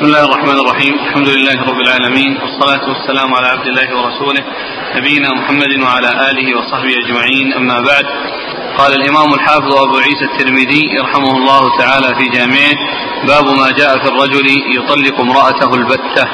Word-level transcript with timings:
بسم 0.00 0.08
الله 0.08 0.24
الرحمن 0.24 0.58
الرحيم. 0.60 0.94
الحمد 0.94 1.28
لله 1.28 1.56
رب 1.70 1.80
العالمين 1.80 2.38
والصلاة 2.42 2.88
والسلام 2.88 3.34
على 3.34 3.46
عبد 3.46 3.66
الله 3.66 3.88
ورسوله 3.96 4.44
نبينا 4.96 5.28
محمد 5.38 5.72
وعلى 5.82 6.10
آله 6.30 6.58
وصحبه 6.58 6.94
أجمعين. 7.04 7.52
أما 7.52 7.80
بعد 7.80 8.04
قال 8.78 8.92
الإمام 8.94 9.34
الحافظ 9.34 9.72
أبو 9.74 9.96
عيسى 9.96 10.24
الترمذي 10.24 10.82
يرحمه 10.98 11.32
الله 11.36 11.78
تعالى 11.78 12.08
في 12.18 12.28
جامعه 12.36 12.74
باب 13.26 13.44
ما 13.60 13.70
جاء 13.70 13.98
في 14.02 14.08
الرجل 14.08 14.46
يطلق 14.76 15.20
امرأته 15.20 15.74
البتة. 15.74 16.24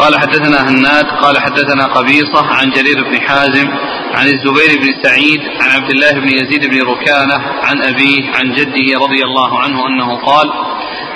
قال 0.00 0.20
حدثنا 0.20 0.68
هناد 0.68 1.06
قال 1.06 1.40
حدثنا 1.40 1.84
قبيصة 1.86 2.46
عن 2.46 2.70
جرير 2.70 3.04
بن 3.10 3.20
حازم 3.20 3.68
عن 4.14 4.26
الزبير 4.26 4.70
بن 4.82 5.02
سعيد 5.02 5.40
عن 5.60 5.70
عبد 5.70 5.90
الله 5.90 6.12
بن 6.12 6.28
يزيد 6.28 6.70
بن 6.70 6.82
ركانة 6.92 7.38
عن 7.62 7.82
أبيه 7.82 8.22
عن 8.34 8.52
جده 8.52 9.00
رضي 9.04 9.22
الله 9.24 9.58
عنه 9.58 9.86
أنه 9.86 10.16
قال 10.16 10.50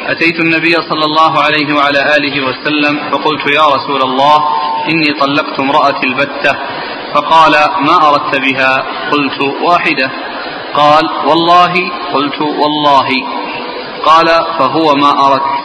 أتيت 0.09 0.41
النبي 0.41 0.73
صلى 0.73 1.05
الله 1.05 1.43
عليه 1.43 1.75
وعلى 1.75 2.17
آله 2.17 2.47
وسلم 2.47 3.11
فقلت 3.11 3.47
يا 3.55 3.67
رسول 3.77 4.03
الله 4.03 4.37
إني 4.89 5.21
طلقت 5.21 5.61
امرأتي 5.61 6.07
البتة. 6.07 6.59
فقال 7.15 7.53
ما 7.87 8.09
أردت 8.09 8.39
بها؟ 8.39 8.85
قلت 9.13 9.41
واحدة. 9.63 10.11
قال 10.75 11.05
والله؟ 11.27 11.73
قلت 12.15 12.41
والله. 12.41 13.09
قال 14.05 14.27
فهو 14.59 14.95
ما 14.95 15.27
أردت. 15.27 15.65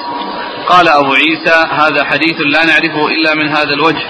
قال 0.67 0.89
أبو 0.89 1.13
عيسى 1.13 1.67
هذا 1.71 2.03
حديث 2.05 2.35
لا 2.39 2.65
نعرفه 2.65 3.07
إلا 3.07 3.35
من 3.35 3.49
هذا 3.49 3.73
الوجه. 3.73 4.07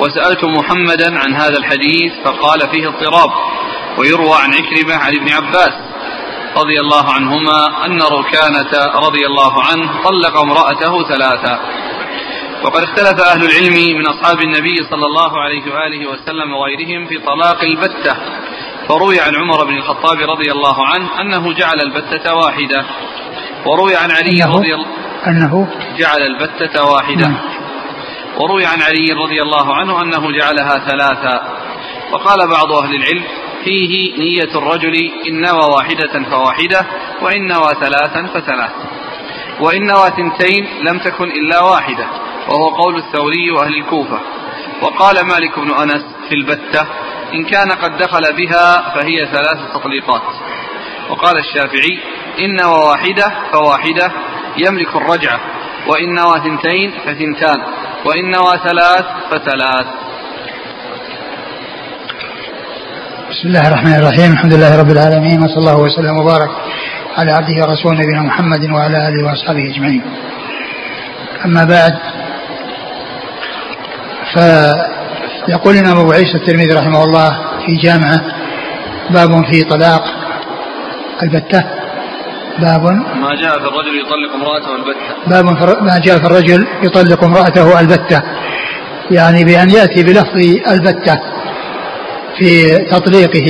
وسألت 0.00 0.44
محمدا 0.44 1.18
عن 1.18 1.34
هذا 1.34 1.58
الحديث 1.58 2.12
فقال 2.24 2.60
فيه 2.60 2.88
اضطراب 2.88 3.30
ويروى 3.98 4.34
عن 4.34 4.54
عكرمة 4.54 4.94
عن 4.94 5.16
ابن 5.16 5.32
عباس. 5.32 5.93
رضي 6.56 6.80
الله 6.80 7.12
عنهما 7.12 7.86
أن 7.86 8.02
ركانة 8.02 8.72
رضي 9.06 9.26
الله 9.26 9.62
عنه 9.62 10.02
طلق 10.04 10.36
امرأته 10.36 11.08
ثلاثا 11.08 11.60
وقد 12.64 12.82
اختلف 12.82 13.20
أهل 13.20 13.44
العلم 13.44 13.98
من 13.98 14.06
أصحاب 14.06 14.40
النبي 14.40 14.76
صلى 14.90 15.06
الله 15.06 15.40
عليه 15.40 15.74
وآله 15.74 16.06
وسلم 16.10 16.52
وغيرهم 16.52 17.06
في 17.06 17.18
طلاق 17.18 17.60
البتة. 17.62 18.16
فروي 18.88 19.20
عن 19.20 19.34
عمر 19.34 19.64
بن 19.64 19.76
الخطاب 19.76 20.18
رضي 20.30 20.52
الله 20.52 20.86
عنه 20.86 21.20
أنه 21.20 21.52
جعل 21.52 21.80
البتة 21.80 22.34
واحدة. 22.34 22.84
وروي 23.66 23.96
عن 23.96 24.10
علي 24.10 24.42
رضي 24.44 24.74
الله 24.74 24.86
أنه 25.26 25.68
جعل 25.98 26.22
البتة 26.22 26.84
واحدة. 26.84 27.28
نعم. 27.28 27.38
وروي 28.40 28.66
عن 28.66 28.82
علي 28.82 29.12
رضي 29.12 29.42
الله 29.42 29.74
عنه 29.74 30.02
أنه 30.02 30.30
جعلها 30.32 30.78
ثلاثا 30.78 31.42
وقال 32.12 32.48
بعض 32.48 32.72
أهل 32.72 32.94
العلم 32.94 33.24
فيه 33.64 34.18
نية 34.18 34.58
الرجل 34.58 34.94
إن 35.28 35.40
نوى 35.40 35.66
واحدة 35.76 36.30
فواحدة 36.30 36.86
وإن 37.22 37.46
نوى 37.46 37.68
ثلاثا 37.80 38.26
فثلاث. 38.26 38.70
وإن 39.60 39.86
نوى 39.86 40.10
ثنتين 40.10 40.68
لم 40.82 40.98
تكن 40.98 41.30
إلا 41.30 41.62
واحدة 41.62 42.06
وهو 42.48 42.68
قول 42.68 42.96
الثوري 42.96 43.50
وأهل 43.50 43.74
الكوفة. 43.74 44.20
وقال 44.82 45.26
مالك 45.26 45.58
بن 45.58 45.70
أنس 45.70 46.04
في 46.28 46.34
البتة 46.34 46.86
إن 47.34 47.44
كان 47.44 47.72
قد 47.72 47.96
دخل 47.96 48.32
بها 48.36 48.94
فهي 48.94 49.26
ثلاث 49.26 49.72
تطليقات 49.74 50.22
وقال 51.10 51.38
الشافعي 51.38 51.98
إن 52.40 52.56
نوى 52.56 52.78
واحدة 52.88 53.34
فواحدة 53.52 54.12
يملك 54.56 54.96
الرجعة 54.96 55.40
وإن 55.86 56.14
نوى 56.14 56.40
ثنتين 56.40 56.90
فثنتان 56.90 57.62
وإن 58.04 58.30
نوى 58.30 58.58
ثلاث 58.68 59.06
فثلاث. 59.30 59.86
بسم 63.34 63.48
الله 63.48 63.68
الرحمن 63.68 63.94
الرحيم. 63.94 64.32
الحمد 64.32 64.54
لله 64.54 64.80
رب 64.80 64.90
العالمين 64.90 65.42
وصلى 65.42 65.58
الله 65.58 65.78
وسلم 65.80 66.16
وبارك 66.18 66.50
على 67.18 67.32
عبده 67.32 67.56
ورسوله 67.62 67.94
نبينا 67.94 68.22
محمد 68.22 68.70
وعلى 68.70 69.08
آله 69.08 69.24
وأصحابه 69.26 69.70
أجمعين. 69.72 70.02
أما 71.44 71.64
بعد 71.64 71.94
فيقول 74.34 75.74
لنا 75.76 75.92
أبو 75.92 76.12
عيسى 76.12 76.34
الترمذي 76.34 76.72
رحمه 76.74 77.04
الله 77.04 77.30
في 77.66 77.76
جامعه 77.76 78.20
باب 79.10 79.44
في 79.50 79.64
طلاق 79.64 80.04
البتة 81.22 81.64
باب 82.58 82.84
ما 83.24 83.34
جاء 83.42 83.58
في 83.58 83.66
الرجل 83.70 83.94
يطلق 84.02 84.32
امرأته 84.34 84.76
البتة. 84.76 85.06
باب 85.26 85.44
ما 85.82 85.98
جاء 86.04 86.18
في 86.18 86.26
الرجل 86.26 86.66
يطلق 86.82 87.24
امرأته 87.24 87.80
البتة. 87.80 88.22
يعني 89.10 89.44
بأن 89.44 89.70
يأتي 89.70 90.02
بلفظ 90.02 90.36
البتة. 90.68 91.33
في 92.38 92.78
تطليقه 92.78 93.46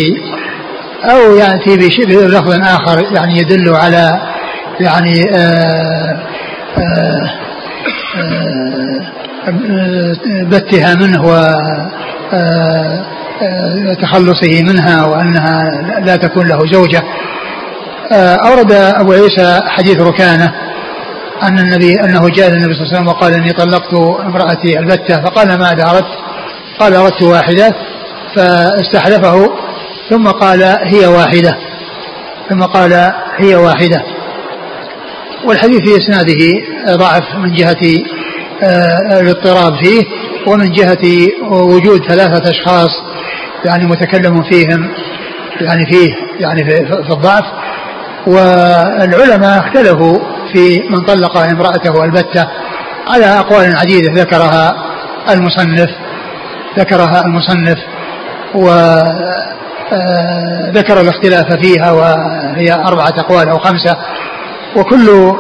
أو 1.05 1.37
يأتي 1.37 1.77
بلفظ 2.07 2.51
آخر 2.51 3.15
يعني 3.15 3.39
يدل 3.39 3.75
على 3.75 4.21
يعني 4.81 5.23
آآ 5.35 6.19
آآ 6.79 7.31
آآ 8.17 8.95
بتها 10.27 10.95
منه 10.95 11.23
وتخلصه 13.91 14.63
منها 14.63 15.05
وأنها 15.05 15.81
لا 16.01 16.17
تكون 16.17 16.49
له 16.49 16.59
زوجة 16.73 17.03
أورد 18.49 18.73
أبو 18.73 19.13
عيسى 19.13 19.61
حديث 19.67 20.01
ركانة 20.01 20.55
أن 21.43 21.59
النبي 21.59 21.95
أنه 21.95 22.29
جاء 22.29 22.49
النبي 22.49 22.75
صلى 22.75 22.83
الله 22.83 22.89
عليه 22.89 22.97
وسلم 22.97 23.09
وقال 23.09 23.35
إني 23.35 23.53
طلقت 23.53 23.95
امرأتي 24.27 24.79
البتة 24.79 25.21
فقال 25.23 25.49
ماذا 25.49 25.91
أردت؟ 25.91 26.07
قال 26.81 26.95
أردت 26.95 27.23
واحدة 27.23 27.75
فاستحلفه 28.37 29.51
ثم 30.11 30.29
قال 30.29 30.63
هي 30.63 31.07
واحدة 31.07 31.59
ثم 32.51 32.63
قال 32.63 33.13
هي 33.37 33.55
واحدة. 33.55 34.03
والحديث 35.45 35.81
في 35.81 35.97
إسناده 35.97 36.53
ضعف 36.97 37.35
من 37.35 37.53
جهة 37.53 38.05
آه، 38.63 39.21
الاضطراب 39.21 39.85
فيه 39.85 40.03
ومن 40.47 40.73
جهة 40.73 41.29
وجود 41.51 42.05
ثلاثة 42.09 42.51
أشخاص 42.51 42.91
يعني 43.65 43.87
متكلم 43.87 44.43
فيهم 44.43 44.91
يعني 45.61 45.87
فيه 45.91 46.15
يعني 46.41 46.65
في 46.65 47.11
الضعف. 47.11 47.45
والعلماء 48.27 49.59
اختلفوا 49.59 50.19
في 50.53 50.83
من 50.91 51.01
طلق 51.01 51.37
امرأته 51.37 52.05
البتة 52.05 52.49
على 53.07 53.27
أقوال 53.27 53.77
عديدة 53.77 54.13
ذكرها 54.23 54.75
المصنف 55.31 55.91
ذكرها 56.79 57.25
المصنف 57.27 57.79
وذكر 58.55 60.01
الاختلاف 61.01 61.53
فيها 61.53 61.93
وهي 61.93 62.73
أربعة 62.73 63.13
أقوال 63.19 63.49
أو 63.49 63.59
خمسة. 63.59 63.97
وكل 64.77 65.35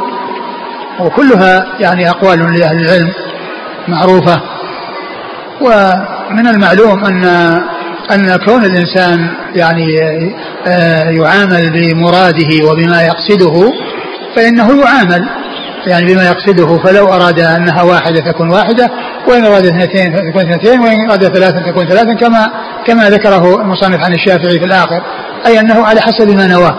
وكلها 1.00 1.66
يعني 1.80 2.10
أقوال 2.10 2.58
لأهل 2.58 2.80
العلم 2.80 3.12
معروفة. 3.88 4.40
ومن 5.60 6.46
المعلوم 6.46 7.04
أن 7.04 7.24
أن 8.12 8.36
كون 8.36 8.64
الإنسان 8.64 9.30
يعني 9.54 9.86
آه، 10.66 11.10
يعامل 11.10 11.70
بمراده 11.70 12.66
وبما 12.70 13.02
يقصده 13.02 13.72
فإنه 14.36 14.82
يعامل 14.82 15.28
يعني 15.86 16.14
بما 16.14 16.24
يقصده 16.24 16.78
فلو 16.78 17.06
أراد 17.06 17.40
أنها 17.40 17.82
واحدة 17.82 18.20
تكون 18.20 18.50
واحدة 18.50 18.90
وإن 19.28 19.44
أراد 19.44 19.66
اثنتين 19.66 20.12
تكون 20.12 20.50
اثنتين 20.50 20.80
وإن 20.80 21.08
أراد 21.10 21.24
ثلاثة 21.24 21.70
تكون 21.70 21.88
ثلاثا 21.88 22.14
كما 22.14 22.50
كما 22.86 23.10
ذكره 23.10 23.60
المصنف 23.60 24.04
عن 24.04 24.14
الشافعي 24.14 24.58
في 24.58 24.64
الآخر. 24.64 25.02
أي 25.46 25.60
أنه 25.60 25.84
على 25.84 26.00
حسب 26.00 26.36
ما 26.36 26.46
نواه 26.46 26.76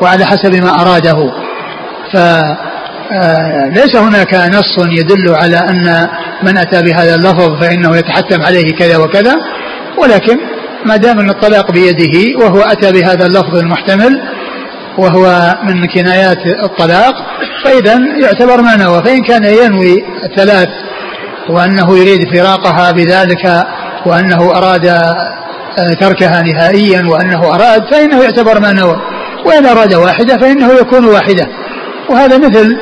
وعلى 0.00 0.24
حسب 0.24 0.54
ما 0.54 0.70
أراده. 0.82 1.32
فليس 2.12 3.96
آه، 3.96 4.08
هناك 4.08 4.34
نص 4.34 4.86
يدل 4.98 5.34
على 5.34 5.58
أن 5.58 6.08
من 6.42 6.58
أتى 6.58 6.82
بهذا 6.82 7.14
اللفظ 7.14 7.60
فإنه 7.60 7.96
يتحتم 7.96 8.42
عليه 8.42 8.74
كذا 8.78 8.96
وكذا 8.96 9.36
ولكن 9.98 10.38
ما 10.84 10.96
دام 10.96 11.18
أن 11.18 11.30
الطلاق 11.30 11.72
بيده 11.72 12.38
وهو 12.38 12.60
أتى 12.60 12.92
بهذا 12.92 13.26
اللفظ 13.26 13.56
المحتمل 13.56 14.20
وهو 14.98 15.54
من 15.62 15.86
كنايات 15.86 16.38
الطلاق 16.64 17.14
فإذا 17.64 17.98
يعتبر 18.22 18.62
ما 18.62 18.76
نوى 18.76 19.02
فإن 19.02 19.22
كان 19.22 19.44
ينوي 19.44 20.04
الثلاث 20.24 20.68
وأنه 21.48 21.98
يريد 21.98 22.34
فراقها 22.34 22.90
بذلك 22.90 23.66
وأنه 24.06 24.56
أراد 24.56 24.86
آه، 25.78 25.92
تركها 26.00 26.42
نهائيا 26.42 27.06
وأنه 27.08 27.54
أراد 27.54 27.82
فإنه 27.90 28.22
يعتبر 28.22 28.60
ما 28.60 28.72
نوى 28.72 28.96
وإن 29.44 29.66
أراد 29.66 29.94
واحدة 29.94 30.36
فإنه 30.36 30.72
يكون 30.72 31.04
واحدة. 31.04 31.46
وهذا 32.10 32.38
مثل 32.38 32.76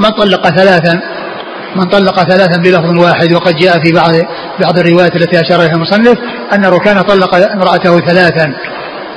من 0.00 0.10
طلق 0.10 0.48
ثلاثا 0.48 1.00
من 1.76 1.84
طلق 1.84 2.22
ثلاثا 2.22 2.56
بلفظ 2.56 2.98
واحد. 3.04 3.32
وقد 3.32 3.56
جاء 3.56 3.84
في 3.84 3.92
بعض 3.92 4.10
بعض 4.60 4.78
الروايات 4.78 5.16
التي 5.16 5.40
أشار 5.40 5.60
إليها 5.60 5.74
المصنف 5.74 6.18
أن 6.54 6.64
ركان 6.64 7.02
طلق 7.02 7.34
امرأته 7.34 8.00
ثلاثا 8.00 8.52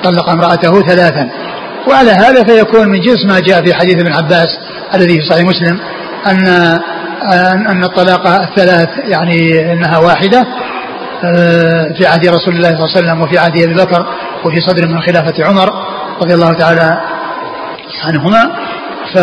طلق 0.04 0.30
امرأته 0.30 0.82
ثلاثا. 0.82 1.30
وعلى 1.88 2.12
هذا 2.12 2.44
فيكون 2.44 2.88
من 2.88 3.02
جنس 3.02 3.26
ما 3.26 3.40
جاء 3.40 3.66
في 3.66 3.74
حديث 3.74 3.96
ابن 3.96 4.14
عباس 4.14 4.48
الذي 4.94 5.20
في 5.20 5.26
صحيح 5.30 5.46
مسلم 5.46 5.80
أن 6.28 6.48
أن 7.70 7.84
الطلاق 7.84 8.28
الثلاث 8.28 8.90
يعني 9.06 9.72
أنها 9.74 9.98
واحدة 9.98 10.46
آه، 11.24 11.94
في 11.98 12.06
عهد 12.06 12.28
رسول 12.28 12.56
الله 12.56 12.70
صلى 12.70 12.86
الله 12.86 12.90
عليه 12.96 12.98
وسلم 12.98 13.22
وفي 13.22 13.38
عهد 13.38 13.62
أبي 13.62 13.74
بكر 13.74 14.06
وفي 14.46 14.62
صدر 14.62 14.88
من 14.88 15.02
خلافة 15.02 15.46
عمر 15.46 15.70
رضي 16.22 16.34
الله 16.34 16.54
تعالى 16.54 16.98
عنهما. 18.04 18.50
ف 19.14 19.18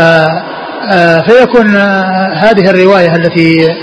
آه، 0.92 1.20
فيكون 1.20 1.76
آه، 1.76 2.32
هذه 2.34 2.70
الرواية 2.70 3.16
التي 3.16 3.76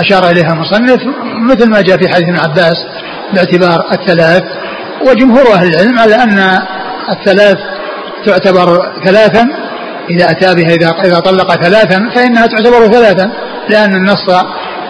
أشار 0.00 0.30
إليها 0.30 0.52
المصنف 0.52 1.00
مثل 1.50 1.70
ما 1.70 1.80
جاء 1.80 1.96
في 1.96 2.08
حديث 2.08 2.28
ابن 2.28 2.38
عباس 2.38 2.76
باعتبار 3.32 3.92
الثلاث. 3.92 4.42
وجمهور 5.10 5.54
أهل 5.54 5.68
العلم 5.68 5.98
على 5.98 6.14
أن 6.14 6.58
الثلاث 7.10 7.58
تعتبر 8.26 8.92
ثلاثا. 9.04 9.48
إذا 10.10 10.30
أتى 10.30 10.54
بها 10.54 10.74
إذا 10.74 10.94
إذا 11.04 11.20
طلق 11.20 11.54
ثلاثا 11.62 12.10
فإنها 12.14 12.46
تعتبر 12.46 12.92
ثلاثا 12.92 13.32
لأن 13.68 13.94
النص 13.94 14.28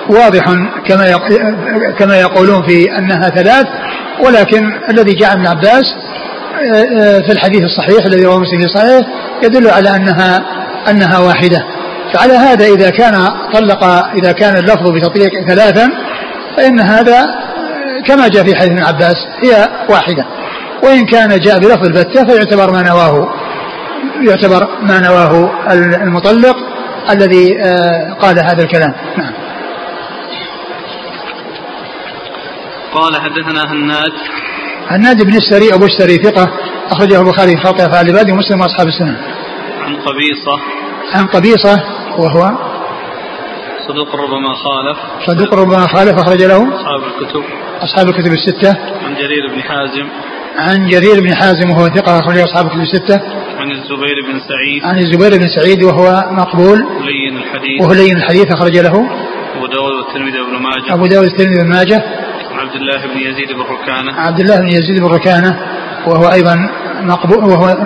واضح 0.08 0.44
كما 0.86 1.20
كما 1.98 2.20
يقولون 2.20 2.62
في 2.62 2.98
أنها 2.98 3.28
ثلاث. 3.28 3.66
ولكن 4.24 4.64
الذي 4.90 5.12
جاء 5.12 5.32
ابن 5.32 5.46
عباس 5.46 5.84
في 7.26 7.32
الحديث 7.32 7.62
الصحيح 7.62 8.04
الذي 8.06 8.24
رواه 8.24 8.38
مسلم 8.38 8.68
صحيح 8.74 9.06
يدل 9.42 9.70
على 9.70 9.96
أنها 9.96 10.42
أنها 10.90 11.18
واحدة. 11.18 11.64
فعلى 12.12 12.32
هذا 12.32 12.64
إذا 12.64 12.90
كان 12.90 13.28
طلق 13.52 13.84
إذا 14.18 14.32
كان 14.32 14.56
اللفظ 14.56 14.90
بتطليق 14.90 15.30
ثلاثا 15.48 15.88
فإن 16.56 16.80
هذا 16.80 17.26
كما 18.06 18.28
جاء 18.28 18.44
في 18.44 18.54
حديث 18.54 18.70
ابن 18.70 18.82
عباس 18.82 19.16
هي 19.42 19.68
واحدة. 19.88 20.24
وإن 20.86 21.06
كان 21.06 21.40
جاء 21.40 21.58
بلفظ 21.58 21.86
البتة 21.86 22.24
فيعتبر 22.24 22.70
ما 22.70 22.82
نواه 22.82 23.28
يعتبر 24.20 24.68
ما 24.82 25.00
نواه 25.00 25.50
المطلق 26.02 26.56
الذي 27.10 27.60
آه، 27.60 28.12
قال 28.12 28.38
هذا 28.38 28.62
الكلام. 28.62 28.94
نعم. 29.18 29.32
قال 32.94 33.16
حدثنا 33.16 33.72
هناد. 33.72 34.12
هناد 34.88 35.22
بن 35.22 35.36
السري 35.36 35.74
أبو 35.74 35.84
السري 35.84 36.16
ثقة 36.16 36.52
أخرجه 36.90 37.20
البخاري 37.20 37.56
في 37.56 37.62
خلق 37.62 37.80
أفعال 37.80 38.10
العباد 38.10 38.30
ومسلم 38.30 38.60
وأصحاب 38.60 38.86
السنة. 38.86 39.20
عن 39.80 39.96
قبيصة. 39.96 40.60
عن 41.14 41.26
قبيصة 41.26 41.82
وهو 42.18 42.52
صدوق 43.88 44.16
ربما 44.16 44.54
خالف. 44.54 44.98
صدوق 45.26 45.54
ربما 45.54 45.86
خالف 45.86 46.18
أخرج 46.18 46.42
له 46.42 46.76
أصحاب 46.76 47.00
الكتب. 47.06 47.44
أصحاب 47.80 48.08
الكتب 48.08 48.32
الستة. 48.32 48.70
عن 49.04 49.14
جرير 49.14 49.54
بن 49.54 49.62
حازم. 49.62 50.08
عن 50.58 50.88
جرير 50.88 51.20
بن 51.20 51.34
حازم 51.34 51.70
وهو 51.70 51.88
ثقة 51.88 52.18
أخرج 52.18 52.38
أصحاب 52.38 52.66
الكتب 52.66 52.80
الستة. 52.80 53.20
عن 53.58 53.70
الزبير 53.70 54.16
بن 54.26 54.40
سعيد. 54.48 54.84
عن 54.84 54.98
الزبير 54.98 55.38
بن 55.38 55.48
سعيد 55.48 55.82
وهو 55.82 56.24
مقبول. 56.30 56.78
لين 56.78 57.36
الحديث. 57.36 57.82
وهو 57.82 57.92
لين 57.92 58.16
الحديث 58.16 58.46
أخرج 58.52 58.78
له. 58.78 58.94
أبو 59.56 59.66
داود 59.66 59.92
والترمذي 59.92 60.40
وابن 60.40 60.62
ماجه. 60.62 60.94
أبو 60.94 61.06
داود 61.06 61.26
الترمذي 61.26 61.62
بن 61.62 61.68
ماجه. 61.68 62.02
عبد 62.50 62.74
الله 62.74 63.06
بن 63.06 63.18
يزيد 63.18 63.52
بن 63.52 63.60
ركانة. 63.60 64.20
عبد 64.20 64.40
الله 64.40 64.56
بن 64.56 64.68
يزيد 64.68 65.00
بن 65.00 65.06
ركانة. 65.06 65.60
وهو 66.06 66.32
أيضا 66.32 66.70
مقبول 67.00 67.44
وهو 67.44 67.76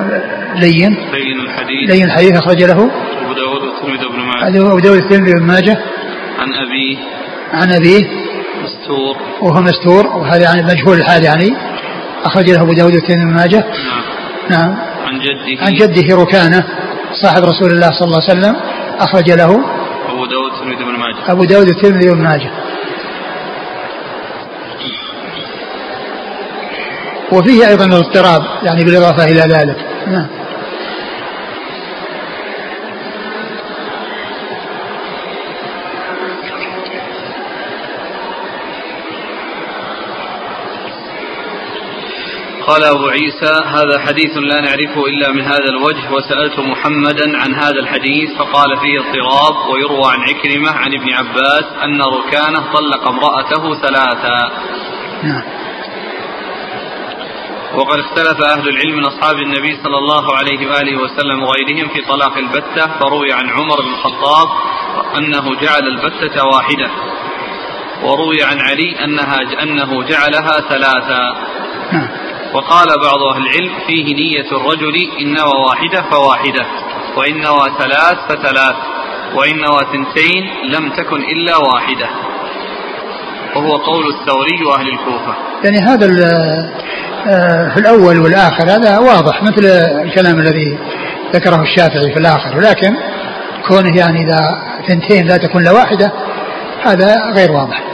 لين. 0.55 0.97
لين 1.13 1.41
الحديث. 1.41 1.91
لين 1.91 2.05
الحديث 2.05 2.37
أخرج 2.37 2.63
له. 2.63 2.73
أبو 2.73 3.33
داود 3.33 3.63
والترمذي 3.63 4.07
وابن 4.07 4.21
ماجه. 4.21 4.71
أبو 4.71 4.79
داود 4.79 4.99
الترمذي 4.99 5.33
بن 5.33 5.47
ماجه. 5.47 5.79
عن 6.39 6.55
أبيه. 6.55 6.97
عن 7.53 7.73
أبيه. 7.73 8.05
مستور. 8.63 9.17
وهو 9.43 9.63
مستور. 9.63 10.07
وهذا 10.07 10.43
يعني 10.43 10.63
مجهول 10.63 10.99
الحال 10.99 11.25
يعني. 11.25 11.70
أخرج 12.25 12.51
له 12.51 12.63
أبو 12.63 12.73
داود 12.73 12.95
والترمذي 12.95 13.25
بن 13.25 13.35
ماجه. 13.35 13.65
نعم. 14.51 14.51
نعم 14.51 14.77
عن 15.07 15.19
جده. 15.19 15.67
عن 15.67 15.75
جده 15.75 16.17
ركانة 16.17 16.65
صاحب 17.23 17.43
رسول 17.45 17.71
الله 17.71 17.91
صلى 17.91 18.07
الله 18.07 18.23
عليه 18.29 18.33
وسلم 18.33 18.57
أخرج 18.99 19.31
له 19.31 19.51
أبو 20.09 20.27
داود 20.27 20.53
والترمذي 20.53 20.85
وابن 20.85 20.99
ماجه. 20.99 21.33
أبو 21.33 21.45
داود 21.45 21.69
الترمذي 21.69 22.11
بن 22.11 22.23
ماجه. 22.23 22.51
وفيه 27.33 27.69
أيضا 27.69 27.85
الاضطراب 27.85 28.43
يعني 28.63 28.85
بالإضافة 28.85 29.25
إلى 29.25 29.41
ذلك. 29.41 29.77
نعم. 30.07 30.27
قال 42.71 42.85
أبو 42.85 43.07
عيسى 43.09 43.53
هذا 43.67 44.01
حديث 44.07 44.37
لا 44.37 44.61
نعرفه 44.61 45.07
إلا 45.07 45.33
من 45.33 45.43
هذا 45.43 45.69
الوجه 45.69 46.13
وسألت 46.13 46.59
محمدا 46.59 47.39
عن 47.39 47.55
هذا 47.55 47.81
الحديث 47.81 48.31
فقال 48.39 48.77
فيه 48.81 48.99
اضطراب 49.01 49.71
ويروى 49.71 50.13
عن 50.13 50.21
عكرمة 50.21 50.71
عن 50.71 50.95
ابن 50.95 51.13
عباس 51.13 51.65
أن 51.85 52.03
ركانة 52.03 52.73
طلق 52.73 53.09
امرأته 53.09 53.75
ثلاثا. 53.75 54.51
وقد 57.75 57.99
اختلف 57.99 58.45
أهل 58.45 58.69
العلم 58.69 58.97
من 58.97 59.05
أصحاب 59.05 59.37
النبي 59.37 59.79
صلى 59.85 59.99
الله 59.99 60.37
عليه 60.37 60.71
وآله 60.71 60.97
وسلم 61.03 61.43
وغيرهم 61.43 61.89
في 61.89 62.03
طلاق 62.03 62.37
البتة 62.37 62.87
فروي 63.01 63.33
عن 63.33 63.51
عمر 63.51 63.81
بن 63.83 63.89
الخطاب 63.89 64.49
أنه 65.19 65.61
جعل 65.61 65.89
البتة 65.89 66.45
واحدة 66.45 66.91
وروي 68.03 68.43
عن 68.43 68.59
علي 68.61 69.05
أنها 69.05 69.63
أنه 69.63 70.03
جعلها 70.03 70.61
ثلاثا. 70.69 71.37
وقال 72.55 72.87
بعض 72.89 73.23
أهل 73.35 73.43
العلم 73.43 73.73
فيه 73.87 74.15
نية 74.15 74.51
الرجل 74.53 74.95
إن 75.21 75.35
نوى 75.35 75.65
واحدة 75.69 76.11
فواحدة 76.11 76.67
وإن 77.17 77.41
نوى 77.41 77.71
ثلاث 77.79 78.19
فثلاث 78.29 78.77
وإن 79.35 79.57
نوى 79.57 79.81
ثنتين 79.93 80.45
لم 80.65 80.91
تكن 80.91 81.23
إلا 81.23 81.57
واحدة. 81.57 82.09
وهو 83.57 83.77
قول 83.77 84.05
الثوري 84.15 84.65
وأهل 84.65 84.89
الكوفة. 84.89 85.35
يعني 85.65 85.79
هذا 85.79 86.07
آه، 87.29 87.75
في 87.75 87.81
الأول 87.81 88.19
والآخر 88.19 88.65
هذا 88.65 88.99
واضح 88.99 89.43
مثل 89.43 89.65
الكلام 90.05 90.39
الذي 90.39 90.79
ذكره 91.35 91.63
الشافعي 91.63 92.13
في 92.13 92.19
الآخر. 92.19 92.57
ولكن 92.57 92.97
كونه 93.69 93.97
يعني 93.97 94.25
إذا 94.25 94.63
ثنتين 94.89 95.27
لا 95.27 95.37
تكون 95.37 95.63
إلا 95.63 95.73
واحدة 95.73 96.13
هذا 96.83 97.33
غير 97.35 97.53
واضح. 97.53 97.90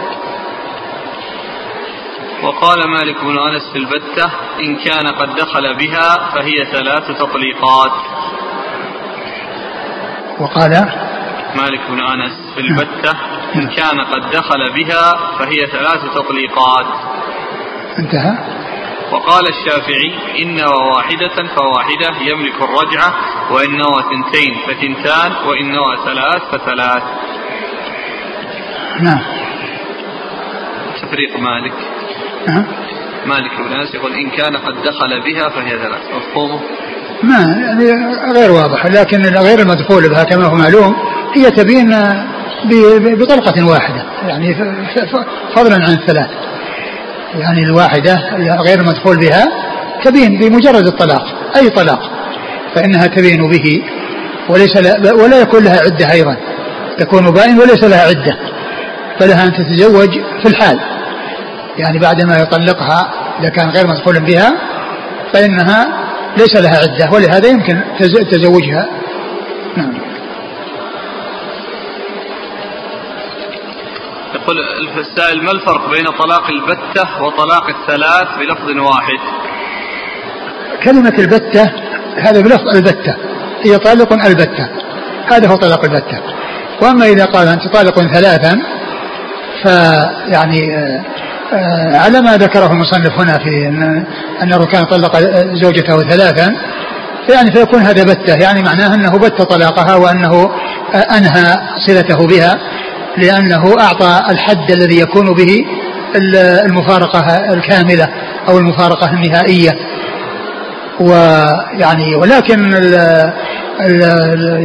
وقال 2.47 2.89
مالك 2.91 3.25
بن 3.25 3.39
أنس 3.39 3.63
في 3.73 3.79
البتة 3.79 4.31
إن 4.61 4.77
كان 4.77 5.07
قد 5.07 5.35
دخل 5.35 5.75
بها 5.75 6.31
فهي 6.35 6.65
ثلاث 6.73 7.19
تطليقات. 7.19 7.93
وقال؟ 10.41 10.71
مالك 11.57 11.81
بن 11.91 12.01
أنس 12.01 12.33
في 12.55 12.61
البتة 12.61 13.17
إن 13.55 13.69
كان 13.69 14.01
قد 14.01 14.31
دخل 14.31 14.73
بها 14.73 15.37
فهي 15.39 15.67
ثلاث 15.67 16.15
تطليقات. 16.15 16.87
انتهى؟ 17.99 18.39
وقال 19.13 19.45
الشافعي 19.49 20.43
إن 20.43 20.61
واحدة 20.97 21.55
فواحدة 21.57 22.17
يملك 22.21 22.55
الرجعة 22.63 23.15
وإن 23.53 23.71
نوى 23.71 24.03
ثنتين 24.03 24.55
فثنتان 24.67 25.33
وإن 25.49 25.73
نوى 25.73 25.97
ثلاث 26.05 26.43
فثلاث. 26.43 27.03
نعم. 29.01 29.23
تفريق 31.03 31.39
مالك. 31.39 31.75
نعم. 32.49 32.65
مالك 33.27 33.51
بن 33.69 33.73
أنس 33.73 33.95
يقول 33.95 34.13
إن 34.13 34.31
كان 34.31 34.57
قد 34.57 34.75
دخل 34.75 35.21
بها 35.21 35.49
فهي 35.49 35.71
ثلاث. 35.71 36.01
مفهومه؟ 36.17 36.61
ما 37.23 37.39
يعني 37.39 38.17
غير 38.33 38.53
واضح 38.53 38.87
لكن 38.87 39.23
غير 39.23 39.59
المدخول 39.59 40.09
بها 40.09 40.25
كما 40.25 40.45
هو 40.45 40.55
معلوم. 40.55 40.97
هي 41.35 41.51
تبين 41.51 41.97
بطلقة 43.01 43.67
واحدة 43.67 44.03
يعني 44.27 44.55
فضلا 45.55 45.75
عن 45.75 45.93
الثلاث. 45.93 46.31
يعني 47.35 47.63
الواحدة 47.63 48.15
غير 48.67 48.81
المدخول 48.81 49.17
بها 49.17 49.47
تبين 50.05 50.39
بمجرد 50.39 50.87
الطلاق 50.87 51.25
أي 51.57 51.71
طلاق 51.71 52.11
فإنها 52.75 53.07
تبين 53.07 53.51
به 53.51 53.83
وليس 54.49 54.77
ولا 55.13 55.41
يكون 55.41 55.65
لها 55.65 55.81
عدة 55.81 56.13
أيضا. 56.13 56.37
تكون 56.99 57.31
بائن 57.31 57.59
وليس 57.59 57.85
لها 57.85 58.09
عدة. 58.09 58.37
فلها 59.21 59.45
أن 59.45 59.53
تتزوج 59.53 60.11
في 60.43 60.49
الحال. 60.49 60.81
يعني 61.79 61.99
بعدما 61.99 62.37
يطلقها 62.39 63.11
إذا 63.41 63.49
كان 63.49 63.71
غير 63.71 63.87
مدخول 63.87 64.21
بها 64.21 64.53
فإنها 65.33 66.07
ليس 66.37 66.57
لها 66.57 66.77
عدة 66.77 67.13
ولهذا 67.13 67.49
يمكن 67.49 67.81
تزوجها. 68.31 68.89
نعم. 69.77 70.07
يقول 74.35 74.57
السائل 74.99 75.43
ما 75.43 75.51
الفرق 75.51 75.91
بين 75.91 76.05
طلاق 76.19 76.51
البتة 76.51 77.23
وطلاق 77.23 77.69
الثلاث 77.69 78.29
بلفظ 78.39 78.87
واحد؟ 78.87 79.19
كلمة 80.83 81.15
البتة 81.19 81.73
هذا 82.17 82.41
بلفظ 82.41 82.77
البتة 82.77 83.17
هي 83.63 83.79
طالق 83.79 84.13
البتة 84.27 84.69
هذا 85.27 85.49
هو 85.49 85.57
طلاق 85.57 85.85
البتة. 85.85 86.21
وأما 86.83 87.07
إذا 87.07 87.25
قال 87.25 87.49
أنت 87.49 87.69
طالق 87.69 88.01
ثلاثا 88.01 88.63
فيعني 89.63 90.77
آه، 90.77 91.05
على 91.95 92.21
ما 92.21 92.37
ذكره 92.37 92.73
المصنف 92.73 93.21
هنا 93.21 93.39
في 93.39 93.69
أن 93.69 94.05
أن 94.43 94.53
الركان 94.53 94.85
طلق 94.85 95.19
زوجته 95.63 96.03
ثلاثا 96.03 96.57
يعني 97.29 97.53
فيكون 97.53 97.83
هذا 97.83 98.03
بتة 98.03 98.35
يعني 98.35 98.63
معناه 98.63 98.95
أنه 98.95 99.19
بت 99.19 99.43
طلاقها 99.43 99.95
وأنه 99.95 100.51
آه، 100.95 101.17
أنهى 101.19 101.57
صلته 101.87 102.27
بها 102.27 102.55
لأنه 103.17 103.75
أعطى 103.81 104.23
الحد 104.31 104.71
الذي 104.71 105.01
يكون 105.01 105.35
به 105.35 105.65
المفارقة 106.65 107.55
الكاملة 107.55 108.09
أو 108.49 108.59
المفارقة 108.59 109.11
النهائية. 109.11 109.73
ويعني 111.01 112.15
ولكن 112.15 112.75
ال 112.75 112.95
ال 113.81 114.03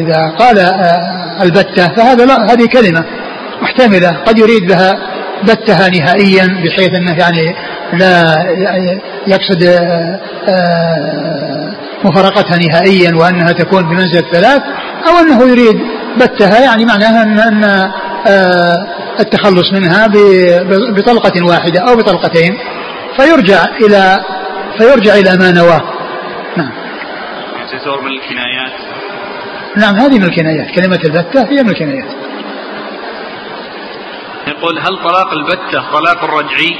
إذا 0.02 0.36
قال 0.40 0.60
آه، 0.60 1.44
البتة 1.44 1.88
فهذا 1.88 2.26
لا 2.26 2.54
هذه 2.54 2.66
كلمة 2.66 3.04
محتملة 3.62 4.10
قد 4.10 4.40
يريد 4.40 4.68
بها 4.68 4.92
بتها 5.43 5.89
نهائيا 5.89 6.45
بحيث 6.45 6.89
أنه 6.89 7.17
يعني 7.17 7.55
لا 7.93 8.36
يقصد 9.27 9.63
آه، 10.48 11.71
مفارقتها 12.03 12.57
نهائيا 12.57 13.15
وأنها 13.15 13.51
تكون 13.51 13.83
بمنزلة 13.83 14.31
ثلاث 14.31 14.62
أو 15.07 15.17
أنه 15.19 15.51
يريد 15.51 15.81
بتها 16.17 16.60
يعني 16.60 16.86
معناها 16.86 17.24
أن, 17.24 17.39
أن 17.39 17.91
التخلص 19.19 19.74
منها 19.74 20.07
بطلقة 20.98 21.45
واحدة 21.45 21.79
أو 21.79 21.95
بطلقتين. 21.95 22.57
فيرجع 23.17 23.65
إلى 23.86 24.17
فيرجع 24.77 25.15
إلى 25.15 25.38
ما 25.38 25.51
نواه. 25.51 25.81
نعم. 26.57 26.71
تعتبر 27.71 28.01
من 28.01 28.12
الكنايات. 28.12 28.71
نعم 29.77 29.95
هذه 29.95 30.19
من 30.19 30.24
الكنايات. 30.24 30.67
كلمة 30.75 31.00
البتة 31.05 31.41
هي 31.50 31.63
من 31.63 31.69
الكنايات. 31.69 32.31
يقول 34.48 34.79
هل 34.79 34.98
طلاق 35.03 35.33
البتة 35.33 35.91
طلاق 35.91 36.25
رجعي 36.25 36.77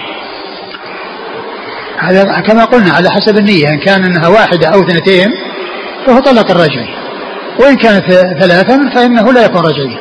هذا 1.99 2.39
كما 2.39 2.65
قلنا 2.65 2.93
على 2.93 3.09
حسب 3.09 3.37
النية 3.37 3.69
إن 3.69 3.79
كان 3.79 4.03
أنها 4.03 4.27
واحدة 4.27 4.67
أو 4.67 4.79
اثنتين 4.79 5.31
فهو 6.05 6.19
طلاق 6.19 6.51
الرجعي. 6.51 6.89
وإن 7.59 7.75
كانت 7.75 8.05
ثلاثا 8.41 8.89
فإنه 8.95 9.33
لا 9.33 9.45
يكون 9.45 9.61
رجعي. 9.61 9.97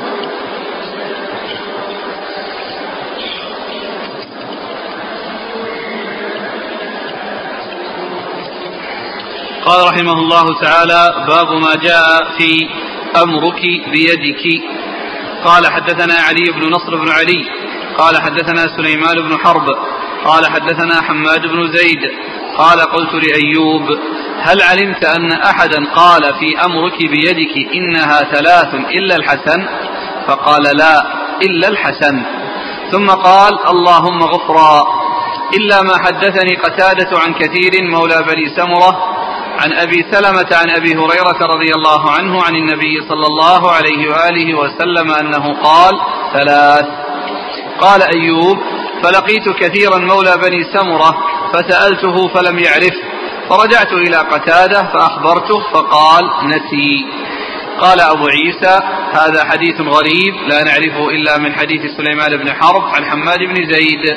قال 9.64 9.86
رحمه 9.86 10.12
الله 10.12 10.60
تعالى 10.60 11.26
باب 11.28 11.52
ما 11.52 11.74
جاء 11.82 12.38
في 12.38 12.68
أمرك 13.22 13.60
بيدك. 13.92 14.62
قال 15.44 15.72
حدثنا 15.72 16.14
علي 16.14 16.44
بن 16.52 16.70
نصر 16.70 16.96
بن 16.96 17.08
علي 17.12 17.44
قال 17.98 18.22
حدثنا 18.22 18.76
سليمان 18.76 19.28
بن 19.28 19.38
حرب 19.38 19.66
قال 20.24 20.46
حدثنا 20.46 21.02
حماد 21.02 21.46
بن 21.46 21.72
زيد 21.72 22.00
قال 22.58 22.80
قلت 22.80 23.14
لأيوب 23.14 23.82
هل 24.40 24.62
علمت 24.62 25.04
أن 25.04 25.32
أحدا 25.32 25.84
قال 25.94 26.22
في 26.22 26.64
أمرك 26.64 26.98
بيدك 26.98 27.74
إنها 27.74 28.18
ثلاث 28.18 28.74
إلا 28.74 29.16
الحسن؟ 29.16 29.66
فقال 30.26 30.62
لا 30.76 31.02
إلا 31.42 31.68
الحسن. 31.68 32.22
ثم 32.92 33.06
قال 33.10 33.52
اللهم 33.68 34.22
غفرا. 34.22 34.82
إلا 35.56 35.82
ما 35.82 35.98
حدثني 35.98 36.54
قتادة 36.54 37.18
عن 37.18 37.34
كثير 37.34 37.84
مولى 37.84 38.24
بني 38.28 38.56
سمرة 38.56 39.19
عن 39.60 39.72
أبي 39.72 40.04
سلمة 40.12 40.46
عن 40.52 40.70
أبي 40.70 40.92
هريرة 40.94 41.46
رضي 41.54 41.74
الله 41.74 42.10
عنه 42.10 42.42
عن 42.42 42.56
النبي 42.56 43.00
صلى 43.08 43.26
الله 43.26 43.70
عليه 43.72 44.08
وآله 44.10 44.54
وسلم 44.54 45.10
أنه 45.10 45.54
قال 45.62 46.00
ثلاث. 46.32 46.86
قال 47.80 48.02
أيوب 48.02 48.58
فلقيت 49.02 49.48
كثيرا 49.48 49.98
مولى 49.98 50.36
بني 50.36 50.64
سمرة 50.64 51.16
فسألته 51.52 52.28
فلم 52.28 52.58
يعرف 52.58 52.94
فرجعت 53.50 53.92
إلى 53.92 54.16
قتادة 54.16 54.82
فأخبرته 54.82 55.60
فقال 55.72 56.24
نسي. 56.44 57.06
قال 57.80 58.00
أبو 58.00 58.26
عيسى 58.26 58.80
هذا 59.12 59.44
حديث 59.44 59.80
غريب 59.80 60.34
لا 60.48 60.64
نعرفه 60.64 61.08
إلا 61.10 61.38
من 61.38 61.52
حديث 61.54 61.80
سليمان 61.96 62.36
بن 62.36 62.52
حرب 62.52 62.84
عن 62.84 63.04
حماد 63.04 63.38
بن 63.38 63.72
زيد. 63.72 64.16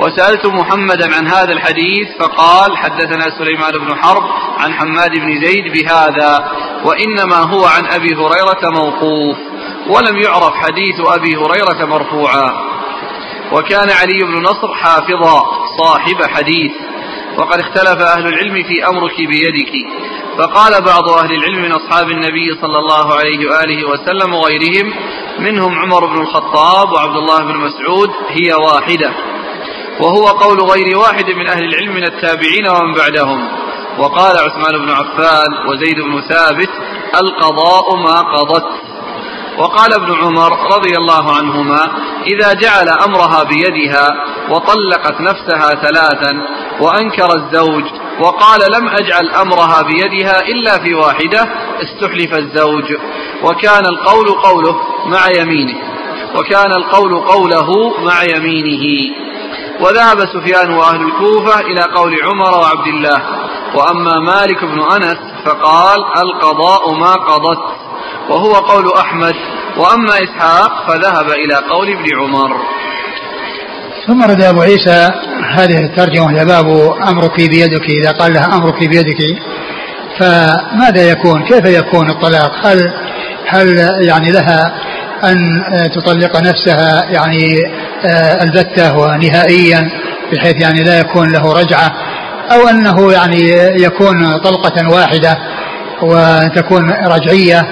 وسألت 0.00 0.46
محمدا 0.46 1.16
عن 1.16 1.26
هذا 1.26 1.52
الحديث 1.52 2.08
فقال 2.18 2.76
حدثنا 2.76 3.38
سليمان 3.38 3.72
بن 3.72 4.02
حرب 4.02 4.22
عن 4.58 4.74
حماد 4.74 5.10
بن 5.10 5.46
زيد 5.46 5.72
بهذا 5.72 6.52
وإنما 6.84 7.36
هو 7.36 7.64
عن 7.64 7.86
أبي 7.86 8.14
هريرة 8.14 8.70
موقوف 8.70 9.36
ولم 9.88 10.22
يعرف 10.22 10.54
حديث 10.54 11.00
أبي 11.06 11.36
هريرة 11.36 11.84
مرفوعا. 11.84 12.74
وكان 13.52 13.90
علي 13.90 14.18
بن 14.24 14.42
نصر 14.42 14.74
حافظا 14.74 15.42
صاحب 15.78 16.22
حديث 16.22 16.72
وقد 17.38 17.60
اختلف 17.60 18.00
أهل 18.02 18.26
العلم 18.26 18.62
في 18.62 18.88
أمرك 18.88 19.16
بيدك. 19.16 19.72
فقال 20.38 20.82
بعض 20.82 21.08
أهل 21.08 21.34
العلم 21.34 21.62
من 21.62 21.72
أصحاب 21.72 22.10
النبي 22.10 22.54
صلى 22.60 22.78
الله 22.78 23.14
عليه 23.14 23.50
وآله 23.50 23.88
وسلم 23.88 24.34
وغيرهم 24.34 24.94
منهم 25.38 25.78
عمر 25.78 26.06
بن 26.06 26.20
الخطاب 26.20 26.92
وعبد 26.92 27.16
الله 27.16 27.38
بن 27.38 27.56
مسعود 27.56 28.10
هي 28.28 28.54
واحدة. 28.54 29.33
وهو 30.00 30.24
قول 30.24 30.60
غير 30.60 30.98
واحد 30.98 31.30
من 31.30 31.46
أهل 31.48 31.64
العلم 31.64 31.94
من 31.94 32.04
التابعين 32.04 32.68
ومن 32.68 32.94
بعدهم. 32.94 33.48
وقال 33.98 34.38
عثمان 34.38 34.86
بن 34.86 34.90
عفان 34.90 35.68
وزيد 35.68 36.00
بن 36.00 36.20
ثابت 36.20 36.70
القضاء 37.22 37.96
ما 37.96 38.20
قضت. 38.20 38.64
وقال 39.58 39.94
ابن 39.94 40.14
عمر 40.14 40.76
رضي 40.76 40.96
الله 40.96 41.36
عنهما 41.36 41.80
إذا 42.26 42.52
جعل 42.52 42.88
أمرها 42.88 43.42
بيدها 43.42 44.08
وطلقت 44.50 45.20
نفسها 45.20 45.68
ثلاثا 45.68 46.32
وأنكر 46.80 47.28
الزوج 47.36 47.84
وقال 48.20 48.60
لم 48.72 48.88
أجعل 48.88 49.30
أمرها 49.30 49.82
بيدها 49.82 50.40
إلا 50.40 50.78
في 50.78 50.94
واحدة 50.94 51.48
استحلف 51.82 52.34
الزوج. 52.34 52.84
وكان 53.42 53.86
القول 53.86 54.28
قوله 54.28 54.76
مع 55.06 55.28
يمينه. 55.38 55.78
وكان 56.36 56.72
القول 56.72 57.14
قوله 57.14 58.00
مع 58.00 58.22
يمينه. 58.36 59.14
وذهب 59.80 60.18
سفيان 60.20 60.70
وأهل 60.70 61.00
الكوفة 61.00 61.60
إلى 61.60 61.82
قول 61.82 62.12
عمر 62.24 62.58
وعبد 62.58 62.86
الله 62.86 63.22
وأما 63.74 64.20
مالك 64.20 64.64
بن 64.64 64.82
أنس 64.96 65.16
فقال 65.44 65.98
القضاء 66.22 66.94
ما 66.94 67.12
قضت 67.12 67.58
وهو 68.28 68.52
قول 68.52 68.92
أحمد 68.98 69.34
وأما 69.76 70.14
إسحاق 70.14 70.88
فذهب 70.88 71.30
إلى 71.30 71.54
قول 71.54 71.88
ابن 71.88 72.04
عمر. 72.20 72.56
ثم 74.06 74.22
رد 74.22 74.42
أبو 74.42 74.60
عيسى 74.60 75.10
هذه 75.50 75.84
الترجمة 75.84 76.24
وهي 76.24 76.44
باب 76.44 76.66
أمرك 77.08 77.36
بيدك 77.36 77.90
إذا 78.02 78.12
قال 78.12 78.32
لها 78.34 78.56
أمرك 78.56 78.88
بيدك 78.88 79.18
فماذا 80.18 81.10
يكون؟ 81.10 81.44
كيف 81.44 81.64
يكون 81.64 82.10
الطلاق؟ 82.10 82.66
هل 82.66 82.94
هل 83.46 83.88
يعني 84.08 84.32
لها 84.32 84.74
أن 85.30 85.62
تطلق 85.94 86.40
نفسها 86.40 87.04
يعني 87.10 87.56
آه، 88.06 88.42
البتة 88.42 88.96
ونهائيا 88.98 89.90
بحيث 90.32 90.62
يعني 90.62 90.84
لا 90.84 90.98
يكون 90.98 91.32
له 91.32 91.52
رجعة 91.52 91.92
أو 92.52 92.68
أنه 92.68 93.12
يعني 93.12 93.50
يكون 93.82 94.36
طلقة 94.36 94.90
واحدة 94.90 95.38
وتكون 96.02 96.90
رجعية 96.90 97.66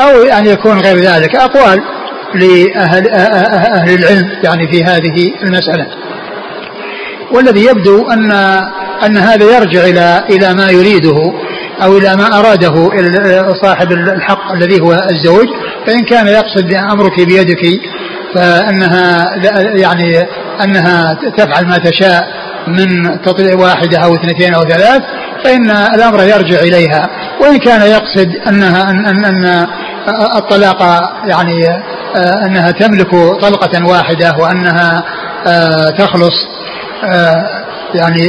أو 0.00 0.22
يعني 0.22 0.50
يكون 0.50 0.80
غير 0.80 0.96
ذلك. 0.96 1.36
أقوال 1.36 1.82
لأهل 2.34 3.08
أهل 3.10 3.94
العلم 3.94 4.30
يعني 4.44 4.68
في 4.68 4.84
هذه 4.84 5.32
المسألة. 5.42 5.86
والذي 7.32 7.64
يبدو 7.64 8.10
أن 8.10 8.32
أن 9.06 9.16
هذا 9.16 9.56
يرجع 9.56 9.84
إلى 9.84 10.24
إلى 10.30 10.54
ما 10.54 10.70
يريده. 10.70 11.32
أو 11.82 11.98
إلى 11.98 12.16
ما 12.16 12.38
أراده 12.38 12.90
صاحب 13.62 13.92
الحق 13.92 14.52
الذي 14.52 14.80
هو 14.80 14.92
الزوج 14.92 15.46
فإن 15.86 16.00
كان 16.00 16.28
يقصد 16.28 16.74
أمرك 16.74 17.26
بيدك 17.26 17.80
فإنها 18.34 19.34
يعني 19.76 20.26
أنها 20.64 21.18
تفعل 21.36 21.66
ما 21.66 21.78
تشاء 21.78 22.28
من 22.66 23.20
تطلع 23.22 23.54
واحدة 23.54 23.98
أو 23.98 24.14
اثنتين 24.14 24.54
أو 24.54 24.62
ثلاث 24.62 25.02
فإن 25.44 25.70
الأمر 25.70 26.22
يرجع 26.22 26.60
إليها. 26.60 27.10
وإن 27.40 27.58
كان 27.58 27.82
يقصد 27.82 28.32
انها 28.48 28.90
ان 28.90 29.06
ان, 29.06 29.24
أن 29.24 29.66
الطلاق 30.36 30.82
يعني 31.24 31.68
آه، 32.16 32.46
أنها 32.46 32.70
تملك 32.70 33.10
طلقة 33.40 33.86
واحدة 33.86 34.34
وأنها 34.38 35.04
آه، 35.46 35.90
تخلص 35.90 36.34
آه، 37.04 37.64
يعني 37.94 38.26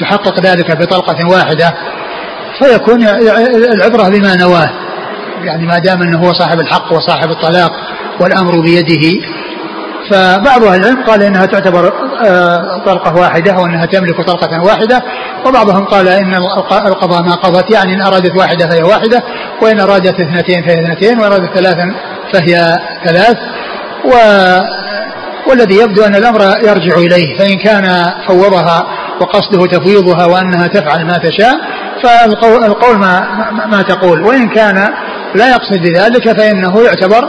تحقق 0.00 0.40
ذلك 0.40 0.76
بطلقة 0.76 1.28
واحدة 1.28 1.74
فيكون 2.62 3.06
العبرة 3.74 4.08
بما 4.08 4.36
نواه. 4.36 4.70
يعني 5.44 5.66
ما 5.66 5.78
دام 5.78 6.02
أنه 6.02 6.18
هو 6.18 6.32
صاحب 6.32 6.60
الحق 6.60 6.92
وصاحب 6.92 7.30
الطلاق 7.30 7.72
والأمر 8.20 8.60
بيده. 8.60 9.26
فبعض 10.10 10.64
أهل 10.64 10.80
العلم 10.80 11.02
قال 11.02 11.22
إنها 11.22 11.46
تعتبر 11.46 11.92
آه، 12.26 12.82
طلقة 12.86 13.16
واحدة 13.16 13.58
وأنها 13.58 13.86
تملك 13.86 14.26
طلقة 14.26 14.62
واحدة. 14.62 15.02
وبعضهم 15.46 15.84
قال 15.84 16.08
إن 16.08 16.34
القضاء 16.86 17.22
ما 17.22 17.34
قضت. 17.34 17.74
يعني 17.74 17.94
إن 17.94 18.02
أرادت 18.02 18.36
واحدة 18.36 18.68
فهي 18.68 18.82
واحدة 18.82 19.22
وإن 19.62 19.80
أرادت 19.80 20.20
اثنتين 20.20 20.62
فهي 20.62 20.74
اثنتين 20.74 21.18
وإن 21.18 21.32
أرادت 21.32 21.54
ثلاثا 21.54 21.94
فهي 22.32 22.76
ثلاث. 23.04 23.36
و 24.04 24.12
والذي 25.50 25.74
يبدو 25.74 26.04
أن 26.04 26.14
الأمر 26.14 26.40
يرجع 26.40 26.96
إليه. 26.96 27.38
فإن 27.38 27.56
كان 27.58 28.10
فوضها 28.28 28.86
وقصده 29.20 29.66
تفويضها 29.66 30.26
وأنها 30.26 30.66
تفعل 30.66 31.04
ما 31.04 31.18
تشاء 31.18 31.54
فالقول 32.02 32.98
ما, 32.98 33.26
ما 33.70 33.82
تقول. 33.82 34.22
وإن 34.22 34.48
كان 34.48 34.88
لا 35.34 35.50
يقصد 35.50 35.78
بذلك 35.78 36.38
فإنه 36.38 36.82
يعتبر 36.84 37.28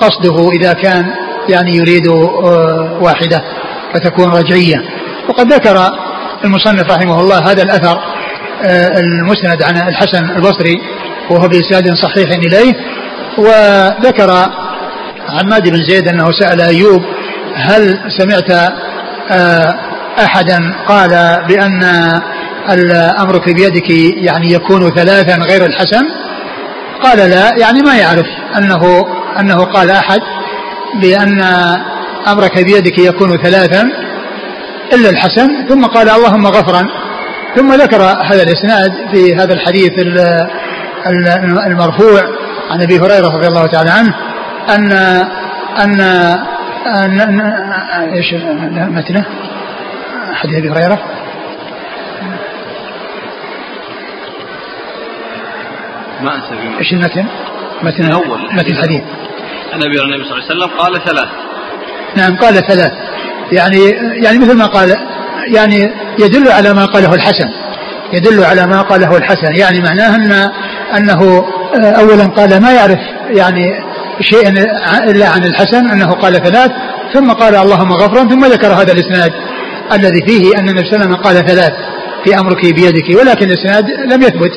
قصده 0.00 0.50
إذا 0.50 0.72
كان 0.72 1.14
يعني 1.48 1.76
يريد 1.76 2.08
آه، 2.08 2.98
واحدة 3.00 3.42
فتكون 3.94 4.30
رجعية. 4.30 4.82
وقد 5.28 5.52
ذكر 5.52 5.90
المصنف 6.44 6.90
رحمه 6.90 7.20
الله 7.20 7.38
هذا 7.50 7.62
الأثر 7.62 7.98
آه، 8.62 8.98
المسند 8.98 9.62
عن 9.62 9.88
الحسن 9.88 10.30
البصري 10.36 10.74
وهو 11.30 11.48
بإسناد 11.48 11.94
صحيح 11.94 12.28
إليه 12.30 12.74
وذكر 13.38 14.30
عماد 15.28 15.68
بن 15.68 15.84
زيد 15.84 16.08
أنه 16.08 16.32
سأل 16.32 16.60
أيوب 16.60 17.02
هل 17.54 17.98
سمعت 18.08 18.50
آه، 19.30 19.74
أحدا 20.18 20.74
قال 20.88 21.38
بأن 21.48 21.82
أمرك 23.22 23.54
بيدك 23.54 23.90
يعني 24.16 24.52
يكون 24.52 24.90
ثلاثا 24.90 25.36
غير 25.36 25.66
الحسن؟ 25.66 26.02
قال 27.02 27.18
لا 27.18 27.50
يعني 27.56 27.82
ما 27.82 27.96
يعرف 27.96 28.26
أنه 28.58 29.06
أنه 29.40 29.64
قال 29.64 29.90
أحد 29.90 30.20
بأن 31.00 31.40
أمرك 32.28 32.64
بيدك 32.64 32.98
يكون 32.98 33.36
ثلاثا 33.36 33.82
إلا 34.92 35.10
الحسن 35.10 35.66
ثم 35.68 35.84
قال 35.84 36.08
اللهم 36.08 36.46
غفرا. 36.46 36.86
ثم 37.56 37.72
ذكر 37.72 38.02
هذا 38.02 38.42
الإسناد 38.42 38.92
في 39.12 39.34
هذا 39.34 39.52
الحديث 39.54 39.92
المرفوع 41.66 42.22
عن 42.70 42.82
أبي 42.82 42.98
هريرة 42.98 43.28
رضي 43.36 43.46
الله 43.46 43.66
تعالى 43.66 43.90
عنه 43.90 44.14
أن 44.68 44.92
أن, 45.78 46.00
أن, 46.86 47.40
إيش 48.12 48.34
متنه؟ 48.74 49.24
حديث 50.34 50.58
أبي 50.58 50.70
هريرة؟ 50.70 51.13
ما 56.24 56.34
أنسى 56.34 56.78
إيش 56.78 56.92
المتن؟ 56.92 57.24
متن 57.82 58.04
الأول. 58.04 58.40
متن 58.52 58.72
الحديث 58.72 59.02
عن 59.72 59.82
النبي 59.82 59.98
صلى 59.98 60.04
الله 60.04 60.44
عليه 60.44 60.44
وسلم 60.44 60.78
قال 60.78 61.04
ثلاث. 61.04 61.28
نعم 62.16 62.36
قال 62.36 62.54
ثلاث. 62.54 62.92
يعني 63.52 63.90
يعني 64.24 64.38
مثل 64.38 64.56
ما 64.56 64.66
قال 64.66 64.96
يعني 65.54 65.90
يدل 66.18 66.52
على 66.52 66.74
ما 66.74 66.84
قاله 66.84 67.14
الحسن. 67.14 67.48
يدل 68.12 68.44
على 68.44 68.66
ما 68.66 68.82
قاله 68.82 69.16
الحسن. 69.16 69.54
يعني 69.56 69.80
معناه 69.80 70.16
أن 70.16 70.50
أنه 70.96 71.44
آه، 71.74 71.90
اولا 71.90 72.26
قال 72.26 72.60
ما 72.60 72.72
يعرف 72.72 72.98
يعني 73.30 73.84
شيئا 74.20 74.50
إلا 75.10 75.28
عن 75.28 75.44
الحسن 75.44 75.90
أنه 75.90 76.10
قال 76.12 76.32
ثلاث. 76.32 76.70
ثم 77.14 77.32
قال 77.32 77.54
اللهم 77.54 77.92
غفرا 77.92 78.28
ثم 78.28 78.44
ذكر 78.44 78.66
هذا 78.66 78.92
الإسناد 78.92 79.32
الذي 79.92 80.22
فيه 80.26 80.58
أن 80.58 80.68
النبي 80.68 80.88
صلى 80.88 80.96
الله 80.96 81.06
عليه 81.06 81.14
وسلم 81.14 81.14
قال 81.14 81.46
ثلاث 81.46 81.72
في 82.24 82.38
أمرك 82.38 82.74
بيدك 82.74 83.20
ولكن 83.20 83.46
الإسناد 83.50 83.90
لم 83.90 84.22
يثبت. 84.22 84.52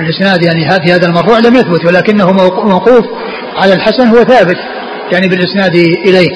الإسناد 0.00 0.42
يعني 0.42 0.80
في 0.84 0.92
هذا 0.92 1.06
المرفوع 1.06 1.38
لم 1.38 1.54
يثبت 1.54 1.86
ولكنه 1.86 2.32
موقوف 2.64 3.04
على 3.56 3.72
الحسن 3.74 4.08
هو 4.08 4.24
ثابت 4.24 4.56
يعني 5.12 5.28
بالإسناد 5.28 5.74
إليه. 5.74 6.30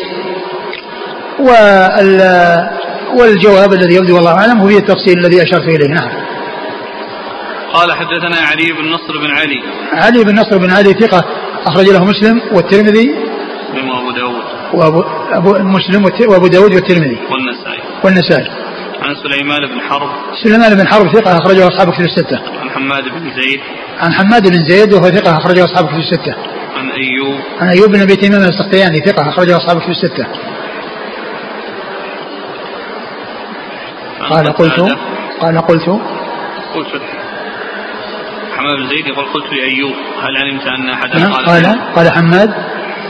والجواب 3.19 3.73
الذي 3.73 3.95
يبدو 3.95 4.17
والله 4.17 4.33
أعلم 4.33 4.59
هو 4.59 4.69
التفصيل 4.69 5.19
الذي 5.19 5.43
أشرت 5.43 5.69
إليه. 5.69 5.89
نعم. 5.89 6.11
قال 7.73 7.93
حدثنا 7.93 8.37
علي 8.37 8.73
بن 8.73 8.89
نصر 8.89 9.19
بن 9.19 9.31
علي. 9.31 9.63
علي 9.93 10.25
بن 10.25 10.35
نصر 10.41 10.59
بن 10.59 10.71
علي 10.71 10.93
ثقة 10.93 11.25
أخرج 11.67 11.89
له 11.89 12.05
مسلم 12.05 12.41
والترمذي 12.53 13.15
وأبو 14.75 15.01
داود. 15.01 15.05
أبو 15.33 15.53
مسلم 15.59 16.05
وأبو 16.29 16.47
داود 16.47 16.75
والترمذي. 16.75 17.19
والنسائي. 17.31 17.81
والنسائي. 18.05 18.51
عن 19.11 19.17
سليمان 19.17 19.67
بن 19.67 19.81
حرب. 19.81 20.11
سليمان 20.45 20.75
بن 20.75 20.87
حرب 20.87 21.09
ثقة 21.09 21.39
أخرجه 21.39 21.69
أصحاب 21.69 21.93
كتب 21.93 22.05
الستة. 22.05 22.41
عن 22.61 22.71
حماد 22.71 23.05
بن 23.05 23.31
زيد. 23.41 23.61
عن 23.99 24.13
حماد 24.13 24.49
بن 24.49 24.65
زيد 24.65 24.93
وهو 24.93 25.11
ثقة 25.11 25.37
أخرجه 25.37 25.65
أصحاب 25.65 25.87
كتب 25.87 25.99
الستة. 25.99 26.35
عن 26.77 26.91
أيوب. 26.91 27.41
عن 27.61 27.69
أيوب 27.69 27.91
بن 27.91 28.01
أبي 28.01 28.17
تميم 28.17 28.35
السقياني 28.35 29.01
ثقة 29.01 29.29
أخرجه 29.29 29.57
أصحاب 29.57 29.81
كتب 29.81 29.91
الستة. 29.91 30.27
قال 34.31 34.53
قلت 34.53 34.81
قال 35.41 35.59
قلت. 35.59 35.89
قلت. 36.75 37.03
حماد 38.57 38.77
بن 38.77 38.89
زيد 38.89 39.07
يقول 39.07 39.25
قلت 39.25 39.53
لأيوب 39.53 39.95
هل 40.23 40.37
علمت 40.37 40.67
أن 40.67 40.91
أحدا 40.91 41.19
نعم، 41.19 41.33
قال 41.33 41.47
قال 41.47 41.95
قال 41.95 42.11
حماد. 42.11 42.51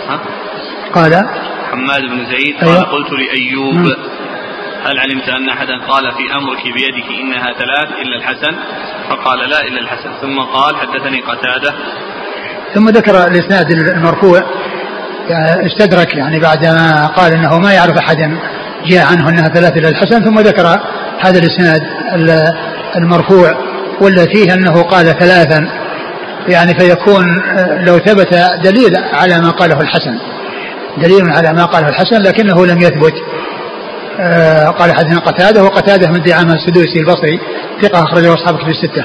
ها؟ 0.08 0.20
قال. 0.94 1.14
حماد 1.70 2.02
بن 2.02 2.26
زيد 2.26 2.56
قال 2.56 2.68
أيوه؟ 2.68 2.82
قلت 2.82 3.12
لأيوب. 3.12 3.74
م. 3.74 4.19
هل 4.84 4.98
علمت 4.98 5.28
أن 5.28 5.48
أحدا 5.48 5.78
قال 5.88 6.12
في 6.12 6.34
أمرك 6.36 6.62
بيدك 6.62 7.20
إنها 7.20 7.52
ثلاث 7.52 7.88
إلا 8.02 8.16
الحسن؟ 8.16 8.56
فقال 9.08 9.38
لا 9.50 9.60
إلا 9.60 9.80
الحسن. 9.80 10.10
ثم 10.20 10.40
قال 10.40 10.76
حدثني 10.76 11.20
قتادة. 11.20 11.74
ثم 12.74 12.88
ذكر 12.88 13.26
الإسناد 13.26 13.70
المرفوع. 13.70 14.42
يعني 15.28 15.66
استدرك 15.66 16.14
يعني 16.14 16.38
بعدما 16.38 17.06
قال 17.06 17.32
إنه 17.32 17.58
ما 17.58 17.72
يعرف 17.72 17.98
أحدا 17.98 18.38
جاء 18.86 19.06
عنه 19.06 19.28
إنها 19.28 19.48
ثلاث 19.48 19.76
إلى 19.76 19.88
الحسن 19.88 20.24
ثم 20.24 20.38
ذكر 20.38 20.66
هذا 21.20 21.38
الإسناد 21.38 21.80
المرفوع 22.96 23.54
ولا 24.00 24.26
فيه 24.26 24.54
أنه 24.54 24.82
قال 24.82 25.06
ثلاثا. 25.06 25.68
يعني 26.48 26.74
فيكون 26.74 27.24
آه، 27.58 27.84
لو 27.84 27.98
ثبت 27.98 28.34
دليل 28.64 28.96
على 29.12 29.40
ما 29.40 29.50
قاله 29.50 29.80
الحسن. 29.80 30.18
دليل 30.96 31.30
على 31.30 31.52
ما 31.52 31.64
قاله 31.64 31.88
الحسن 31.88 32.22
لكنه 32.22 32.66
لم 32.66 32.78
يثبت. 32.78 33.14
قال 34.78 34.92
حدثنا 34.92 35.18
قتادة 35.18 35.64
وقتادة 35.64 36.10
من 36.10 36.22
دعامة 36.22 36.54
السدوسي 36.54 36.98
البصري 37.00 37.40
ثقة 37.82 38.02
أخرجه 38.02 38.34
أصحاب 38.34 38.56
كتب 38.58 38.68
الستة. 38.68 39.04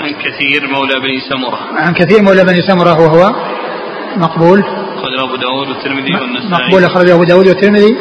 عن 0.00 0.10
كثير 0.10 0.68
مولى 0.72 1.00
بني 1.00 1.20
سمرة. 1.30 1.58
عن 1.76 1.94
كثير 1.94 2.22
مولى 2.22 2.44
بني 2.44 2.62
سمرة 2.62 3.00
وهو 3.00 3.32
مقبول. 4.16 4.60
أخرجه 4.60 5.24
أبو 5.24 5.36
داود 5.36 5.68
والترمذي 5.68 6.14
والنسائي. 6.14 6.50
مقبول 6.50 6.84
أخرجه 6.84 7.14
أبو 7.14 7.24
داود 7.24 7.48
والترمذي 7.48 7.96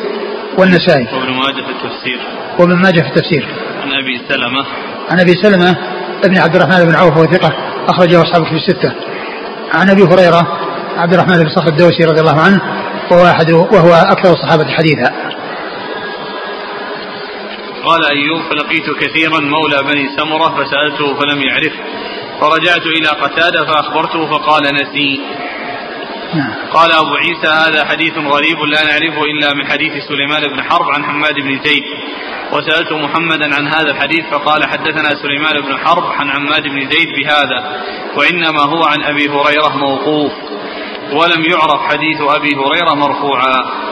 والنسائي. 0.57 1.07
وابن 1.13 1.33
ماجه 1.33 1.63
في 1.65 1.71
التفسير. 1.71 2.19
وابن 2.59 2.75
ماجه 2.75 3.01
في 3.01 3.07
التفسير. 3.07 3.47
عن 3.83 3.91
أبي 3.91 4.21
سلمة. 4.29 4.65
عن 5.09 5.19
أبي 5.19 5.33
سلمة 5.33 5.77
ابن 6.23 6.37
عبد 6.37 6.55
الرحمن 6.55 6.85
بن 6.85 6.95
عوف 6.95 7.17
وهو 7.17 7.25
ثقة 7.25 7.53
أخرجه 7.87 8.21
أصحابه 8.21 8.45
في 8.45 8.55
الستة. 8.55 8.93
عن 9.73 9.89
أبي 9.89 10.03
هريرة 10.03 10.57
عبد 10.97 11.13
الرحمن 11.13 11.37
بن 11.37 11.49
صخر 11.49 11.67
الدوسي 11.67 12.03
رضي 12.03 12.21
الله 12.21 12.41
عنه 12.41 12.61
وهو 13.11 13.25
أحد 13.25 13.51
وهو 13.51 13.93
أكثر 13.93 14.33
الصحابة 14.33 14.65
حديثا. 14.65 15.11
قال 17.85 18.01
أيوب 18.05 18.41
فلقيت 18.41 18.89
كثيرا 18.89 19.39
مولى 19.39 19.83
بني 19.83 20.09
سمرة 20.17 20.63
فسألته 20.63 21.13
فلم 21.13 21.41
يعرف. 21.41 21.73
فرجعت 22.41 22.85
إلى 22.85 23.07
قتادة 23.07 23.65
فأخبرته 23.65 24.25
فقال 24.25 24.63
نسي. 24.73 25.21
نعم. 26.33 26.53
قال 26.73 26.91
أبو 26.91 27.15
عيسى 27.15 27.47
هذا 27.47 27.85
حديث 27.85 28.17
غريب 28.17 28.59
لا 28.59 28.83
نعرفه 28.83 29.23
إلا 29.23 29.53
من 29.53 29.67
حديث 29.67 29.93
سليمان 30.07 30.41
بن 30.41 30.63
حرب 30.63 30.85
عن 30.95 31.05
حماد 31.05 31.35
بن 31.35 31.59
زيد. 31.63 31.83
وسألت 32.51 32.91
محمدا 32.91 33.55
عن 33.55 33.67
هذا 33.67 33.91
الحديث 33.91 34.25
فقال 34.31 34.63
حدثنا 34.63 35.09
سليمان 35.21 35.61
بن 35.61 35.77
حرب 35.77 36.03
عن 36.03 36.31
حماد 36.31 36.63
بن 36.63 36.89
زيد 36.89 37.09
بهذا 37.17 37.81
وإنما 38.15 38.63
هو 38.65 38.83
عن 38.83 39.03
أبي 39.03 39.29
هريرة 39.29 39.77
موقوف. 39.77 40.31
ولم 41.11 41.45
يعرف 41.45 41.81
حديث 41.91 42.21
أبي 42.21 42.55
هريرة 42.55 42.93
مرفوعا. 42.95 43.83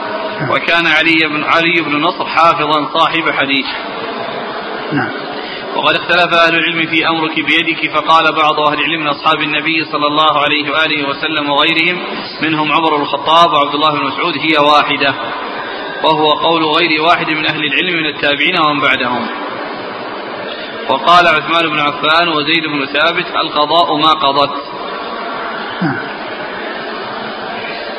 وكان 0.50 0.86
علي 0.86 1.28
بن 1.28 1.44
علي 1.44 1.80
بن 1.80 1.96
نصر 1.96 2.26
حافظا 2.26 2.88
صاحب 2.98 3.30
حديث. 3.30 3.66
نعم. 4.92 5.10
وقد 5.76 5.94
اختلف 5.94 6.34
أهل 6.34 6.54
العلم 6.54 6.90
في 6.90 7.08
أمرك 7.08 7.34
بيدك 7.34 7.94
فقال 7.94 8.32
بعض 8.32 8.60
أهل 8.60 8.78
العلم 8.78 9.00
من 9.00 9.08
أصحاب 9.08 9.40
النبي 9.40 9.84
صلى 9.84 10.06
الله 10.06 10.42
عليه 10.42 10.70
وآله 10.70 11.08
وسلم 11.08 11.50
وغيرهم 11.50 12.02
منهم 12.42 12.72
عمر 12.72 12.96
بن 12.96 13.02
الخطاب 13.02 13.52
وعبد 13.52 13.74
الله 13.74 13.90
بن 13.90 14.06
مسعود 14.06 14.34
هي 14.38 14.58
واحدة. 14.58 15.14
وهو 16.04 16.30
قول 16.30 16.64
غير 16.64 17.02
واحد 17.02 17.30
من 17.30 17.46
أهل 17.46 17.64
العلم 17.64 17.96
من 17.96 18.06
التابعين 18.06 18.54
ومن 18.66 18.80
بعدهم. 18.80 19.26
وقال 20.88 21.26
عثمان 21.26 21.68
بن 21.70 21.78
عفان 21.78 22.28
وزيد 22.28 22.62
بن 22.66 22.86
ثابت 22.86 23.26
القضاء 23.36 23.96
ما 23.96 24.10
قضت. 24.12 24.54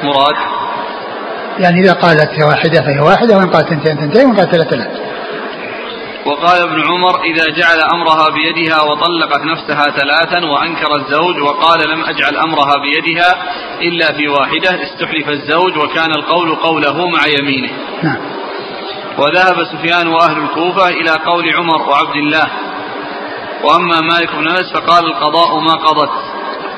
مراد. 0.04 0.53
يعني 1.60 1.82
إذا 1.82 1.94
قالت 1.94 2.44
واحدة 2.44 2.82
فهي 2.82 3.00
واحدة 3.00 3.38
وإن 3.38 3.50
قالت 3.50 3.72
اثنتين 3.72 3.98
اثنتين 3.98 4.26
وإن 4.26 4.36
قالت 4.36 4.52
ثلاثة 4.52 4.70
ثلاثة 4.70 5.13
وقال 6.26 6.62
ابن 6.62 6.82
عمر 6.82 7.24
إذا 7.24 7.46
جعل 7.50 7.80
أمرها 7.80 8.30
بيدها 8.30 8.82
وطلقت 8.82 9.42
نفسها 9.46 9.84
ثلاثا 9.84 10.46
وأنكر 10.46 10.96
الزوج 10.96 11.42
وقال 11.42 11.89
لم 11.89 12.04
أجعل 12.04 12.38
أمرها 12.38 12.74
بيدها 12.78 13.36
إلا 13.82 14.13
في 14.13 14.28
واحدة 14.28 14.84
استحلف 14.84 15.30
الزوج 15.30 15.78
وكان 15.78 16.12
القول 16.12 16.56
قوله 16.56 17.08
مع 17.08 17.28
يمينه. 17.39 17.72
نعم. 18.04 18.18
وذهب 19.18 19.63
سفيان 19.63 20.08
وأهل 20.08 20.38
الكوفة 20.38 20.88
إلى 20.88 21.12
قول 21.26 21.54
عمر 21.56 21.89
وعبد 21.89 22.16
الله. 22.16 22.48
وأما 23.63 24.02
مالك 24.02 24.36
بن 24.36 24.48
أنس 24.48 24.74
فقال 24.74 25.06
القضاء 25.06 25.60
ما 25.60 25.74
قضت 25.74 26.12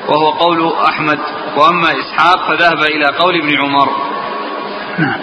وهو 0.08 0.30
قول 0.30 0.72
أحمد. 0.88 1.18
وأما 1.56 1.88
إسحاق 1.88 2.48
فذهب 2.48 2.82
إلى 2.82 3.06
قول 3.06 3.36
ابن 3.36 3.56
عمر. 3.60 4.15
نعم. 4.98 5.20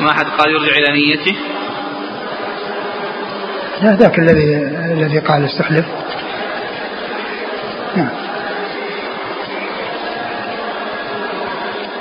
ما 0.00 0.10
أحد 0.10 0.26
قال 0.26 0.50
يرجع 0.50 0.72
إلى 0.72 0.92
نيته؟ 0.92 1.36
لا 3.82 3.96
ذاك 3.96 4.18
الذي 4.18 4.56
الذي 4.92 5.18
قال 5.18 5.44
استحلف. 5.44 5.86
نعم. 7.96 8.10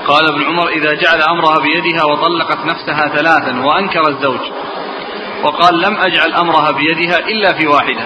قال 0.07 0.29
ابن 0.29 0.43
عمر 0.43 0.69
إذا 0.69 0.93
جعل 0.93 1.21
أمرها 1.21 1.59
بيدها 1.59 2.03
وطلقت 2.03 2.65
نفسها 2.65 3.07
ثلاثا 3.07 3.59
وأنكر 3.59 4.09
الزوج 4.09 4.39
وقال 5.43 5.81
لم 5.81 5.97
أجعل 5.97 6.33
أمرها 6.33 6.71
بيدها 6.71 7.19
إلا 7.19 7.53
في 7.53 7.67
واحدة. 7.67 8.05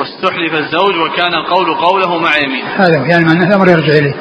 واستحلف 0.00 0.54
الزوج 0.54 0.96
وكان 0.96 1.34
القول 1.34 1.74
قوله 1.74 2.18
مع 2.18 2.36
يمين 2.36 2.64
هذا 2.76 3.06
يعني 3.06 3.24
معناه 3.24 3.48
الأمر 3.48 3.68
يرجع 3.68 3.92
إليه. 3.98 4.14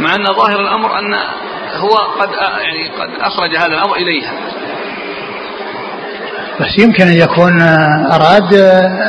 مع 0.00 0.14
أن 0.14 0.24
ظاهر 0.24 0.60
الأمر 0.60 0.98
أن 0.98 1.14
هو 1.76 1.96
قد 2.20 2.28
يعني 2.60 2.88
قد 2.88 3.20
أخرج 3.20 3.56
هذا 3.56 3.74
الأمر 3.74 3.96
إليها. 3.96 4.32
بس 6.60 6.78
يمكن 6.78 7.06
أن 7.06 7.16
يكون 7.16 7.60
أراد 8.12 8.54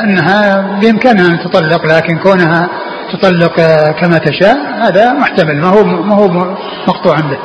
أنها 0.04 0.60
بإمكانها 0.80 1.26
أن 1.26 1.38
تطلق 1.38 1.86
لكن 1.86 2.18
كونها 2.18 2.68
تطلق 3.12 3.56
كما 4.00 4.18
تشاء 4.18 4.56
هذا 4.78 5.12
محتمل 5.12 5.60
ما 5.60 5.68
هو 5.68 5.84
ما 5.84 6.14
هو 6.14 6.56
مقطوعا 6.88 7.20
به. 7.20 7.38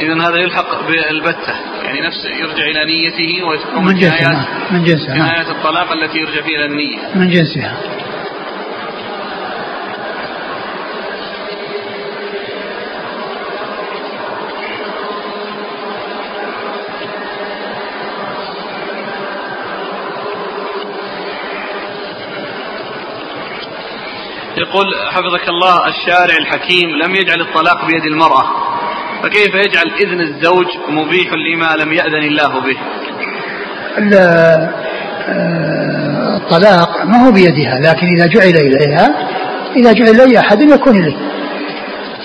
إذا 0.00 0.28
هذا 0.28 0.36
يلحق 0.36 0.86
بالبتة 0.86 1.54
يعني 1.84 2.00
نفس 2.00 2.24
يرجع 2.40 2.64
إلى 2.64 2.84
نيته 2.84 3.46
ويكون 3.46 3.84
من 3.84 3.94
جنسها 3.94 4.46
من 4.70 4.84
جنسها 4.84 5.14
جنايات 5.14 5.48
الطلاق 5.48 5.92
التي 5.92 6.18
يرجع 6.18 6.42
فيها 6.42 6.58
إلى 6.58 6.64
النية. 6.64 6.98
من 7.14 7.28
جنسها. 7.28 7.72
يقول 24.56 24.86
حفظك 25.10 25.48
الله 25.48 25.88
الشارع 25.88 26.36
الحكيم 26.40 26.90
لم 27.04 27.14
يجعل 27.14 27.40
الطلاق 27.40 27.86
بيد 27.86 28.04
المرأة 28.04 28.44
فكيف 29.22 29.54
يجعل 29.54 29.92
إذن 30.00 30.20
الزوج 30.20 30.66
مبيح 30.88 31.32
لما 31.32 31.76
لم 31.84 31.92
يأذن 31.92 32.24
الله 32.24 32.60
به؟ 32.60 32.76
آه، 35.28 36.36
الطلاق 36.36 37.04
ما 37.04 37.26
هو 37.26 37.32
بيدها 37.32 37.80
لكن 37.80 38.06
إذا 38.16 38.26
جعل 38.26 38.48
إليها 38.48 39.14
إذا 39.76 39.92
جعل 39.92 40.08
إلي 40.08 40.38
أحد 40.38 40.60
يكون 40.62 40.96
إليه. 40.96 41.16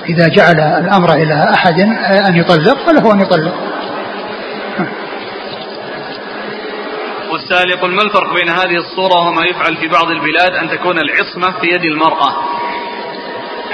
إذا 0.10 0.28
جعل 0.28 0.60
الأمر 0.60 1.14
إلى 1.14 1.54
أحد 1.54 1.80
أن 2.30 2.36
يطلق 2.36 2.86
فله 2.86 3.14
أن 3.14 3.20
يطلق. 3.20 3.71
والسائل 7.52 7.70
يقول 7.70 7.94
ما 7.96 8.02
الفرق 8.02 8.34
بين 8.34 8.50
هذه 8.50 8.78
الصورة 8.78 9.28
وما 9.28 9.42
يفعل 9.46 9.78
في 9.78 9.88
بعض 9.88 10.08
البلاد 10.12 10.52
أن 10.62 10.70
تكون 10.70 10.98
العصمة 11.00 11.60
في 11.60 11.68
يد 11.68 11.84
المرأة. 11.84 12.34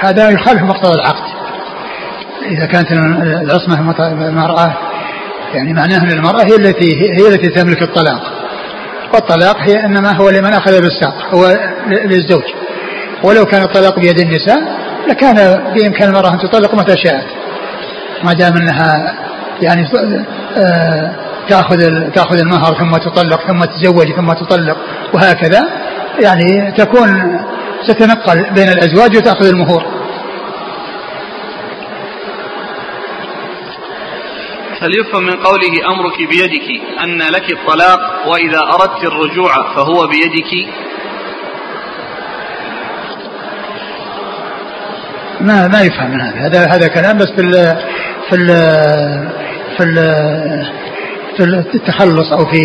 هذا 0.00 0.30
يخالف 0.30 0.62
مقتضى 0.62 0.94
العقد. 0.94 1.24
إذا 2.46 2.66
كانت 2.66 2.92
العصمة 3.42 3.80
المرأة 4.28 4.74
يعني 5.54 5.72
معناه 5.72 5.98
أن 5.98 6.10
المرأة 6.10 6.42
هي 6.44 6.56
التي 6.56 7.02
هي 7.02 7.28
التي 7.28 7.48
تملك 7.48 7.82
الطلاق. 7.82 8.32
والطلاق 9.14 9.56
هي 9.58 9.84
إنما 9.84 10.12
هو 10.12 10.30
لمن 10.30 10.52
أخذ 10.52 10.80
بالساق 10.80 11.34
هو 11.34 11.58
للزوج. 11.86 12.44
ولو 13.22 13.44
كان 13.44 13.62
الطلاق 13.62 13.98
بيد 13.98 14.18
النساء 14.18 14.58
لكان 15.08 15.34
بإمكان 15.74 16.08
المرأة 16.08 16.32
أن 16.32 16.38
تطلق 16.38 16.74
متى 16.74 16.96
شاءت. 17.04 17.26
ما 18.24 18.32
دام 18.32 18.56
أنها 18.56 19.14
يعني 19.62 19.88
آه 20.56 21.27
تأخذ 21.48 22.10
تأخذ 22.14 22.38
المهر 22.38 22.74
ثم 22.74 22.96
تطلق 22.96 23.40
ثم 23.46 23.64
تتزوج 23.64 24.12
ثم 24.12 24.32
تطلق 24.32 24.76
وهكذا 25.14 25.68
يعني 26.22 26.72
تكون 26.72 27.40
تتنقل 27.88 28.50
بين 28.54 28.68
الأزواج 28.68 29.16
وتأخذ 29.16 29.46
المهور. 29.46 29.98
هل 34.80 34.90
يفهم 35.00 35.22
من 35.22 35.36
قوله 35.36 35.92
أمرك 35.92 36.18
بيدك 36.18 36.82
أن 37.02 37.18
لك 37.18 37.52
الطلاق 37.52 38.28
وإذا 38.28 38.58
أردت 38.58 39.04
الرجوع 39.04 39.74
فهو 39.74 40.06
بيدك؟ 40.06 40.68
ما 45.40 45.68
ما 45.68 45.80
يفهم 45.80 46.10
من 46.10 46.20
هذا 46.20 46.48
هذا 46.48 46.66
هذا 46.66 46.88
كلام 46.88 47.18
بس 47.18 47.30
في 47.30 47.40
ال 47.40 47.52
في 48.28 48.34
ال 48.36 48.46
في 49.76 49.84
ال 49.84 50.87
في 51.38 51.74
التخلص 51.74 52.32
أو 52.32 52.46
في 52.46 52.60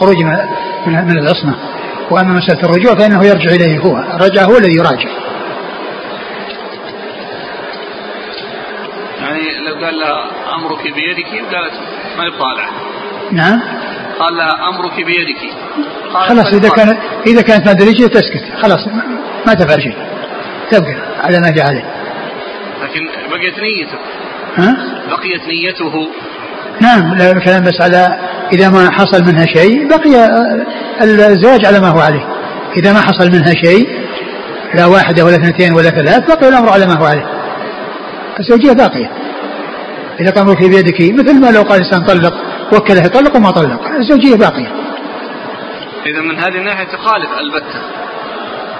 خروج 0.00 0.16
من 0.86 1.18
العصمة. 1.18 1.54
وأما 2.10 2.32
مسألة 2.32 2.62
الرجوع 2.62 2.94
فإنه 2.94 3.24
يرجع 3.24 3.54
إليه 3.54 3.78
هو. 3.78 3.96
الرجع 3.98 4.42
هو 4.42 4.56
الذي 4.56 4.76
يراجع؟ 4.76 5.08
يعني 9.20 9.40
لو 9.66 9.74
قال 9.84 9.94
لها 9.98 10.30
أمرك 10.54 10.82
بيدك 10.82 11.54
قالت 11.54 11.72
ما 12.18 12.24
يطالع 12.24 12.68
نعم؟ 13.32 13.62
قال 14.18 14.36
لها 14.36 14.68
أمرك 14.68 14.96
بيدك. 14.96 15.54
خلاص 16.12 16.54
إذا 16.54 16.68
كانت 16.68 16.98
إذا 17.26 17.42
كانت 17.42 17.66
ما 17.66 17.72
تسكت. 18.08 18.44
خلاص 18.62 18.88
ما 19.46 19.54
تفعل 19.54 19.82
شيء. 19.82 19.96
تبقى 20.70 20.94
على 21.24 21.40
ما 21.40 21.50
جاء 21.50 21.66
عليه. 21.66 21.84
لكن 22.82 23.08
بقيت 23.30 23.58
نيته. 23.58 23.98
ها؟ 24.56 24.76
بقيت 25.10 25.48
نيته 25.48 26.08
نعم 26.80 27.14
لا 27.14 27.32
الكلام 27.32 27.62
بس 27.62 27.80
على 27.80 28.18
إذا 28.52 28.68
ما 28.68 28.90
حصل 28.90 29.24
منها 29.24 29.46
شيء 29.46 29.88
بقي 29.88 30.28
الزواج 31.02 31.66
على 31.66 31.80
ما 31.80 31.88
هو 31.88 32.00
عليه. 32.00 32.26
إذا 32.76 32.92
ما 32.92 33.00
حصل 33.00 33.30
منها 33.30 33.54
شيء 33.64 33.88
لا 34.74 34.86
واحدة 34.86 35.24
ولا 35.24 35.34
اثنتين 35.34 35.74
ولا 35.74 35.90
ثلاث 35.90 36.36
بقي 36.36 36.48
الأمر 36.48 36.70
على 36.70 36.86
ما 36.86 36.94
هو 36.94 37.04
عليه. 37.04 37.26
الزوجية 38.40 38.72
باقية. 38.72 39.10
إذا 40.20 40.30
كان 40.30 40.54
في 40.54 40.68
بيدك 40.68 41.00
مثل 41.00 41.40
ما 41.40 41.50
لو 41.50 41.62
قال 41.62 41.80
الإنسان 41.80 42.00
طلق 42.04 42.34
وكله 42.72 43.04
يطلق 43.04 43.36
وما 43.36 43.50
طلق 43.50 43.80
الزوجية 43.98 44.36
باقية. 44.36 44.72
إذا 46.06 46.20
من 46.20 46.38
هذه 46.38 46.56
الناحية 46.56 46.84
تخالف 46.84 47.30
البتة. 47.40 47.80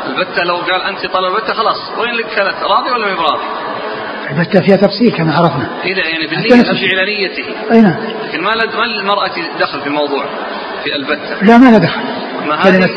البتة 0.06 0.42
لو 0.44 0.56
قال 0.56 0.82
أنت 0.82 1.12
طلب 1.12 1.36
البتة 1.36 1.54
خلاص 1.54 1.76
وين 1.98 2.14
لك 2.14 2.26
كانت 2.36 2.62
راضي 2.62 2.90
ولا 2.90 3.14
ما؟ 3.14 3.40
البتة 4.30 4.60
فيها 4.60 4.76
تفصيل 4.76 5.12
كما 5.12 5.34
عرفنا. 5.34 5.68
إذا 5.84 5.98
يعني 5.98 6.26
بالنية 6.26 6.62
ترجع 6.62 6.86
إلى 6.92 7.04
نيته 7.04 7.72
أي 7.72 7.80
نعم. 7.80 7.96
لكن 8.28 8.42
ما 8.42 8.50
ما 8.54 8.84
المرأة 9.00 9.30
دخل 9.60 9.80
في 9.80 9.86
الموضوع 9.86 10.24
في 10.84 10.96
البتة؟ 10.96 11.42
لا 11.42 11.58
ما 11.58 11.70
لها 11.70 11.78
دخل. 11.78 12.00
ما 12.48 12.62
كلمة 12.62 12.88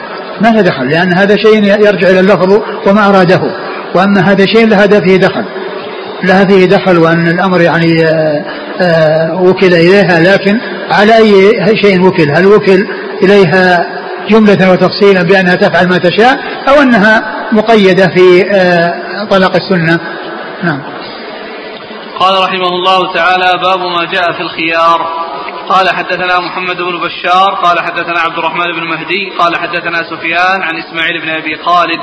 ما 0.42 0.48
لها 0.48 0.62
دخل 0.62 0.90
لأن 0.90 1.14
هذا 1.14 1.36
شيء 1.36 1.64
يرجع 1.64 2.10
إلى 2.10 2.20
اللفظ 2.20 2.62
وما 2.88 3.10
أراده. 3.10 3.42
وأما 3.96 4.22
هذا 4.22 4.46
شيء 4.46 4.68
لها 4.68 4.88
فيه 4.88 5.18
دخل. 5.18 5.46
لها 6.24 6.46
فيه 6.46 6.66
دخل 6.66 6.98
وأن 6.98 7.28
الأمر 7.28 7.62
يعني 7.62 8.06
آه، 8.06 8.46
آآ 8.82 9.34
وكل 9.34 9.74
إليها 9.74 10.20
لكن 10.20 10.60
على 10.92 11.18
أي 11.18 11.78
شيء 11.82 12.02
وكل؟ 12.02 12.32
هل 12.32 12.46
وكل 12.46 12.88
إليها 13.24 13.88
جملة 14.30 14.72
وتفصيلا 14.72 15.22
بأنها 15.22 15.56
تفعل 15.56 15.88
ما 15.88 15.98
تشاء 15.98 16.40
أو 16.70 16.82
أنها 16.82 17.24
مقيدة 17.52 18.08
في 18.08 18.52
آه، 18.52 19.24
طلاق 19.30 19.56
السنة؟ 19.56 20.00
نعم. 20.64 20.80
قال 22.20 22.44
رحمه 22.44 22.68
الله 22.68 23.14
تعالى 23.14 23.52
باب 23.62 23.80
ما 23.80 24.06
جاء 24.06 24.32
في 24.32 24.42
الخيار. 24.42 25.30
قال 25.70 25.90
حدثنا 25.90 26.40
محمد 26.40 26.78
بن 26.78 27.00
بشار 27.00 27.56
قال 27.64 27.80
حدثنا 27.80 28.20
عبد 28.20 28.38
الرحمن 28.38 28.66
بن 28.66 28.88
مهدي 28.88 29.30
قال 29.40 29.60
حدثنا 29.60 30.04
سفيان 30.10 30.64
عن 30.64 30.78
إسماعيل 30.78 31.22
بن 31.22 31.30
أبي 31.30 31.64
خالد 31.64 32.02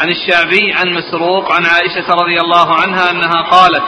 عن 0.00 0.08
الشعبي 0.08 0.72
عن 0.72 0.88
مسروق 0.94 1.52
عن 1.52 1.66
عائشة 1.66 2.14
رضي 2.14 2.40
الله 2.40 2.74
عنها 2.74 3.10
أنها 3.10 3.42
قالت 3.50 3.82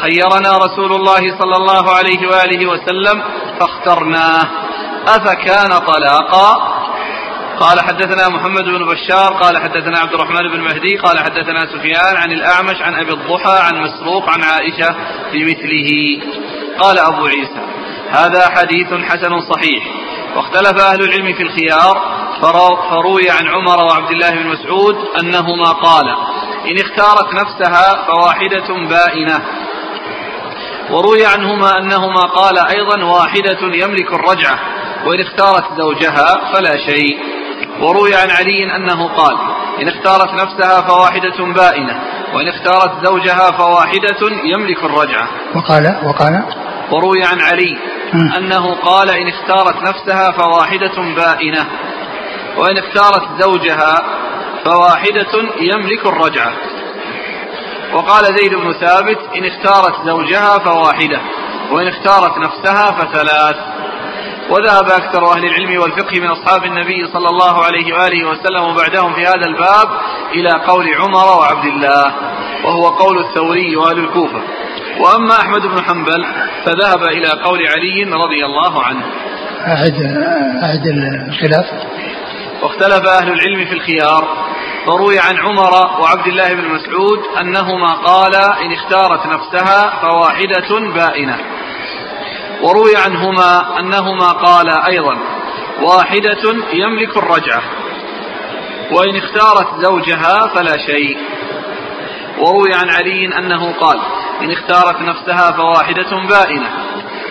خيرنا 0.00 0.50
رسول 0.66 0.92
الله 0.92 1.38
صلى 1.38 1.56
الله 1.56 1.90
عليه 1.90 2.28
وآله 2.28 2.66
وسلم 2.66 3.22
فاخترناه. 3.60 4.42
أفكان 5.08 5.78
طلاقا؟ 5.78 6.81
قال 7.60 7.80
حدثنا 7.80 8.28
محمد 8.28 8.64
بن 8.64 8.86
بشار 8.86 9.32
قال 9.32 9.58
حدثنا 9.58 9.98
عبد 9.98 10.14
الرحمن 10.14 10.48
بن 10.48 10.60
مهدي 10.60 10.96
قال 10.96 11.18
حدثنا 11.18 11.60
سفيان 11.60 12.16
عن 12.16 12.32
الأعمش 12.32 12.82
عن 12.82 12.94
أبي 12.94 13.12
الضحى 13.12 13.58
عن 13.58 13.82
مسروق 13.82 14.30
عن 14.30 14.42
عائشة 14.42 14.96
بمثله 15.32 16.20
قال 16.78 16.98
أبو 16.98 17.26
عيسى 17.26 17.62
هذا 18.10 18.48
حديث 18.48 18.88
حسن 19.04 19.40
صحيح. 19.40 19.84
واختلف 20.36 20.80
أهل 20.80 21.00
العلم 21.00 21.34
في 21.34 21.42
الخيار 21.42 22.22
فروي 22.90 23.30
عن 23.30 23.48
عمر 23.48 23.84
وعبد 23.84 24.10
الله 24.10 24.30
بن 24.30 24.48
مسعود 24.48 24.96
أنهما 25.20 25.72
قال 25.72 26.04
إن 26.70 26.76
اختارت 26.80 27.34
نفسها 27.34 28.06
فواحدة 28.06 28.88
بائنة. 28.88 29.44
وروي 30.90 31.26
عنهما 31.26 31.78
أنهما 31.78 32.20
قال 32.20 32.58
أيضا 32.58 33.04
واحدة 33.04 33.58
يملك 33.62 34.12
الرجعة 34.12 34.58
وإن 35.06 35.20
اختارت 35.20 35.64
زوجها 35.78 36.52
فلا 36.52 36.76
شيء. 36.76 37.41
وروي 37.80 38.14
عن 38.14 38.30
علي 38.30 38.76
أنه 38.76 39.08
قال 39.08 39.36
إن 39.82 39.88
اختارت 39.88 40.34
نفسها 40.34 40.80
فواحدة 40.80 41.44
بائنة 41.44 42.00
وإن 42.34 42.48
اختارت 42.48 43.06
زوجها 43.06 43.50
فواحدة 43.50 44.20
يملك 44.44 44.84
الرجعة 44.84 45.28
وقال 45.54 45.96
وقال 46.04 46.44
وروي 46.90 47.24
عن 47.24 47.40
علي 47.40 47.78
أنه 48.38 48.74
قال 48.74 49.10
إن 49.10 49.28
اختارت 49.28 49.82
نفسها 49.82 50.30
فواحدة 50.32 51.14
بائنة 51.16 51.66
وإن 52.56 52.78
اختارت 52.78 53.42
زوجها 53.42 54.02
فواحدة 54.64 55.32
يملك 55.60 56.06
الرجعة 56.06 56.52
وقال 57.92 58.24
زيد 58.24 58.54
بن 58.54 58.72
ثابت 58.72 59.18
إن 59.36 59.44
اختارت 59.44 60.06
زوجها 60.06 60.58
فواحدة 60.58 61.20
وإن 61.70 61.88
اختارت 61.88 62.38
نفسها 62.38 62.90
فثلاث. 62.90 63.56
وذهب 64.52 64.84
أكثر 64.84 65.32
أهل 65.32 65.44
العلم 65.44 65.80
والفقه 65.82 66.20
من 66.20 66.26
أصحاب 66.26 66.64
النبي 66.64 67.06
صلى 67.12 67.28
الله 67.28 67.64
عليه 67.64 67.94
وآله 67.94 68.28
وسلم 68.28 68.62
وبعدهم 68.62 69.14
في 69.14 69.26
هذا 69.26 69.46
الباب 69.46 69.88
إلى 70.34 70.50
قول 70.50 70.86
عمر 70.94 71.38
وعبد 71.38 71.64
الله 71.64 72.14
وهو 72.64 72.88
قول 72.88 73.18
الثوري 73.18 73.76
وأهل 73.76 73.98
الكوفة. 73.98 74.40
وأما 75.00 75.34
أحمد 75.40 75.62
بن 75.62 75.84
حنبل 75.84 76.26
فذهب 76.64 77.02
إلى 77.02 77.28
قول 77.28 77.58
علي 77.66 78.04
رضي 78.24 78.44
الله 78.44 78.82
عنه. 78.82 79.04
أعد 79.66 79.98
أعد 80.62 80.86
الخلاف. 81.28 81.66
واختلف 82.62 83.06
أهل 83.06 83.32
العلم 83.32 83.64
في 83.64 83.72
الخيار 83.72 84.28
فروي 84.86 85.18
عن 85.18 85.36
عمر 85.38 86.00
وعبد 86.00 86.26
الله 86.26 86.54
بن 86.54 86.68
مسعود 86.68 87.18
أنهما 87.40 87.92
قالا 87.92 88.62
إن 88.62 88.72
اختارت 88.72 89.26
نفسها 89.26 90.00
فواحدة 90.02 90.92
بائنة. 90.94 91.38
وروي 92.62 92.96
عنهما 92.96 93.78
أنهما 93.78 94.32
قالا 94.32 94.88
أيضا 94.88 95.18
واحدة 95.82 96.54
يملك 96.72 97.16
الرجعة 97.16 97.62
وإن 98.92 99.16
اختارت 99.16 99.68
زوجها 99.80 100.46
فلا 100.54 100.76
شيء. 100.86 101.18
وروي 102.38 102.74
عن 102.74 102.90
علي 102.90 103.38
أنه 103.38 103.72
قال 103.72 104.00
إن 104.40 104.50
اختارت 104.50 105.00
نفسها 105.00 105.52
فواحدة 105.52 106.10
بائنة 106.28 106.70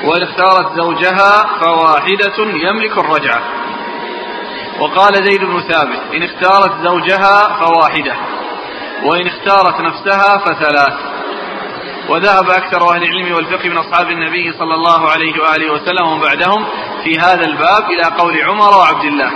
وإن 0.04 0.24
اختارت 0.24 0.76
زوجها 0.76 1.46
فواحدة 1.62 2.38
يملك 2.40 2.98
الرجعة. 2.98 3.42
وقال 4.80 5.14
زيد 5.14 5.44
بن 5.44 5.62
ثابت 5.62 6.00
إن 6.14 6.24
اختارت 6.24 6.72
زوجها 6.84 7.58
فواحدة 7.60 8.16
وإن 9.04 9.28
اختارت 9.28 9.82
نفسها 9.82 10.38
فثلاث. 10.38 11.21
وذهب 12.10 12.50
أكثر 12.50 12.96
أهل 12.96 13.04
العلم 13.04 13.36
والفقه 13.36 13.70
من 13.70 13.78
أصحاب 13.78 14.12
النبي 14.12 14.54
صلى 14.60 14.74
الله 14.74 15.10
عليه 15.10 15.34
وآله 15.42 15.74
وسلم 15.74 16.08
وبعدهم 16.08 16.66
في 17.04 17.20
هذا 17.20 17.46
الباب 17.46 17.84
إلى 17.92 18.04
قول 18.18 18.42
عمر 18.44 18.78
وعبد 18.78 19.06
الله 19.06 19.32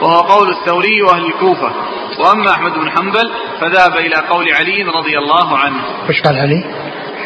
وهو 0.00 0.20
قول 0.20 0.50
الثوري 0.50 1.02
وأهل 1.02 1.26
الكوفة 1.26 1.72
وأما 2.18 2.50
أحمد 2.50 2.72
بن 2.72 2.90
حنبل 2.90 3.30
فذهب 3.60 3.96
إلى 3.96 4.16
قول 4.16 4.52
علي 4.52 4.82
رضي 4.82 5.18
الله 5.18 5.58
عنه 5.58 5.76
وش 6.08 6.20
قال 6.20 6.36
علي؟ 6.36 6.64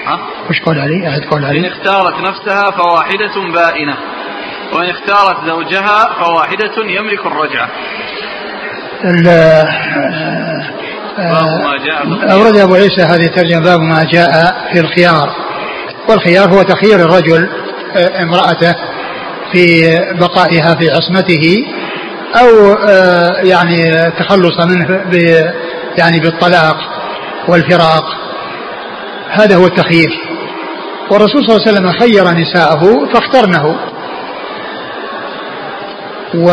ها؟ 0.06 0.18
وش 0.50 0.60
قول 0.60 0.78
علي؟ 0.78 1.08
أحد 1.08 1.20
قول 1.30 1.44
علي؟ 1.44 1.58
إن 1.58 1.64
اختارت 1.64 2.20
نفسها 2.20 2.70
فواحدة 2.70 3.52
بائنة 3.54 3.96
وإن 4.72 4.90
اختارت 4.90 5.36
زوجها 5.46 6.12
فواحدة 6.20 6.84
يملك 6.84 7.26
الرجعة 7.26 7.68
أورد 12.32 12.56
أبو 12.56 12.74
عيسى 12.74 13.02
هذه 13.02 13.26
الترجمة 13.26 13.60
باب 13.60 13.80
ما 13.80 14.04
جاء 14.04 14.56
في 14.72 14.80
الخيار. 14.80 15.30
والخيار 16.08 16.50
هو 16.50 16.62
تخيير 16.62 17.00
الرجل 17.00 17.48
آه، 17.96 18.22
امرأته 18.22 18.74
في 19.52 19.98
بقائها 20.20 20.74
في 20.74 20.90
عصمته 20.90 21.64
أو 22.40 22.72
آه، 22.88 23.32
يعني 23.42 24.10
تخلص 24.18 24.66
منه 24.66 25.02
يعني 25.98 26.20
بالطلاق 26.20 26.76
والفراق. 27.48 28.04
هذا 29.30 29.56
هو 29.56 29.66
التخيير. 29.66 30.10
والرسول 31.10 31.44
صلى 31.46 31.56
الله 31.56 31.66
عليه 31.66 31.72
وسلم 31.72 31.92
خير 31.92 32.30
نساءه 32.30 33.08
فاخترنه. 33.12 33.76
و 36.34 36.50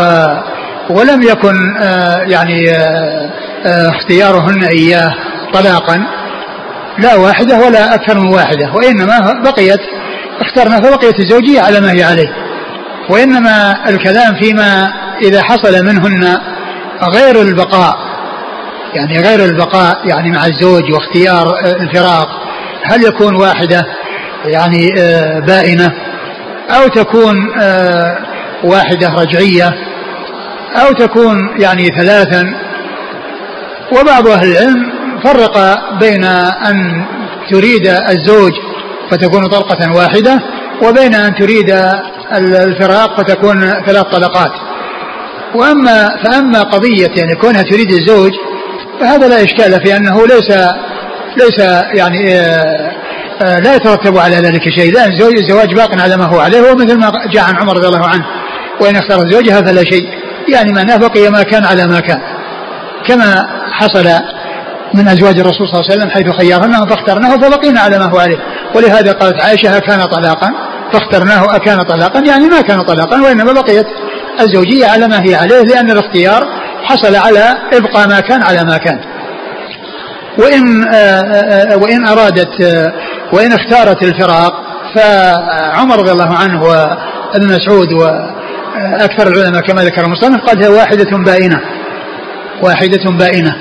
ولم 0.90 1.22
يكن 1.22 1.78
آه، 1.82 2.18
يعني 2.18 2.72
آه، 2.72 2.76
آه، 2.76 3.30
اختيارهن 3.66 4.64
إياه 4.64 5.14
طلاقا 5.54 6.04
لا 6.98 7.16
واحدة 7.16 7.60
ولا 7.60 7.96
أكثر 7.96 8.20
من 8.20 8.34
واحدة 8.34 8.72
وإنما 8.74 9.42
بقيت 9.44 9.80
اخترنا 10.42 10.82
فبقيت 10.82 11.20
الزوجية 11.20 11.62
على 11.62 11.82
ما 11.82 11.92
هي 11.92 12.04
عليه. 12.04 12.34
وإنما 13.10 13.76
الكلام 13.90 14.36
فيما 14.36 14.94
إذا 15.22 15.44
حصل 15.44 15.86
منهن 15.86 16.38
غير 17.16 17.42
البقاء 17.42 17.96
يعني 18.94 19.20
غير 19.20 19.46
البقاء 19.46 20.08
يعني 20.08 20.32
مع 20.32 20.46
الزوج 20.46 20.84
واختيار 20.94 21.48
الفراق 21.66 22.28
هل 22.84 23.04
يكون 23.04 23.36
واحدة 23.36 23.86
يعني 24.46 24.88
بائنة 25.48 25.92
أو 26.70 26.88
تكون 26.88 27.36
واحدة 28.64 29.10
رجعية 29.10 29.72
أو 30.76 30.94
تكون 30.94 31.38
يعني 31.60 31.88
ثلاثا 31.88 32.54
وبعض 34.00 34.28
أهل 34.28 34.52
العلم 34.52 34.92
فرق 35.24 35.80
بين 36.00 36.24
أن 36.24 37.06
تريد 37.52 37.88
الزوج 37.88 38.52
فتكون 39.12 39.48
طلقة 39.48 39.96
واحدة 39.96 40.40
وبين 40.84 41.16
أن 41.16 41.36
تريد 41.36 41.70
الفراق 42.38 43.22
فتكون 43.22 43.60
ثلاث 43.86 44.04
طلقات. 44.04 44.52
وأما 45.56 46.10
فأما 46.24 46.64
قضية 46.64 47.12
يعني 47.18 47.36
كونها 47.36 47.62
تريد 47.62 47.92
الزوج 47.92 48.32
فهذا 49.00 49.28
لا 49.28 49.44
إشكال 49.44 49.82
في 49.86 49.98
أنه 49.98 50.28
ليس 50.28 50.52
ليس 51.38 51.60
يعني 51.96 52.40
آه، 52.40 52.92
آه، 53.42 53.60
لا 53.60 53.76
يترتب 53.76 54.18
على 54.18 54.36
ذلك 54.36 54.70
شيء. 54.70 54.94
لأن 54.94 55.12
الزواج 55.12 55.74
باق 55.74 56.02
على 56.02 56.18
ما 56.18 56.26
هو 56.26 56.40
عليه 56.40 56.72
ومثل 56.72 57.00
ما 57.00 57.12
جاء 57.34 57.44
عن 57.44 57.56
عمر 57.56 57.78
رضي 57.78 57.88
الله 57.88 58.08
عنه. 58.08 58.26
وإن 58.82 58.96
اختارت 58.96 59.28
زوجها 59.28 59.62
فلا 59.62 59.84
شيء. 59.84 60.08
يعني 60.54 60.72
معناه 60.72 60.98
بقي 60.98 61.30
ما 61.30 61.44
كان 61.44 61.66
على 61.66 61.88
ما 61.88 62.00
كان. 62.00 62.20
كما 63.08 63.48
حصل 63.72 64.08
من 64.94 65.08
أزواج 65.08 65.40
الرسول 65.40 65.68
صلى 65.68 65.80
الله 65.80 65.92
عليه 65.92 65.96
وسلم 65.96 66.10
حيث 66.10 66.30
خيرناه 66.30 66.86
فاخترناه 66.86 67.38
فبقينا 67.38 67.80
على 67.80 68.00
ما 68.00 68.06
هو 68.06 68.18
عليه. 68.18 68.38
ولهذا 68.76 69.12
قالت 69.12 69.42
عائشة 69.42 69.80
كان 69.80 70.06
طلاقا؟ 70.06 70.50
فاخترناه 70.94 71.56
أكان 71.56 71.82
طلاقا؟ 71.82 72.20
يعني 72.20 72.46
ما 72.46 72.62
كان 72.62 72.82
طلاقا 72.82 73.22
وإنما 73.22 73.52
بقيت 73.52 73.88
الزوجية 74.40 74.88
على 74.88 75.08
ما 75.08 75.26
هي 75.26 75.36
عليه 75.36 75.62
لأن 75.62 75.92
الاختيار 75.92 76.48
حصل 76.84 77.16
على 77.16 77.58
إبقاء 77.74 78.08
ما 78.08 78.20
كان 78.20 78.44
على 78.44 78.64
ما 78.64 78.78
كان. 78.78 79.00
وإن 80.38 80.84
آه، 80.84 80.96
آه، 80.96 81.74
آه، 81.74 81.78
وإن 81.78 82.06
أرادت 82.06 82.84
وإن 83.34 83.52
اختارت 83.54 84.04
الفراق 84.04 84.54
فعمر 84.96 85.98
رضي 86.00 86.12
الله 86.12 86.34
عنه 86.36 86.64
وابن 86.64 87.48
مسعود 87.48 87.88
أكثر 88.76 89.28
العلماء 89.28 89.62
كما 89.62 89.84
ذكر 89.84 90.06
المصنف 90.06 90.42
قال 90.42 90.64
هي 90.64 90.70
واحدة 90.70 91.18
بائنة 91.18 91.60
واحدة 92.64 93.12
بائنة. 93.12 93.56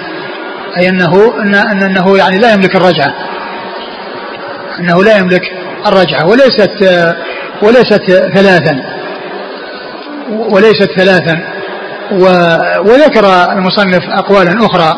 أي 0.77 0.89
أنه 0.89 1.35
أن 1.43 1.83
أنه 1.83 2.19
يعني 2.19 2.39
لا 2.39 2.53
يملك 2.53 2.77
الرجعة. 2.77 3.15
أنه 4.81 5.05
لا 5.05 5.19
يملك 5.19 5.43
الرجعة. 5.87 6.27
وليست 6.27 7.05
وليست 7.63 8.03
ثلاثا. 8.35 8.83
وليست 10.31 10.91
ثلاثا. 10.97 11.41
وذكر 12.85 13.53
المصنف 13.53 14.03
أقوالا 14.11 14.67
أخرى. 14.67 14.95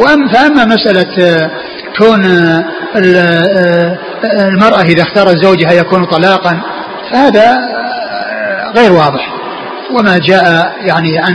وأم 0.00 0.28
فأما 0.28 0.64
مسألة 0.64 1.50
كون 1.98 2.24
المرأة 4.24 4.82
إذا 4.82 5.02
اختارت 5.02 5.36
زوجها 5.36 5.72
يكون 5.72 6.04
طلاقا 6.04 6.60
فهذا 7.10 7.56
غير 8.76 8.92
واضح. 8.92 9.32
وما 9.94 10.18
جاء 10.18 10.72
يعني 10.80 11.18
عن 11.18 11.34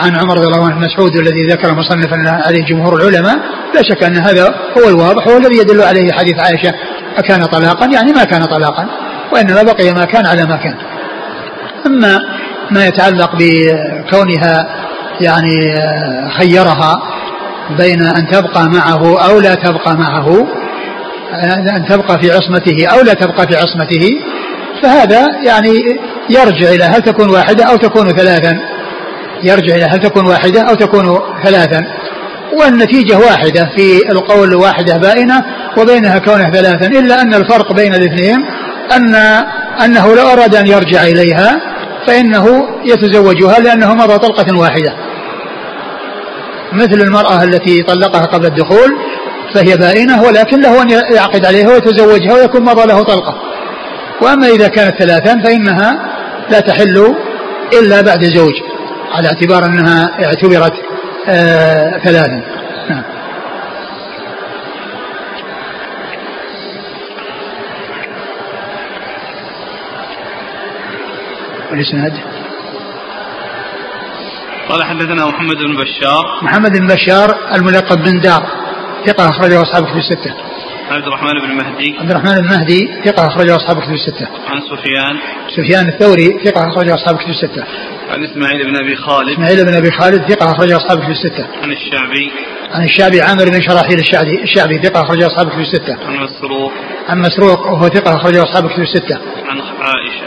عن 0.00 0.16
عمر 0.16 0.36
رضي 0.38 0.46
الله 0.46 0.64
عنه 0.64 0.78
مسعود 0.78 1.16
الذي 1.16 1.46
ذكر 1.50 1.74
مصنفا 1.74 2.42
عليه 2.46 2.64
جمهور 2.64 2.96
العلماء 2.96 3.36
لا 3.74 3.82
شك 3.82 4.02
أن 4.02 4.16
هذا 4.16 4.54
هو 4.78 4.88
الواضح 4.88 5.28
هو 5.28 5.36
الذي 5.36 5.58
يدل 5.58 5.82
عليه 5.82 6.12
حديث 6.12 6.38
عائشة. 6.38 6.74
أكان 7.18 7.44
طلاقا؟ 7.44 7.86
يعني 7.86 8.12
ما 8.12 8.24
كان 8.24 8.44
طلاقا 8.44 8.86
وإنما 9.32 9.62
بقي 9.62 9.92
ما 9.92 10.04
كان 10.04 10.26
على 10.26 10.44
ما 10.44 10.56
كان. 10.56 10.74
أما 11.86 12.20
ما 12.70 12.86
يتعلق 12.86 13.30
بكونها 13.38 14.66
يعني 15.20 15.74
خيرها 16.38 17.02
بين 17.78 18.02
أن 18.02 18.26
تبقى 18.26 18.68
معه 18.68 19.28
أو 19.28 19.40
لا 19.40 19.54
تبقى 19.54 19.96
معه 19.96 20.46
أن 21.76 21.86
تبقى 21.88 22.18
في 22.18 22.30
عصمته 22.30 22.86
أو 22.86 23.02
لا 23.04 23.14
تبقى 23.14 23.46
في 23.46 23.56
عصمته 23.56 24.08
فهذا 24.82 25.26
يعني 25.44 25.72
يرجع 26.30 26.68
إلى 26.68 26.84
هل 26.84 27.02
تكون 27.02 27.30
واحدة 27.30 27.64
أو 27.64 27.76
تكون 27.76 28.08
ثلاثا. 28.08 28.58
يرجع 29.42 29.74
إلى 29.74 29.84
هل 29.84 29.98
تكون 29.98 30.26
واحدة 30.26 30.62
أو 30.62 30.74
تكون 30.74 31.18
ثلاثا. 31.44 31.84
والنتيجة 32.60 33.18
واحدة 33.18 33.70
في 33.76 34.12
القول 34.12 34.54
واحدة 34.54 34.96
بائنة 34.96 35.44
وبينها 35.78 36.18
كونها 36.18 36.50
ثلاثا 36.50 36.86
إلا 36.86 37.22
أن 37.22 37.34
الفرق 37.34 37.72
بين 37.72 37.94
الاثنين 37.94 38.38
أن 38.96 39.14
أنه 39.84 40.14
لو 40.14 40.22
أراد 40.22 40.54
أن 40.54 40.66
يرجع 40.66 41.02
إليها 41.02 41.60
فإنه 42.06 42.68
يتزوجها 42.84 43.60
لأنه 43.60 43.94
مضى 43.94 44.18
طلقة 44.18 44.58
واحدة. 44.58 44.92
مثل 46.72 47.00
المرأة 47.00 47.42
التي 47.42 47.82
طلقها 47.82 48.26
قبل 48.26 48.46
الدخول 48.46 48.96
فهي 49.54 49.76
بائنة 49.76 50.22
ولكن 50.22 50.60
له 50.60 50.82
أن 50.82 50.90
يعقد 50.90 51.46
عليها 51.46 51.68
ويتزوجها 51.68 52.34
ويكون 52.34 52.64
مضى 52.64 52.86
له 52.86 53.02
طلقة. 53.02 53.51
وأما 54.22 54.46
إذا 54.46 54.68
كانت 54.68 55.02
ثلاثا 55.02 55.42
فإنها 55.42 55.92
لا 56.50 56.60
تحل 56.60 57.14
إلا 57.80 58.00
بعد 58.00 58.24
زوج 58.24 58.52
على 59.12 59.28
اعتبار 59.28 59.66
أنها 59.66 60.24
اعتبرت 60.24 60.72
آه 61.28 61.98
ثلاثا. 61.98 62.42
نعم. 62.90 63.02
الاسناد 71.72 72.12
قال 74.68 74.84
حدثنا 74.84 75.26
محمد 75.26 75.56
بن 75.56 75.76
بشار. 75.76 76.24
محمد 76.42 76.78
بن 76.78 76.86
بشار 76.86 77.36
الملقب 77.54 77.98
بن 78.04 78.20
دار 78.20 78.42
ثقة 79.06 79.28
أخرجه 79.28 79.62
أصحاب 79.62 79.84
كتب 79.84 79.96
الستة. 79.96 80.51
عبد 80.90 81.06
الرحمن 81.06 81.32
بن 81.40 81.54
مهدي 81.54 81.98
عبد 81.98 82.10
الرحمن 82.10 82.42
بن 82.42 82.48
مهدي 82.48 82.88
ثقة 83.04 83.26
أخرجه 83.26 83.56
أصحاب 83.56 83.80
كتب 83.80 83.92
الستة. 83.92 84.28
عن 84.46 84.60
سفيان 84.60 85.18
سفيان 85.56 85.88
الثوري 85.88 86.38
ثقة 86.44 86.68
أخرجه 86.68 86.94
أصحاب 86.94 87.16
كتب 87.16 87.30
الستة. 87.30 87.64
عن 88.10 88.24
إسماعيل 88.24 88.64
بن 88.64 88.76
أبي 88.76 88.96
خالد 88.96 89.28
إسماعيل 89.28 89.64
بن 89.64 89.74
أبي 89.74 89.90
خالد 89.90 90.32
ثقة 90.32 90.52
أخرجه 90.52 90.76
أصحاب 90.76 90.98
كتب 90.98 91.10
الستة. 91.10 91.46
عن 91.62 91.72
الشعبي 91.72 92.32
عن 92.72 92.84
الشعبي 92.84 93.22
عامر 93.22 93.44
بن 93.44 93.60
شراحيل 93.60 93.98
الشعبي 93.98 94.42
الشعبي 94.42 94.78
ثقة 94.78 95.02
أخرجه 95.02 95.26
أصحاب 95.26 95.48
كتب 95.48 95.60
الستة. 95.60 95.96
عن 96.06 96.16
مسروق 96.16 96.72
عن 97.08 97.18
مسروق 97.18 97.66
وهو 97.66 97.88
ثقة 97.88 98.16
أخرجه 98.16 98.42
أصحاب 98.42 98.68
كتب 98.70 98.82
الستة. 98.82 99.18
عن 99.48 99.60
عائشة 99.60 100.26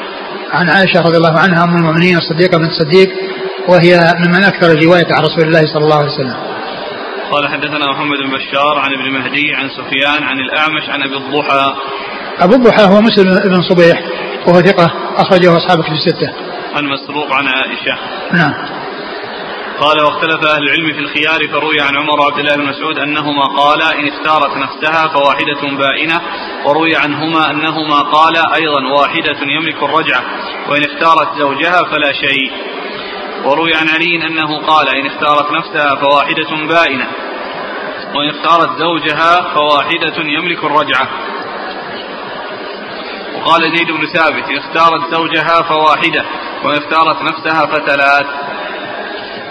عن 0.52 0.70
عائشة 0.70 1.02
رضي 1.02 1.18
الله 1.18 1.40
عنها 1.40 1.64
أم 1.64 1.76
المؤمنين 1.78 2.18
الصديقة 2.18 2.58
بنت 2.58 2.72
الصديق 2.72 3.10
وهي 3.68 4.14
ممن 4.20 4.44
أكثر 4.44 4.72
الرواية 4.72 5.08
عن 5.12 5.24
رسول 5.24 5.48
الله 5.48 5.62
صلى 5.66 5.84
الله 5.84 5.98
عليه 5.98 6.12
وسلم. 6.12 6.55
قال 7.32 7.48
حدثنا 7.48 7.92
محمد 7.92 8.18
بن 8.18 8.38
بشار 8.38 8.80
عن 8.80 8.94
ابن 8.94 9.12
مهدي 9.12 9.54
عن 9.54 9.70
سفيان 9.70 10.24
عن 10.24 10.40
الأعمش 10.40 10.90
عن 10.90 11.04
أبي 11.04 11.18
الضحى. 11.18 11.76
أبو 12.40 12.54
الضحى 12.54 12.84
هو 12.84 13.02
مسلم 13.02 13.50
بن 13.50 13.62
صبيح 13.62 14.00
وهو 14.48 14.62
ثقة 14.62 14.92
أخرجه 15.16 15.58
أصحاب 15.58 15.84
كتب 15.84 15.94
الستة. 15.94 16.34
عن 16.76 16.86
مسروق 16.86 17.32
عن 17.32 17.48
عائشة. 17.48 17.98
نعم. 18.34 18.54
قال 19.80 20.02
واختلف 20.02 20.46
أهل 20.46 20.64
العلم 20.64 20.94
في 20.94 21.00
الخيار 21.00 21.40
فروي 21.52 21.82
عن 21.82 21.98
عمر 21.98 22.20
وعبد 22.20 22.40
الله 22.40 22.56
بن 22.56 22.66
مسعود 22.66 23.00
أنهما 23.00 23.46
قالا 23.46 24.00
إن 24.00 24.08
اختارت 24.08 24.58
نفسها 24.58 25.08
فواحدة 25.08 25.78
بائنة. 25.78 26.22
وروي 26.66 26.96
عنهما 26.96 27.52
أنهما 27.52 28.00
قالا 28.02 28.56
أيضا 28.56 28.88
واحدة 29.00 29.38
يملك 29.42 29.84
الرجعة. 29.84 30.24
وإن 30.70 30.84
اختارت 30.84 31.38
زوجها 31.40 31.80
فلا 31.92 32.12
شيء. 32.14 32.52
وروي 33.46 33.76
عن 33.76 33.90
علي 33.90 34.28
أنه 34.28 34.66
قال 34.66 34.90
إن 34.90 35.06
اختارت 35.06 35.52
نفسها 35.52 35.96
فواحدة 35.96 36.68
بائنة 36.68 37.08
وإن 38.16 38.30
اختارت 38.30 38.80
زوجها 38.80 39.54
فواحدة 39.54 40.18
يملك 40.18 40.64
الرجعة. 40.64 41.08
وقال 43.36 43.78
زيد 43.78 43.92
بن 43.92 44.06
ثابت 44.06 44.50
إن 44.50 44.58
اختارت 44.58 45.16
زوجها 45.16 45.62
فواحدة 45.62 46.26
وإن 46.64 46.78
اختارت 46.78 47.22
نفسها 47.22 47.66
فثلاث. 47.66 48.26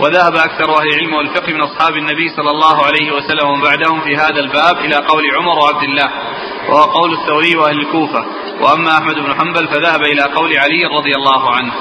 وذهب 0.00 0.34
أكثر 0.36 0.78
أهل 0.78 0.88
العلم 0.88 1.14
والفقه 1.14 1.52
من 1.52 1.60
أصحاب 1.60 1.96
النبي 1.96 2.28
صلى 2.28 2.50
الله 2.50 2.86
عليه 2.86 3.12
وسلم 3.12 3.48
ومن 3.48 3.62
بعدهم 3.62 4.00
في 4.00 4.16
هذا 4.16 4.40
الباب 4.40 4.76
إلى 4.78 4.96
قول 4.96 5.24
عمر 5.36 5.58
وعبد 5.58 5.82
الله 5.82 6.10
وهو 6.68 6.82
قول 6.82 7.12
الثوري 7.12 7.56
وأهل 7.56 7.80
الكوفة. 7.80 8.24
وأما 8.60 8.98
أحمد 8.98 9.14
بن 9.14 9.34
حنبل 9.34 9.68
فذهب 9.68 10.02
إلى 10.02 10.22
قول 10.22 10.58
علي 10.58 10.84
رضي 10.84 11.12
الله 11.14 11.50
عنه. 11.50 11.72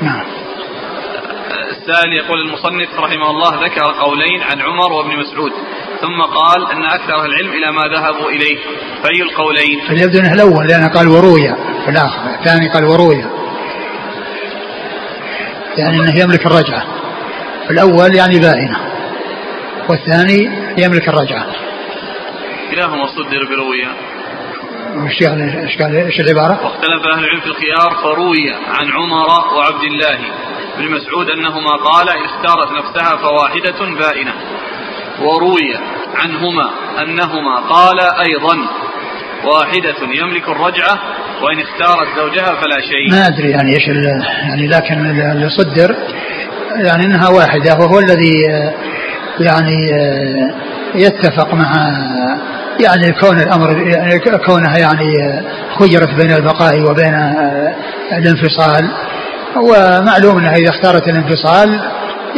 نعم. 0.00 0.35
السائل 1.86 2.12
يقول 2.12 2.40
المصنف 2.40 2.88
رحمه 2.98 3.30
الله 3.30 3.64
ذكر 3.64 3.82
قولين 4.00 4.42
عن 4.42 4.60
عمر 4.60 4.92
وابن 4.92 5.16
مسعود 5.16 5.52
ثم 6.00 6.22
قال 6.22 6.70
أن 6.72 6.84
أكثر 6.84 7.24
العلم 7.24 7.52
إلى 7.52 7.72
ما 7.72 7.82
ذهبوا 7.94 8.30
إليه 8.30 8.58
فأي 9.02 9.22
القولين؟ 9.22 9.88
فليبدو 9.88 10.18
أنه 10.18 10.32
الأول 10.32 10.66
لأنه 10.66 10.88
قال 10.88 11.08
ورويا 11.08 11.56
في 11.84 11.90
الآخر 11.90 12.34
الثاني 12.38 12.68
قال 12.68 12.84
ورويا 12.84 13.30
يعني 15.78 16.00
أنه 16.00 16.20
يملك 16.20 16.46
الرجعة. 16.46 16.84
الأول 17.70 18.14
يعني 18.14 18.38
بائنة 18.38 18.78
والثاني 19.88 20.50
يملك 20.78 21.08
الرجعة. 21.08 21.46
كلاهما 22.70 23.06
صدر 23.06 23.44
بروية 23.50 23.88
وش 24.96 25.20
يعني 25.20 25.66
إيش 26.06 26.20
العبارة؟ 26.20 26.64
واختلف 26.64 27.06
أهل 27.14 27.24
العلم 27.24 27.40
في 27.40 27.46
الخيار 27.46 27.90
فروي 28.02 28.54
عن 28.68 28.90
عمر 28.90 29.28
وعبد 29.56 29.84
الله. 29.84 30.18
بن 30.78 30.84
مسعود 30.90 31.30
أنهما 31.30 31.72
قال 31.72 32.08
اختارت 32.08 32.68
نفسها 32.78 33.16
فواحدة 33.16 33.94
بائنة. 33.98 34.32
وروي 35.20 35.78
عنهما 36.14 36.70
أنهما 37.02 37.56
قال 37.68 38.00
أيضا 38.00 38.56
واحدة 39.44 39.96
يملك 40.22 40.48
الرجعة 40.48 40.98
وإن 41.42 41.60
اختارت 41.60 42.08
زوجها 42.16 42.54
فلا 42.54 42.80
شيء. 42.80 43.10
ما 43.10 43.26
أدري 43.26 43.50
يعني 43.50 43.74
إيش 43.74 43.88
يعني 43.88 44.66
لكن 44.66 44.94
اللي 45.32 45.48
صدر 45.48 45.96
يعني 46.76 47.06
أنها 47.06 47.28
واحدة 47.28 47.74
وهو 47.74 47.98
الذي 47.98 48.42
يعني 49.40 49.90
يتفق 50.94 51.54
مع 51.54 51.72
يعني 52.80 53.12
كون 53.20 53.40
الأمر 53.40 53.78
يعني 53.78 54.18
كونها 54.46 54.78
يعني 54.78 55.42
خيرت 55.78 56.14
بين 56.14 56.34
البقاء 56.34 56.80
وبين 56.80 57.14
الانفصال. 58.12 58.90
ومعلوم 59.60 60.38
أنها 60.38 60.54
إذا 60.54 60.70
اختارت 60.70 61.08
الانفصال 61.08 61.80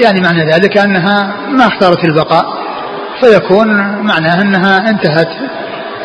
يعني 0.03 0.21
معنى 0.21 0.53
ذلك 0.53 0.79
أنها 0.79 1.37
ما 1.51 1.67
اختارت 1.67 2.05
البقاء 2.05 2.45
فيكون 3.21 3.67
معناه 4.03 4.43
أنها 4.43 4.91
انتهت 4.91 5.29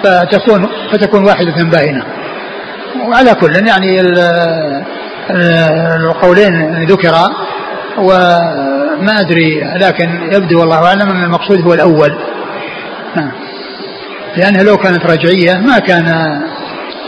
فتكون 0.04 0.70
فتكون 0.92 1.26
واحدة 1.26 1.64
باينة 1.64 2.04
وعلى 3.08 3.36
كل 3.36 3.68
يعني 3.68 4.02
القولين 5.96 6.86
ذكرا 6.86 7.30
وما 7.98 9.20
أدري 9.20 9.64
لكن 9.76 10.10
يبدو 10.32 10.60
والله 10.60 10.86
أعلم 10.86 11.10
أن 11.10 11.24
المقصود 11.24 11.62
هو 11.62 11.74
الأول. 11.74 12.16
نعم. 13.16 13.32
لأنها 14.38 14.64
لو 14.64 14.78
كانت 14.78 15.06
رجعية 15.06 15.54
ما 15.54 15.80
كان 15.80 16.06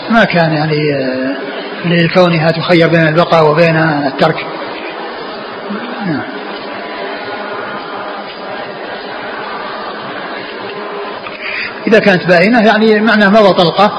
ما 0.09 0.23
كان 0.23 0.53
يعني 0.53 0.77
لكونها 1.85 2.51
تخير 2.51 2.87
بين 2.87 3.07
البقاء 3.07 3.51
وبين 3.51 3.75
الترك. 3.77 4.45
إذا 11.87 11.99
كانت 11.99 12.25
باينة 12.25 12.65
يعني 12.65 12.99
معناه 12.99 13.29
مضى 13.29 13.53
طلقة 13.53 13.91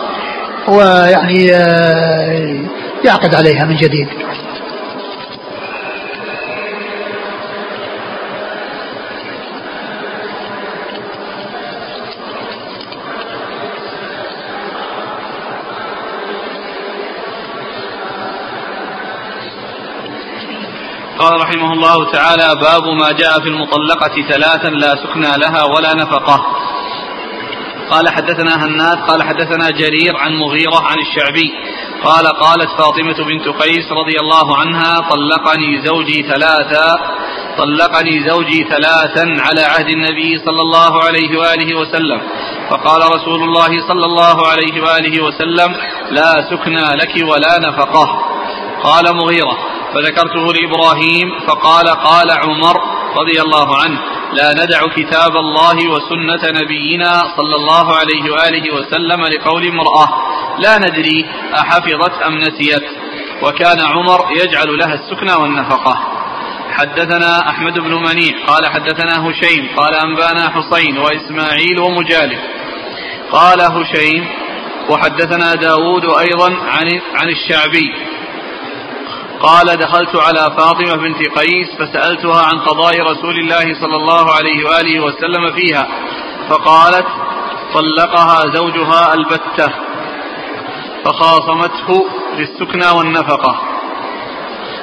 ويعني 0.68 1.55
آه، 1.55 2.61
يعقد 3.05 3.35
عليها 3.35 3.64
من 3.64 3.77
جديد. 3.77 4.09
قال 21.18 21.40
رحمه 21.40 21.72
الله 21.72 22.12
تعالى 22.12 22.61
باب 22.61 22.85
ما 23.00 23.12
جاء 23.12 23.40
في 23.40 23.48
المطلقة 23.48 24.22
ثلاثا 24.29 24.68
لا 24.68 24.96
سكنى 25.02 25.38
لها 25.38 25.64
ولا 25.64 25.94
نفقة. 25.94 26.46
قال 27.90 28.09
حدثنا 28.09 28.64
هناد 28.64 28.98
قال 28.98 29.22
حدثنا 29.22 29.70
جرير 29.70 30.16
عن 30.16 30.33
مغيرة 30.33 30.83
عن 30.87 30.96
الشعبي. 30.98 31.50
قال 32.05 32.26
قالت 32.26 32.70
فاطمة 32.79 33.24
بنت 33.24 33.48
قيس 33.48 33.92
رضي 33.92 34.20
الله 34.20 34.57
عنها 34.57 35.00
طلقني 35.00 35.83
زوجي 35.87 36.22
ثلاثا 36.22 36.94
طلقني 37.59 38.29
زوجي 38.29 38.64
ثلاثا 38.64 39.37
على 39.40 39.62
عهد 39.62 39.88
النبي 39.88 40.38
صلى 40.44 40.61
الله 40.61 41.02
عليه 41.05 41.38
وآله 41.38 41.79
وسلم. 41.79 42.20
فقال 42.70 43.00
رسول 43.14 43.42
الله 43.42 43.88
صلى 43.88 44.05
الله 44.05 44.46
عليه 44.46 44.83
وآله 44.83 45.24
وسلم 45.24 45.76
لا 46.11 46.33
سكنى 46.50 46.87
لك 47.00 47.14
ولا 47.31 47.59
نفقة. 47.68 48.07
قال 48.83 49.16
مغيرة 49.16 49.76
فذكرته 49.96 50.52
لإبراهيم 50.52 51.40
فقال 51.48 51.88
قال 51.88 52.30
عمر 52.30 52.76
رضي 53.16 53.40
الله 53.40 53.76
عنه 53.82 54.01
لا 54.32 54.53
ندع 54.53 54.80
كتاب 54.97 55.36
الله 55.36 55.76
وسنة 55.88 56.61
نبينا 56.61 57.12
صلى 57.36 57.57
الله 57.57 57.97
عليه 57.97 58.30
وآله 58.30 58.74
وسلم 58.74 59.24
لقول 59.24 59.66
امرأة 59.66 60.09
لا 60.59 60.78
ندري 60.78 61.26
أحفظت 61.55 62.22
أم 62.26 62.38
نسيت 62.38 62.84
وكان 63.42 63.80
عمر 63.80 64.20
يجعل 64.42 64.78
لها 64.78 64.94
السكنى 64.94 65.34
والنفقة. 65.34 65.99
حدثنا 66.70 67.51
أحمد 67.51 67.78
بن 67.78 67.94
منيع 67.94 68.47
قال 68.47 68.66
حدثنا 68.66 69.28
هشيم 69.28 69.68
قال 69.76 69.94
أنبانا 69.94 70.51
حسين 70.51 70.99
وإسماعيل 70.99 71.80
ومجالد. 71.80 72.40
قال 73.32 73.61
هشيم 73.61 74.28
وحدثنا 74.90 75.55
داود 75.55 76.05
أيضا 76.05 76.49
عن, 76.49 77.01
عن 77.14 77.28
الشعبي 77.28 78.16
قال 79.43 79.66
دخلت 79.76 80.16
على 80.16 80.57
فاطمة 80.57 80.97
بنت 80.97 81.39
قيس 81.39 81.68
فسألتها 81.78 82.43
عن 82.43 82.59
قضاء 82.59 83.01
رسول 83.01 83.39
الله 83.39 83.80
صلى 83.80 83.97
الله 83.97 84.32
عليه 84.32 84.64
وآله 84.64 85.01
وسلم 85.01 85.53
فيها 85.53 85.89
فقالت 86.49 87.07
طلقها 87.74 88.55
زوجها 88.55 89.14
البتة 89.14 89.72
فخاصمته 91.05 92.07
للسكنى 92.39 92.91
والنفقة. 92.99 93.62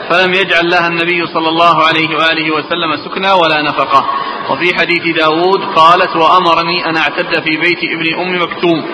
فلم 0.10 0.34
يجعل 0.34 0.70
لها 0.70 0.88
النبي 0.88 1.28
صلى 1.28 1.50
الله 1.50 1.84
عليه 1.84 2.18
وآله 2.18 2.52
وسلم 2.56 2.98
سكنى 3.06 3.32
ولا 3.32 3.62
نفقة. 3.62 4.06
وفي 4.50 4.76
حديث 4.76 5.16
داود 5.18 5.64
قالت 5.76 6.16
وأمرني 6.16 6.86
أن 6.86 6.98
أعتد 6.98 7.44
في 7.44 7.58
بيت 7.58 7.80
ابن 7.84 8.22
أم 8.22 8.44
مكتوم. 8.44 8.86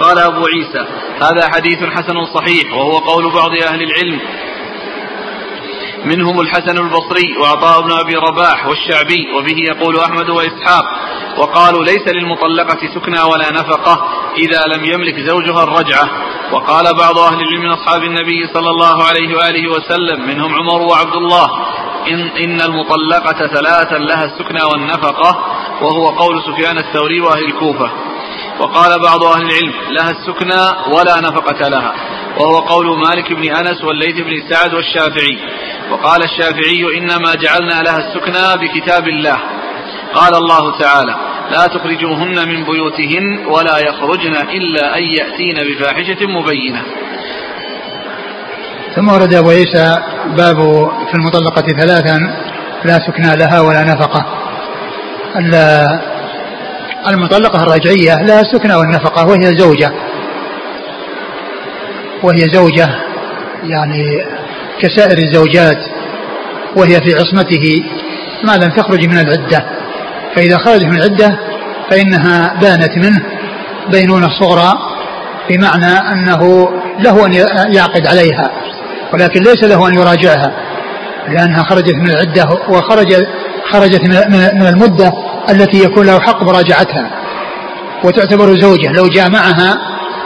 قال 0.00 0.18
أبو 0.18 0.46
عيسى 0.46 0.86
هذا 1.22 1.48
حديث 1.54 1.78
حسن 1.84 2.26
صحيح 2.34 2.72
وهو 2.72 2.98
قول 2.98 3.30
بعض 3.32 3.50
أهل 3.52 3.82
العلم. 3.82 4.20
منهم 6.04 6.40
الحسن 6.40 6.78
البصري 6.78 7.38
وعطاء 7.42 7.82
بن 7.82 7.92
أبي 7.92 8.14
رباح 8.16 8.66
والشعبي 8.66 9.28
وبه 9.36 9.56
يقول 9.58 9.98
أحمد 10.00 10.30
وإسحاق 10.30 10.84
وقالوا 11.38 11.84
ليس 11.84 12.08
للمطلقة 12.08 12.78
سكنى 12.94 13.20
ولا 13.20 13.52
نفقة 13.52 14.04
إذا 14.36 14.60
لم 14.76 14.84
يملك 14.84 15.20
زوجها 15.20 15.62
الرجعة. 15.64 16.08
وقال 16.52 16.96
بعض 16.96 17.18
أهل 17.18 17.40
العلم 17.40 17.60
من 17.60 17.70
أصحاب 17.70 18.02
النبي 18.02 18.46
صلى 18.54 18.70
الله 18.70 19.04
عليه 19.04 19.36
وآله 19.36 19.70
وسلم 19.70 20.26
منهم 20.28 20.54
عمر 20.54 20.82
وعبد 20.82 21.14
الله 21.16 21.48
إن, 22.08 22.20
إن 22.20 22.60
المطلقة 22.60 23.46
ثلاثا 23.46 23.98
لها 23.98 24.24
السكنى 24.24 24.62
والنفقة 24.72 25.38
وهو 25.82 26.08
قول 26.08 26.42
سفيان 26.42 26.78
الثوري 26.78 27.20
وأهل 27.20 27.44
الكوفة. 27.44 27.90
وقال 28.60 29.02
بعض 29.02 29.24
أهل 29.24 29.42
العلم 29.42 29.72
لها 29.90 30.10
السكنى 30.10 30.94
ولا 30.96 31.20
نفقة 31.20 31.68
لها. 31.68 31.94
وهو 32.38 32.58
قول 32.58 32.98
مالك 32.98 33.32
بن 33.32 33.56
أنس 33.56 33.84
والليث 33.84 34.16
بن 34.16 34.48
سعد 34.50 34.74
والشافعي. 34.74 35.38
وقال 35.90 36.22
الشافعي 36.24 36.98
إنما 36.98 37.34
جعلنا 37.34 37.82
لها 37.82 37.98
السكنى 37.98 38.68
بكتاب 38.68 39.08
الله. 39.08 39.38
قال 40.14 40.34
الله 40.34 40.78
تعالى 40.78 41.16
لا 41.50 41.66
تخرجوهن 41.66 42.48
من 42.48 42.64
بيوتهن 42.64 43.46
ولا 43.46 43.78
يخرجن 43.78 44.36
إلا 44.36 44.98
أن 44.98 45.02
يأتين 45.02 45.56
بفاحشة 45.68 46.26
مبينة. 46.26 46.82
ثم 48.96 49.08
ورد 49.08 49.34
أبو 49.34 49.50
عيسى 49.50 49.96
باب 50.26 50.56
في 51.08 51.14
المطلقة 51.14 51.62
ثلاثا 51.62 52.18
لا 52.84 52.98
سكنى 53.06 53.36
لها 53.36 53.60
ولا 53.60 53.84
نفقة. 53.84 54.26
المطلقة 57.10 57.62
الرجعية 57.62 58.14
لها 58.14 58.40
السكنى 58.40 58.74
والنفقة 58.74 59.26
وهي 59.26 59.56
زوجة. 59.56 59.92
وهي 62.22 62.46
زوجة 62.54 62.88
يعني 63.64 64.24
كسائر 64.80 65.18
الزوجات 65.18 65.78
وهي 66.76 67.00
في 67.00 67.14
عصمته. 67.14 67.82
ما 68.44 68.56
لم 68.56 68.70
تخرج 68.70 69.06
من 69.08 69.18
العدة. 69.18 69.64
فإذا 70.34 70.58
خرجت 70.58 70.84
من 70.84 70.96
العدة 70.96 71.38
فإنها 71.90 72.54
بانت 72.60 72.98
منه 72.98 73.20
بينونة 73.90 74.28
صغرى 74.40 74.72
بمعنى 75.50 76.12
أنه 76.12 76.68
له 76.98 77.26
أن 77.26 77.32
يعقد 77.74 78.06
عليها 78.06 78.50
ولكن 79.12 79.42
ليس 79.42 79.64
له 79.64 79.88
أن 79.88 79.94
يراجعها 79.94 80.52
لأنها 81.28 81.62
خرجت 81.62 81.94
من 81.94 82.10
العدة 82.10 82.44
وخرج 82.68 83.14
خرجت 83.72 84.00
من 84.54 84.66
المدة. 84.66 85.12
التي 85.50 85.84
يكون 85.84 86.06
له 86.06 86.20
حق 86.20 86.42
مراجعتها 86.42 87.10
وتعتبر 88.04 88.58
زوجة. 88.58 88.92
لو 88.92 89.08
جامعها 89.08 89.78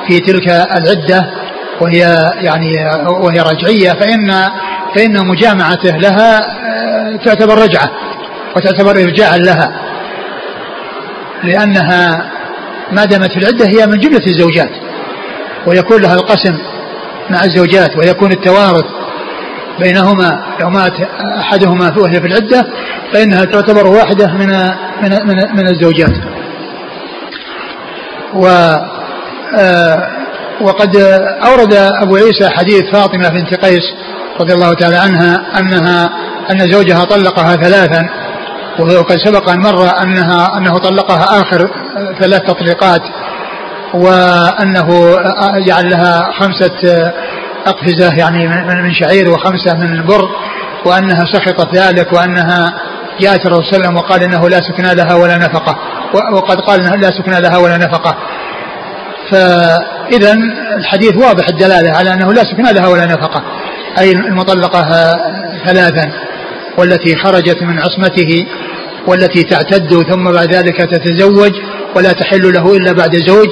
في 0.09 0.21
تلك 0.21 0.49
العدة 0.49 1.31
وهي 1.81 2.31
يعني 2.41 2.73
وهي 3.23 3.41
رجعية 3.41 3.93
فإن 3.93 4.49
فإن 4.95 5.27
مجامعته 5.27 5.97
لها 5.97 6.39
آه، 6.39 7.17
تعتبر 7.25 7.59
رجعة 7.63 7.91
وتعتبر 8.57 8.91
إرجاعا 8.91 9.37
لها. 9.39 9.73
لأنها 11.45 12.31
ما 12.93 13.05
دامت 13.05 13.33
في 13.33 13.39
العدة 13.39 13.67
هي 13.67 13.87
من 13.87 13.99
جملة 13.99 14.27
الزوجات. 14.27 14.71
ويكون 15.67 16.03
لها 16.03 16.15
القسم 16.15 16.59
مع 17.31 17.45
الزوجات 17.45 17.97
ويكون 17.97 18.33
التوارث 18.33 18.85
بينهما 19.81 20.57
لو 20.61 20.71
مات 20.71 20.93
أحدهما 21.39 21.93
وهي 21.99 22.21
في 22.21 22.27
العدة 22.27 22.63
فإنها 23.13 23.45
تعتبر 23.45 23.87
واحدة 23.87 24.27
من 24.27 24.49
من 25.03 25.11
من, 25.27 25.37
من 25.57 25.69
الزوجات. 25.69 26.15
و 28.35 28.47
آه، 29.59 30.09
وقد 30.61 30.97
أورد 31.47 31.75
أبو 31.75 32.17
عيسى 32.17 32.49
حديث 32.49 32.83
فاطمة 32.93 33.29
بنت 33.29 33.55
قيس 33.55 33.83
رضي 34.41 34.53
الله 34.53 34.75
تعالى 34.75 34.97
عنها 34.97 35.59
أنها 35.59 36.11
أن 36.51 36.59
زوجها 36.73 37.05
طلقها 37.05 37.57
ثلاثا 37.57 38.09
وقد 38.79 39.17
سبق 39.17 39.51
أن 39.51 39.61
مر 39.61 40.03
أنها 40.03 40.59
أنه 40.59 40.79
طلقها 40.79 41.41
آخر 41.41 41.71
ثلاث 42.21 42.43
تطليقات 42.43 43.03
وأنه 43.95 45.17
جعل 45.67 45.91
لها 45.91 46.33
خمسة 46.33 47.13
أقفزة 47.67 48.15
يعني 48.17 48.49
من 48.83 48.95
شعير 48.95 49.31
وخمسة 49.31 49.75
من 49.75 49.93
البر 49.93 50.29
وأنها 50.85 51.25
سخطت 51.33 51.75
ذلك 51.75 52.13
وأنها 52.13 52.75
جاءت 53.21 53.47
الرسول 53.47 53.65
صلى 53.65 53.77
الله 53.77 53.87
عليه 53.87 53.87
وسلم 53.87 53.97
وقال 53.97 54.23
إنه 54.23 54.49
لا 54.49 54.61
سكنى 54.61 54.95
لها 54.95 55.15
ولا 55.15 55.37
نفقة 55.37 55.79
وقد 56.33 56.61
قال 56.61 56.81
انه 56.81 56.97
لا 56.97 57.11
سكنى 57.11 57.41
لها 57.41 57.59
ولا 57.59 57.77
نفقة. 57.77 58.17
فاذا 59.31 60.33
الحديث 60.77 61.17
واضح 61.17 61.49
الدلالة 61.49 61.93
على 61.93 62.13
أنه 62.13 62.33
لا 62.33 62.45
سكنى 62.45 62.73
لها 62.73 62.89
ولا 62.89 63.07
نفقة 63.07 63.43
أي 63.99 64.13
المطلقة 64.13 64.83
ثلاثا 65.67 66.13
والتي 66.79 67.17
خرجت 67.17 67.63
من 67.63 67.79
عصمته 67.79 68.47
والتي 69.07 69.43
تعتد 69.43 70.03
ثم 70.11 70.33
بعد 70.33 70.55
ذلك 70.55 70.77
تتزوج 70.77 71.53
ولا 71.97 72.13
تحل 72.13 72.53
له 72.53 72.77
إلا 72.77 72.93
بعد 72.93 73.17
زوج 73.17 73.49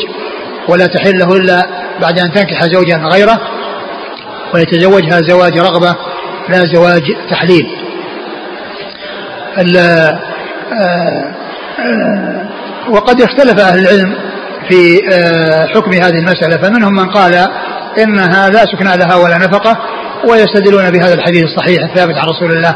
ولا 0.68 0.86
تحل 0.86 1.18
له 1.18 1.36
إلا 1.36 1.66
بعد 2.00 2.18
أن 2.18 2.32
تنكح 2.32 2.64
زوجا 2.64 2.96
غيره. 2.96 3.40
ويتزوجها 4.54 5.20
زواج 5.28 5.58
رغبة 5.58 5.96
لا 6.48 6.64
زواج 6.74 7.02
تحليل. 7.30 7.66
آه، 9.58 10.18
وقد 12.88 13.20
اختلف 13.22 13.60
أهل 13.60 13.78
العلم 13.78 14.14
في 14.68 15.00
آه، 15.12 15.66
حكم 15.66 15.92
هذه 15.92 16.18
المسألة 16.18 16.56
فمنهم 16.56 16.92
من 16.92 17.06
قال 17.10 17.48
إنها 17.98 18.50
لا 18.50 18.64
سكن 18.64 18.84
لها 18.84 19.16
ولا 19.16 19.38
نفقة 19.38 19.78
ويستدلون 20.28 20.90
بهذا 20.90 21.14
الحديث 21.14 21.44
الصحيح 21.44 21.82
الثابت 21.82 22.14
عن 22.14 22.28
رسول 22.28 22.52
الله 22.52 22.74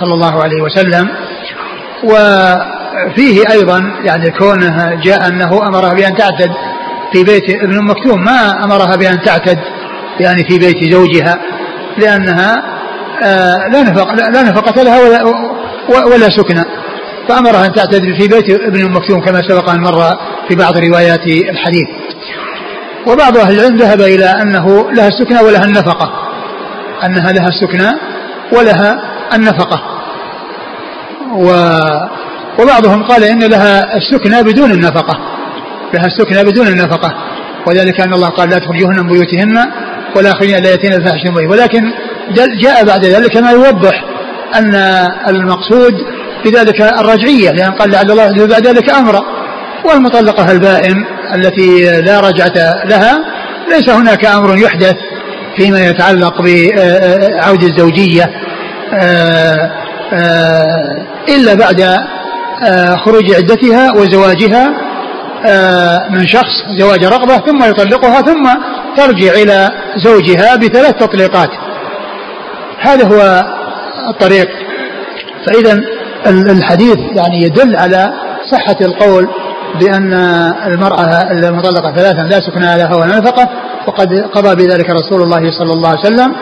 صلى 0.00 0.14
الله 0.14 0.42
عليه 0.42 0.62
وسلم. 0.62 1.08
وفيه 2.04 3.42
أيضا 3.50 3.92
يعني 4.04 4.30
كونه 4.30 4.94
جاء 5.04 5.28
أنه 5.28 5.66
أمرها 5.68 5.94
بأن 5.94 6.16
تعتد 6.16 6.50
في 7.12 7.24
بيت 7.24 7.62
ابن 7.62 7.84
مكتوم 7.84 8.24
ما 8.24 8.64
أمرها 8.64 8.96
بأن 8.96 9.22
تعتد 9.22 9.58
يعني 10.20 10.44
في 10.48 10.58
بيت 10.58 10.92
زوجها 10.92 11.40
لأنها 11.98 12.74
آه، 13.22 13.68
لا 13.72 13.82
نفق 13.82 14.14
لا 14.14 14.42
نفقة 14.42 14.82
لها 14.82 15.00
ولا 15.00 15.24
ولا 16.06 16.28
سكنى 16.28 16.64
فأمرها 17.28 17.66
أن 17.66 17.72
تعتد 17.72 18.02
في 18.02 18.28
بيت 18.28 18.50
ابن 18.50 18.92
مكتوم 18.92 19.20
كما 19.20 19.40
سبق 19.48 19.70
أن 19.70 19.80
مر 19.80 20.00
في 20.48 20.54
بعض 20.56 20.78
روايات 20.78 21.26
الحديث. 21.26 21.88
وبعض 23.06 23.36
أهل 23.36 23.54
العلم 23.54 23.76
ذهب 23.76 24.00
إلى 24.00 24.24
أنه 24.24 24.92
لها 24.92 25.08
السكنى 25.08 25.40
ولها 25.40 25.64
النفقة. 25.64 26.12
أنها 27.04 27.32
لها 27.32 27.48
السكنى 27.48 27.90
ولها 28.52 28.96
النفقة. 29.34 29.82
و 31.36 31.48
وبعضهم 32.62 33.02
قال 33.02 33.24
إن 33.24 33.44
لها 33.44 33.96
السكنى 33.96 34.42
بدون 34.42 34.70
النفقة. 34.70 35.18
لها 35.94 36.06
السكنى 36.06 36.44
بدون 36.44 36.66
النفقة. 36.66 37.14
وذلك 37.66 38.00
أن 38.00 38.12
الله 38.12 38.28
قال 38.28 38.50
لا 38.50 38.58
تخرجوهن 38.58 39.00
من 39.00 39.06
بيوتهن 39.06 39.70
ولا 40.16 40.30
يخرجن 40.30 40.54
إلا 40.54 40.70
يأتين 40.70 40.92
الفاحشة 40.92 41.30
مبين. 41.30 41.50
ولكن 41.50 41.82
جاء 42.62 42.84
بعد 42.84 43.04
ذلك 43.04 43.36
ما 43.36 43.50
يوضح 43.50 44.04
أن 44.54 44.74
المقصود 45.28 45.94
بذلك 46.44 46.80
الرجعية 46.80 47.50
لأن 47.50 47.70
قال 47.72 47.90
لعل 47.90 48.10
الله 48.10 48.46
بعد 48.46 48.66
ذلك 48.66 48.90
أمرا. 48.90 49.20
والمطلقة 49.84 50.52
البائن 50.52 50.94
التي 51.34 52.00
لا 52.00 52.20
رجعة 52.20 52.84
لها 52.84 53.18
ليس 53.70 53.88
هناك 53.88 54.24
أمر 54.24 54.58
يحدث 54.58 54.96
فيما 55.56 55.86
يتعلق 55.86 56.42
بعود 56.42 57.62
الزوجية 57.62 58.30
إلا 61.28 61.54
بعد 61.54 61.96
خروج 63.04 63.34
عدتها 63.34 63.92
وزواجها. 63.92 64.66
آه، 64.66 64.83
من 66.10 66.26
شخص 66.26 66.52
زواج 66.78 67.04
رغبة 67.04 67.36
ثم 67.36 67.64
يطلقها 67.64 68.20
ثم 68.20 68.48
ترجع 68.96 69.32
إلى 69.32 69.70
زوجها 69.96 70.56
بثلاث 70.56 70.94
تطليقات. 70.94 71.50
هذا 72.80 73.06
هو 73.06 73.44
الطريق. 74.10 74.48
فإذا 75.46 75.80
الحديث 76.26 76.98
يعني 76.98 77.42
يدل 77.42 77.76
على 77.76 78.12
صحة 78.50 78.76
القول 78.80 79.28
بأن 79.80 80.12
المرأة 80.66 81.22
المطلقة 81.30 81.92
ثلاثا 81.92 82.22
لا 82.22 82.40
سكن 82.40 82.60
لها 82.60 82.94
ولا 82.94 83.18
نفقة 83.18 83.48
وقد 83.86 84.08
قضى 84.32 84.66
بذلك 84.66 84.90
رسول 84.90 85.22
الله 85.22 85.50
صلى 85.50 85.72
الله 85.72 85.88
عليه 85.88 86.00
وسلم. 86.00 86.34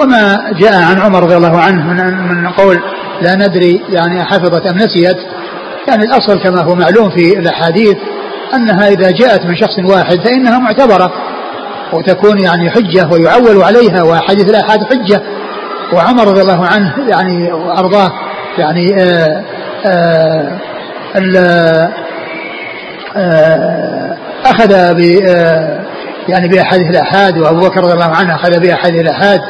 وما 0.00 0.52
جاء 0.58 0.82
عن 0.82 0.98
عمر 1.00 1.22
رضي 1.22 1.36
الله 1.36 1.60
عنه 1.60 1.86
من 1.86 2.28
من 2.28 2.48
قول 2.48 2.82
لا 3.22 3.34
ندري 3.34 3.82
يعني 3.88 4.24
حفظت 4.24 4.66
أم 4.66 4.78
نسيت. 4.78 5.16
يعني 5.88 6.04
الأصل 6.04 6.42
كما 6.42 6.62
هو 6.62 6.74
معلوم 6.74 7.10
في 7.10 7.38
الأحاديث 7.38 7.96
أنها 8.54 8.88
إذا 8.88 9.10
جاءت 9.10 9.46
من 9.46 9.56
شخص 9.56 9.78
واحد 9.84 10.20
فإنها 10.24 10.58
معتبرة 10.58 11.12
وتكون 11.92 12.40
يعني 12.40 12.70
حجة 12.70 13.08
ويعول 13.12 13.62
عليها 13.62 14.02
وحديث 14.02 14.50
الآحاد 14.50 14.78
حجة. 14.84 15.22
وعمر 15.92 16.28
رضي 16.28 16.40
الله 16.40 16.66
عنه 16.66 16.94
يعني 17.08 17.52
وأرضاه 17.52 18.10
يعني 18.58 19.02
آآ 19.02 19.42
آآ 19.86 20.58
آآ 23.16 24.16
أخذ 24.44 24.94
ب 24.94 25.00
يعني 26.28 26.48
بأحاديث 26.48 26.90
الأحاد 26.90 27.38
وأبو 27.38 27.60
بكر 27.60 27.80
رضي 27.80 27.92
الله 27.92 28.14
عنه 28.16 28.34
أخذ 28.34 28.60
بأحاديث 28.60 29.00
الأحاد. 29.00 29.40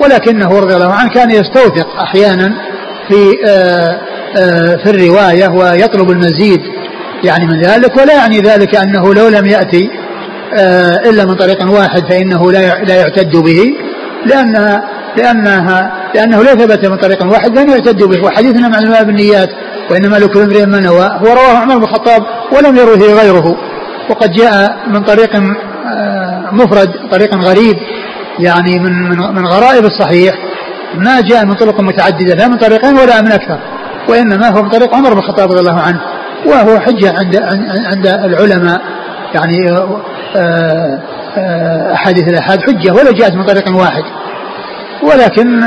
ولكنه 0.00 0.60
رضي 0.60 0.74
الله 0.74 0.92
عنه 0.92 1.10
كان 1.10 1.30
يستوثق 1.30 2.00
أحيانا 2.00 2.54
في 3.08 3.30
في 4.84 4.90
الرواية 4.90 5.48
ويطلب 5.48 6.10
المزيد. 6.10 6.60
يعني 7.24 7.46
من 7.46 7.60
ذلك 7.60 7.96
ولا 7.96 8.14
يعني 8.14 8.40
ذلك 8.40 8.74
أنه 8.76 9.14
لو 9.14 9.28
لم 9.28 9.46
يأتي 9.46 9.90
إلا 11.10 11.24
من 11.24 11.34
طريق 11.34 11.70
واحد 11.70 12.02
فإنه 12.10 12.52
لا 12.52 12.84
لا 12.84 12.96
يعتد 12.96 13.36
به 13.36 13.74
لأن 14.26 14.80
لأنها 15.16 15.92
لأنه 16.14 16.42
لا 16.42 16.54
ثبت 16.54 16.86
من 16.86 16.96
طريق 16.96 17.24
واحد 17.32 17.58
لن 17.58 17.70
يعتد 17.70 18.02
به 18.02 18.24
وحديثنا 18.24 18.68
مع 18.68 18.78
الماء 18.78 19.04
بالنيات 19.04 19.48
وإنما 19.90 20.16
لكل 20.16 20.40
امرئ 20.40 20.66
ما 20.66 20.80
نوى 20.80 21.06
هو 21.06 21.26
رواه 21.26 21.58
عمر 21.58 21.76
بن 21.76 21.82
الخطاب 21.82 22.22
ولم 22.52 22.76
يروه 22.76 23.20
غيره 23.20 23.56
وقد 24.10 24.32
جاء 24.32 24.76
من 24.88 25.02
طريق 25.02 25.30
مفرد 26.52 26.90
طريق 27.10 27.34
غريب 27.34 27.76
يعني 28.38 28.78
من 28.78 28.92
من 29.02 29.18
من 29.18 29.46
غرائب 29.46 29.84
الصحيح 29.84 30.34
ما 30.94 31.20
جاء 31.20 31.46
من 31.46 31.54
طرق 31.54 31.80
متعددة 31.80 32.34
لا 32.34 32.48
من 32.48 32.56
طريقين 32.56 32.94
ولا 32.94 33.20
من 33.20 33.32
أكثر 33.32 33.58
وإنما 34.08 34.48
هو 34.48 34.62
من 34.62 34.68
طريق 34.68 34.94
عمر 34.94 35.12
بن 35.12 35.18
الخطاب 35.18 35.50
رضي 35.52 35.60
الله 35.60 35.80
عنه. 35.80 36.00
وهو 36.46 36.80
حجة 36.80 37.12
عند 37.18 37.36
عند 37.92 38.06
العلماء 38.06 38.80
يعني 39.34 39.86
أحاديث 41.94 42.28
الأحاد 42.28 42.62
حجة 42.62 42.92
ولا 42.92 43.12
جاءت 43.12 43.32
من 43.34 43.44
طريق 43.44 43.76
واحد 43.76 44.02
ولكن 45.02 45.62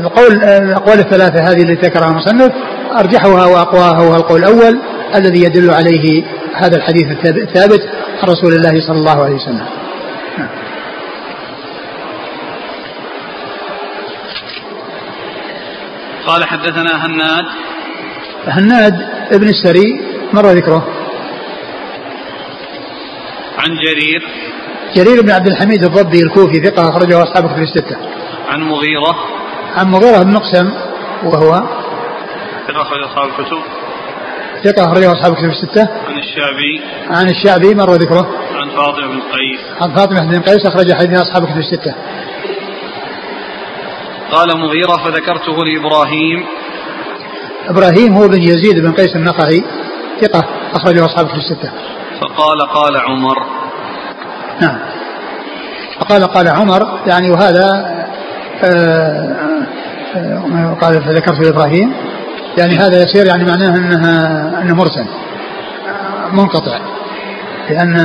القول 0.00 0.32
الأقوال 0.44 0.98
الثلاثة 0.98 1.42
هذه 1.42 1.62
التي 1.62 1.86
ذكرها 1.86 2.08
المصنف 2.08 2.52
أرجحها 2.98 3.46
وأقواها 3.46 3.98
هو 3.98 4.14
القول 4.14 4.44
الأول 4.44 4.78
الذي 5.16 5.42
يدل 5.44 5.70
عليه 5.70 6.24
هذا 6.54 6.76
الحديث 6.76 7.04
الثابت 7.26 7.80
عن 8.22 8.28
رسول 8.28 8.52
الله 8.52 8.86
صلى 8.86 8.98
الله 8.98 9.24
عليه 9.24 9.34
وسلم. 9.34 9.66
قال 16.26 16.44
حدثنا 16.44 17.06
هناد 17.06 17.44
هناد 18.46 18.94
ابن 19.32 19.48
السري 19.48 20.00
مر 20.32 20.46
ذكره 20.46 20.86
عن 23.58 23.70
جرير 23.84 24.22
جرير 24.96 25.22
بن 25.22 25.30
عبد 25.30 25.46
الحميد 25.46 25.84
الضبي 25.84 26.22
الكوفي 26.22 26.60
ثقة 26.60 26.88
أخرجه 26.88 27.22
أصحاب 27.22 27.52
كتب 27.52 27.62
الستة. 27.62 27.96
عن 28.48 28.60
مغيرة 28.60 29.16
عن 29.76 29.86
مغيرة 29.86 30.22
بن 30.22 30.32
مقسم 30.32 30.70
وهو 31.24 31.62
ثقة 32.68 32.82
أخرج 32.82 33.02
أصحاب 33.02 33.28
الكتب 33.28 33.58
ثقة 34.64 34.84
أخرجه 34.84 35.12
أصحاب 35.12 35.34
كتب 35.34 35.48
الستة. 35.48 35.88
عن 36.08 36.18
الشعبي 36.18 36.80
عن 37.10 37.28
الشعبي 37.28 37.74
مر 37.74 37.94
ذكره. 37.94 38.30
عن 38.54 38.70
فاطمة 38.70 39.06
بن 39.06 39.20
قيس 39.20 39.60
عن 39.80 39.94
فاطمة 39.94 40.30
بن 40.30 40.40
قيس 40.40 40.66
أخرج 40.66 40.92
حديث 40.92 41.20
أصحاب 41.20 41.44
كتب 41.44 41.58
الستة. 41.58 41.94
قال 44.34 44.58
مغيرة 44.58 44.96
فذكرته 44.96 45.64
لإبراهيم. 45.64 46.44
إبراهيم 47.68 48.14
هو 48.14 48.28
بن 48.28 48.42
يزيد 48.42 48.78
بن 48.80 48.92
قيس 48.92 49.16
النخعي 49.16 49.64
ثقة 50.20 50.44
أخرجه 50.74 51.04
أصحاب 51.04 51.26
كتب 51.26 51.36
الستة. 51.36 51.70
فقال 52.20 52.68
قال 52.74 52.96
عمر. 52.96 53.36
نعم. 54.60 54.78
فقال 56.00 56.24
قال 56.24 56.48
عمر 56.48 57.00
يعني 57.06 57.30
وهذا 57.30 57.94
آه، 58.64 59.36
آه، 60.16 60.76
قال 60.80 61.02
فذكرت 61.02 61.40
لإبراهيم 61.40 61.92
يعني 62.58 62.76
هذا 62.76 63.02
يصير 63.02 63.26
يعني 63.26 63.44
معناه 63.44 63.76
إنها 63.76 64.62
إنه 64.62 64.74
مرسل 64.74 65.06
منقطع 66.32 66.78
لأن 67.70 67.96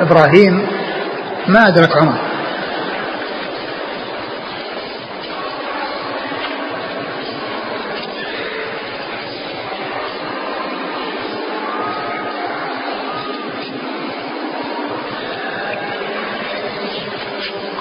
إبراهيم 0.00 0.66
ما 1.48 1.68
أدرك 1.68 1.96
عمر. 1.96 2.25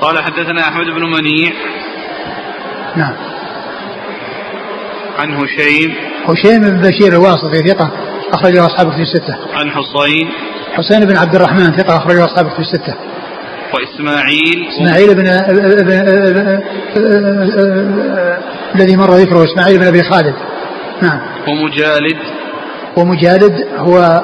قال 0.06 0.24
حدثنا 0.24 0.62
أحمد 0.62 0.86
بن 0.86 1.04
منيع 1.04 1.52
نعم 2.96 3.14
عن 5.20 5.34
هشيم 5.34 5.94
هشيم 6.28 6.62
بن 6.62 6.82
بشير 6.82 7.14
الواسطي 7.14 7.70
ثقة 7.70 7.92
أخرجه 8.34 8.66
أصحاب 8.66 8.92
في 8.92 9.02
الستة 9.02 9.38
عن 9.54 9.72
حصين 9.72 10.30
حسين 10.74 11.06
بن 11.06 11.18
عبد 11.18 11.36
الرحمن 11.36 11.72
ثقة 11.72 11.98
أخرجه 11.98 12.26
أصحاب 12.26 12.50
في 12.50 12.60
الستة 12.60 12.96
وإسماعيل 13.74 14.68
إسماعيل 14.68 15.16
بن 15.16 15.28
الذي 18.76 18.96
مر 18.96 19.14
ذكره 19.14 19.44
إسماعيل 19.44 19.80
بن 19.80 19.88
أبي 19.88 20.04
خالد 20.04 20.36
نعم 21.02 21.20
ومجالد 21.48 22.18
ومجالد 22.98 23.68
هو 23.78 24.22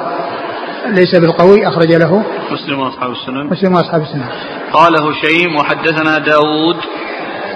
ليس 0.86 1.16
بالقوي 1.16 1.68
أخرج 1.68 1.92
له. 1.92 2.24
مسلم 2.52 2.80
وأصحاب 2.80 3.12
السنن. 3.12 3.50
مسلم 3.52 3.74
وأصحاب 3.74 4.02
السنن. 4.02 4.26
قال 4.74 4.94
هشيم 4.96 5.56
وحدثنا 5.56 6.18
داود. 6.18 6.78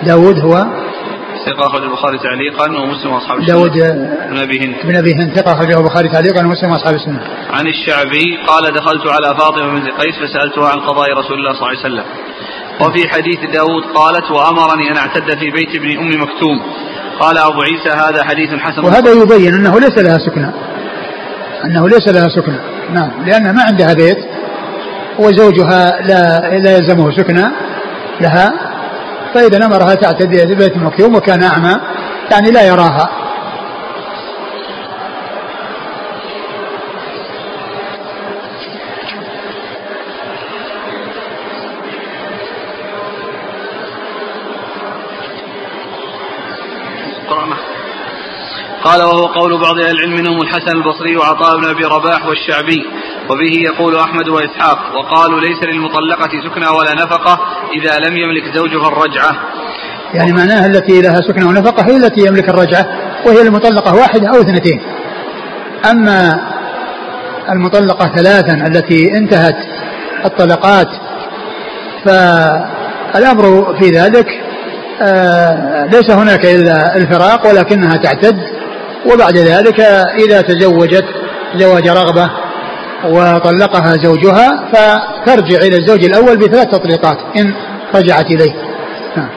داود 0.03 0.39
هو؟ 0.39 0.65
ثقة 1.45 1.67
أخرج 1.67 1.83
البخاري 1.83 2.17
تعليقا 2.17 2.65
ومسلم 2.65 3.11
وأصحاب 3.13 3.39
السنن. 3.39 3.55
داود 3.55 3.71
بن 4.29 4.37
أبي 4.37 4.59
هند. 4.59 4.75
بن 4.83 4.95
أبي 4.95 5.13
هند 5.13 5.35
ثقة 5.35 5.53
أخرجه 5.53 5.79
البخاري 5.79 6.09
تعليقا 6.09 6.45
ومسلم 6.45 6.71
وأصحاب 6.71 6.95
السنن. 6.95 7.19
عن 7.49 7.67
الشعبي 7.67 8.37
قال 8.47 8.73
دخلت 8.73 9.07
على 9.07 9.37
فاطمة 9.39 9.67
بنت 9.73 9.87
قيس 9.89 10.15
فسألتها 10.15 10.69
عن 10.69 10.79
قضاء 10.79 11.07
رسول 11.19 11.37
الله 11.37 11.53
صلى 11.53 11.61
الله 11.61 11.69
عليه 11.69 11.79
وسلم. 11.79 12.03
وفي 12.81 13.09
حديث 13.09 13.39
داود 13.53 13.83
قالت 13.95 14.31
وأمرني 14.31 14.91
أن 14.91 14.97
أعتد 14.97 15.37
في 15.39 15.49
بيت 15.51 15.75
ابن 15.75 15.97
أم 15.97 16.21
مكتوم. 16.21 16.61
قال 17.19 17.37
أبو 17.37 17.61
عيسى 17.61 17.89
هذا 17.89 18.23
حديث 18.23 18.49
حسن. 18.49 18.85
وهذا 18.85 19.11
يبين 19.11 19.53
أنه 19.53 19.79
ليس 19.79 19.97
لها 19.97 20.17
سكنى 20.17 20.51
أنه 21.65 21.89
ليس 21.89 22.07
لها 22.07 22.27
سكنى 22.27 22.74
نعم 22.93 23.11
لأنها 23.25 23.51
ما 23.51 23.63
عندها 23.63 23.93
بيت 23.93 24.17
وزوجها 25.19 26.01
لا 26.01 26.39
لا 26.59 26.77
يلزمه 26.77 27.11
سكنى 27.17 27.45
لها 28.21 28.53
فإذا 29.33 29.65
أمرها 29.65 29.95
تعتدي 29.95 30.47
في 30.47 30.55
بيت 30.55 30.77
مكتوم 30.77 31.15
وكان 31.15 31.43
أعمى 31.43 31.75
يعني 32.31 32.51
لا 32.51 32.67
يراها. 32.67 33.09
قال 48.85 49.03
وهو 49.03 49.25
قول 49.25 49.61
بعض 49.61 49.79
أهل 49.79 49.91
العلم 49.91 50.15
منهم 50.15 50.41
الحسن 50.41 50.77
البصري 50.77 51.17
وعطاء 51.17 51.57
بن 51.57 51.65
أبي 51.65 51.83
رباح 51.85 52.25
والشعبي 52.25 52.83
وبه 53.29 53.59
يقول 53.65 53.95
أحمد 53.95 54.29
وإسحاق 54.29 54.79
وقالوا 54.95 55.39
ليس 55.39 55.63
للمطلقة 55.63 56.29
سكنى 56.49 56.67
ولا 56.67 56.93
نفقة 56.93 57.39
إذا 57.73 57.99
لم 57.99 58.17
يملك 58.17 58.55
زوجها 58.55 58.87
الرجعة. 58.87 59.31
يعني 60.13 60.31
معناها 60.31 60.65
التي 60.65 61.01
لها 61.01 61.21
سكنى 61.21 61.45
ونفقة 61.45 61.85
هي 61.85 61.97
التي 61.97 62.21
يملك 62.21 62.49
الرجعة 62.49 62.85
وهي 63.25 63.41
المطلقة 63.41 63.95
واحدة 63.95 64.27
أو 64.27 64.41
اثنتين. 64.41 64.81
أما 65.91 66.41
المطلقة 67.49 68.15
ثلاثا 68.15 68.67
التي 68.67 69.17
انتهت 69.17 69.57
الطلقات 70.25 70.87
فالأمر 72.05 73.75
في 73.79 73.89
ذلك 73.89 74.27
آه، 75.01 75.85
ليس 75.85 76.11
هناك 76.11 76.45
إلا 76.45 76.95
الفراق 76.97 77.47
ولكنها 77.47 77.97
تعتد. 77.97 78.54
وبعد 79.13 79.37
ذلك 79.37 79.79
إذا 80.25 80.41
تزوجت 80.41 81.05
زواج 81.55 81.87
رغبة 81.87 82.29
وطلقها 83.03 83.93
زوجها 84.03 84.69
فترجع 84.73 85.57
إلى 85.57 85.77
الزوج 85.77 86.03
الأول 86.03 86.37
بثلاث 86.37 86.67
تطليقات 86.67 87.17
إن 87.37 87.53
رجعت 87.95 88.25
إليه 88.25 88.53
نعم. 89.17 89.29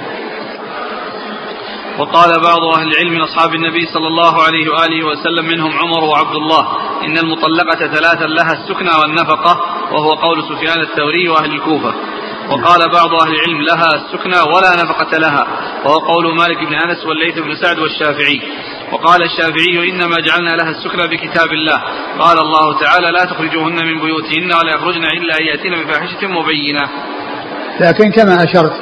وقال 1.99 2.31
بعض 2.41 2.63
أهل 2.77 2.89
العلم 2.89 3.13
من 3.13 3.21
أصحاب 3.21 3.55
النبي 3.55 3.87
صلى 3.95 4.07
الله 4.07 4.43
عليه 4.43 4.71
وآله 4.71 5.07
وسلم 5.07 5.45
منهم 5.45 5.73
عمر 5.79 6.05
وعبد 6.05 6.37
الله 6.37 6.67
إن 7.05 7.19
المطلقة 7.19 7.87
ثلاثا 7.95 8.27
لها 8.27 8.53
السكنى 8.53 8.91
والنفقة 9.01 9.61
وهو 9.93 10.11
قول 10.11 10.43
سفيان 10.43 10.81
الثوري 10.81 11.29
وأهل 11.29 11.53
الكوفة 11.53 11.95
وقال 12.51 12.91
بعض 12.93 13.15
أهل 13.23 13.33
العلم 13.35 13.63
لها 13.71 13.89
السكنى 13.95 14.41
ولا 14.55 14.83
نفقة 14.83 15.19
لها 15.19 15.47
وهو 15.85 15.99
قول 15.99 16.37
مالك 16.37 16.59
بن 16.69 16.75
أنس 16.75 17.05
والليث 17.07 17.35
بن 17.39 17.55
سعد 17.63 17.79
والشافعي. 17.79 18.41
وقال 18.93 19.23
الشافعي 19.23 19.91
إنما 19.91 20.17
جعلنا 20.21 20.51
لها 20.51 20.71
السكنى 20.71 21.07
بكتاب 21.09 21.53
الله. 21.53 21.83
قال 22.19 22.39
الله 22.39 22.81
تعالى 22.81 23.11
لا 23.11 23.25
تخرجوهن 23.25 23.87
من 23.87 24.01
بيوتهن 24.01 24.53
ولا 24.61 24.75
يخرجن 24.75 25.05
إلا 25.05 25.35
أن 25.41 25.47
يأتين 25.47 25.85
بفاحشة 25.85 26.27
مبينة. 26.27 26.89
لكن 27.81 28.11
كما 28.11 28.45
أشرت 28.45 28.73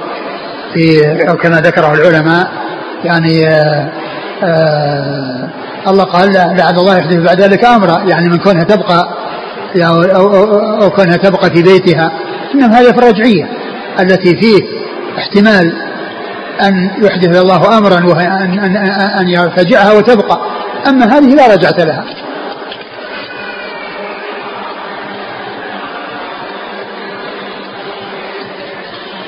في 0.74 1.02
أو 1.30 1.36
كما 1.36 1.60
ذكره 1.60 1.94
العلماء 1.94 2.52
يعني 3.04 3.46
آآ 3.46 3.92
آآ 4.42 5.50
الله 5.88 6.04
قال 6.04 6.32
لعل 6.32 6.74
الله 6.78 6.98
يحدث 6.98 7.16
بعد 7.16 7.40
ذلك 7.40 7.64
أمرا. 7.64 7.98
يعني 8.04 8.28
من 8.28 8.38
كونها 8.38 8.64
تبقى 8.64 9.08
أو, 9.76 10.02
أو, 10.02 10.34
أو, 10.34 10.82
أو 10.82 10.90
كونها 10.90 11.16
تبقى 11.16 11.50
في 11.50 11.62
بيتها. 11.62 12.10
إنما 12.57 12.80
هذا 12.80 12.92
في 12.92 12.98
الرجعية 12.98 13.48
التي 14.00 14.36
فيه 14.36 14.62
احتمال 15.18 15.72
أن 16.62 16.90
يحدث 17.02 17.42
الله 17.42 17.78
أمرا 17.78 18.07
وهي 18.07 18.26
أن, 18.26 18.59
أن, 18.59 18.76
أن 19.20 19.28
يرتجعها 19.28 19.92
وتبقى. 19.92 20.40
أما 20.88 21.04
هذه 21.04 21.34
لا 21.34 21.54
رجعة 21.54 21.84
لها. 21.84 22.04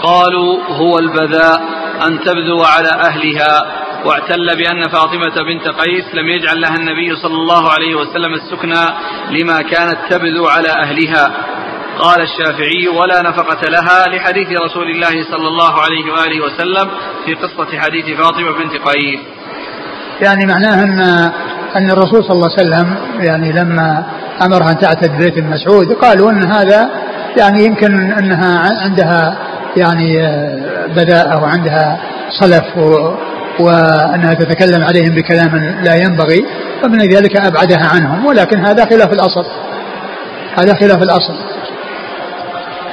قالوا 0.03 0.65
هو 0.69 0.99
البذاء 0.99 1.63
أن 2.07 2.21
تبذو 2.21 2.63
على 2.63 2.89
أهلها 2.89 3.67
واعتل 4.05 4.57
بأن 4.57 4.89
فاطمة 4.89 5.43
بنت 5.43 5.69
قيس 5.69 6.15
لم 6.15 6.29
يجعل 6.29 6.61
لها 6.61 6.77
النبي 6.77 7.17
صلى 7.17 7.35
الله 7.35 7.73
عليه 7.73 7.95
وسلم 7.95 8.35
السكنى 8.35 8.85
لما 9.31 9.63
كانت 9.63 9.99
تبذو 10.11 10.47
على 10.47 10.69
أهلها. 10.69 11.33
قال 11.99 12.21
الشافعي 12.23 12.89
ولا 12.89 13.23
نفقة 13.23 13.69
لها 13.69 14.09
لحديث 14.09 14.49
رسول 14.49 14.91
الله 14.91 15.25
صلى 15.31 15.49
الله 15.49 15.73
عليه 15.81 16.13
وآله 16.13 16.45
وسلم 16.45 16.91
في 17.25 17.35
قصة 17.35 17.79
حديث 17.79 18.17
فاطمة 18.21 18.53
بنت 18.53 18.73
قيس. 18.89 19.21
يعني 20.21 20.47
معناه 20.47 20.85
أن 20.85 21.01
أن 21.77 21.91
الرسول 21.91 22.25
صلى 22.25 22.33
الله 22.33 22.51
عليه 22.59 22.69
وسلم 22.69 22.97
يعني 23.21 23.53
لما 23.53 24.07
أمرها 24.43 24.71
أن 24.71 24.79
تعتد 24.79 25.19
بيت 25.19 25.39
مسعود 25.39 25.93
قالوا 25.93 26.31
أن 26.31 26.43
هذا 26.53 26.91
يعني 27.37 27.65
يمكن 27.65 28.13
أنها 28.13 28.81
عندها 28.83 29.39
يعني 29.77 30.23
آه، 30.23 30.87
بداءة 30.87 31.43
وعندها 31.43 32.01
صلف 32.41 32.77
و 32.77 33.15
وأنها 33.61 34.35
تتكلم 34.35 34.85
عليهم 34.85 35.15
بكلام 35.15 35.57
لا 35.85 35.95
ينبغي 35.95 36.47
فمن 36.83 36.99
ذلك 36.99 37.37
أبعدها 37.37 37.89
عنهم 37.95 38.27
ولكن 38.27 38.67
هذا 38.67 38.85
خلاف 38.85 39.13
الأصل. 39.13 39.45
هذا 40.59 40.75
خلاف 40.75 41.03
الأصل. 41.03 41.35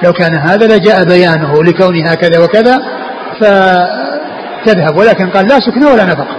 لو 0.03 0.13
كان 0.13 0.35
هذا 0.35 0.77
لجاء 0.77 1.03
بيانه 1.03 1.63
لكونها 1.63 2.15
كذا 2.15 2.43
وكذا 2.43 2.77
فتذهب. 3.39 4.97
ولكن 4.97 5.29
قال 5.29 5.47
لا 5.47 5.59
سكن 5.59 5.83
ولا 5.83 6.05
نفقه 6.05 6.35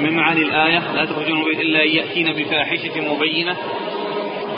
من 0.00 0.16
معاني 0.16 0.42
الآية؟ 0.42 0.78
لا 0.94 1.04
تخرجون 1.04 1.38
إلا 1.60 1.82
أن 1.82 1.88
يأتين 1.88 2.26
بفاحشة 2.32 3.14
مبينة. 3.14 3.56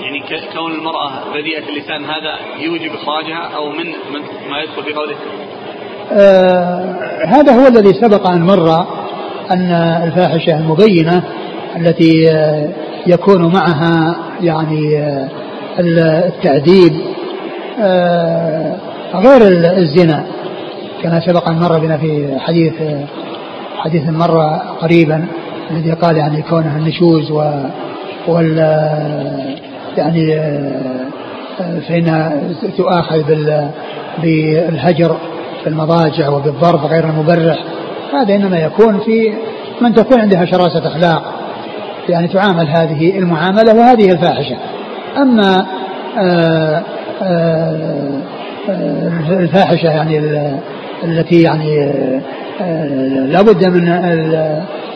يعني 0.00 0.22
كون 0.52 0.72
المرأة 0.72 1.10
بذيئة 1.34 1.68
اللسان 1.68 2.04
هذا 2.04 2.38
يوجب 2.58 2.94
إخراجها 2.94 3.56
أو 3.56 3.70
من, 3.70 3.86
من 3.86 4.20
ما 4.50 4.60
يدخل 4.62 4.82
في 4.82 4.92
قوله؟ 4.92 5.16
آه 6.12 7.24
هذا 7.26 7.52
هو 7.52 7.66
الذي 7.66 7.92
سبق 7.94 8.26
أن 8.26 8.42
مر 8.42 8.86
أن 9.50 9.72
الفاحشة 10.04 10.58
المبينة 10.58 11.22
التي 11.76 12.30
آه 12.30 12.68
يكون 13.06 13.52
معها 13.52 14.16
يعني 14.40 15.06
التعذيب 15.78 16.92
آه 17.80 18.76
غير 19.14 19.42
الزنا 19.78 20.24
كما 21.02 21.20
سبق 21.20 21.48
أن 21.48 21.58
مر 21.58 21.78
بنا 21.78 21.96
في 21.96 22.38
حديث 22.38 22.72
حديث 23.78 24.08
مر 24.08 24.60
قريبا 24.80 25.26
الذي 25.70 25.92
قال 25.92 26.16
يعني 26.16 26.42
كونها 26.42 26.78
النشوز 26.78 27.30
و 27.30 27.42
وال 28.28 28.58
يعني 29.96 30.34
آه، 30.34 31.78
فإنها 31.88 32.42
تؤاخذ 32.76 33.22
بالهجر 34.22 35.16
في 35.62 35.68
المضاجع 35.68 36.28
وبالضرب 36.28 36.86
غير 36.86 37.04
المبرح 37.04 37.58
هذا 38.12 38.34
إنما 38.34 38.58
يكون 38.58 38.98
في 38.98 39.32
من 39.80 39.94
تكون 39.94 40.20
عندها 40.20 40.44
شراسة 40.44 40.86
أخلاق 40.86 41.22
يعني 42.08 42.28
تعامل 42.28 42.68
هذه 42.68 43.18
المعاملة 43.18 43.74
وهذه 43.74 44.12
الفاحشة. 44.12 44.56
أما 45.16 45.66
آه، 46.18 46.82
آه، 47.22 48.20
الفاحشة 49.30 49.86
يعني 49.86 50.18
التي 51.04 51.42
يعني 51.42 51.92
لا 53.26 53.42
بد 53.42 53.68
من 53.68 53.88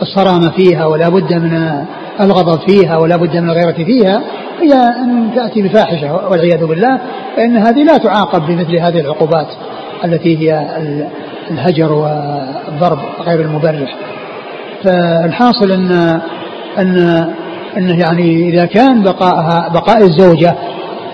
الصرامة 0.01 0.51
فيها 0.51 0.85
ولا 0.85 1.09
بد 1.09 1.33
من 1.33 1.85
الغضب 2.21 2.59
فيها 2.69 2.97
ولا 2.97 3.15
بد 3.15 3.37
من 3.37 3.49
الغيرة 3.49 3.85
فيها 3.85 4.21
هي 4.61 4.73
أن 4.73 5.31
تأتي 5.35 5.61
بفاحشة 5.61 6.29
والعياذ 6.29 6.65
بالله 6.65 6.99
فإن 7.35 7.57
هذه 7.57 7.83
لا 7.83 7.97
تعاقب 7.97 8.41
بمثل 8.41 8.75
هذه 8.75 8.99
العقوبات 8.99 9.47
التي 10.05 10.37
هي 10.37 10.67
الهجر 11.51 11.93
والضرب 11.93 12.99
غير 13.25 13.41
المبرح. 13.41 13.95
فالحاصل 14.83 15.71
أن 15.71 16.21
أن 16.77 17.25
أنه 17.77 17.99
يعني 17.99 18.49
إذا 18.49 18.65
كان 18.65 19.03
بقاءها 19.03 19.69
بقاء 19.73 19.97
الزوجة 20.03 20.55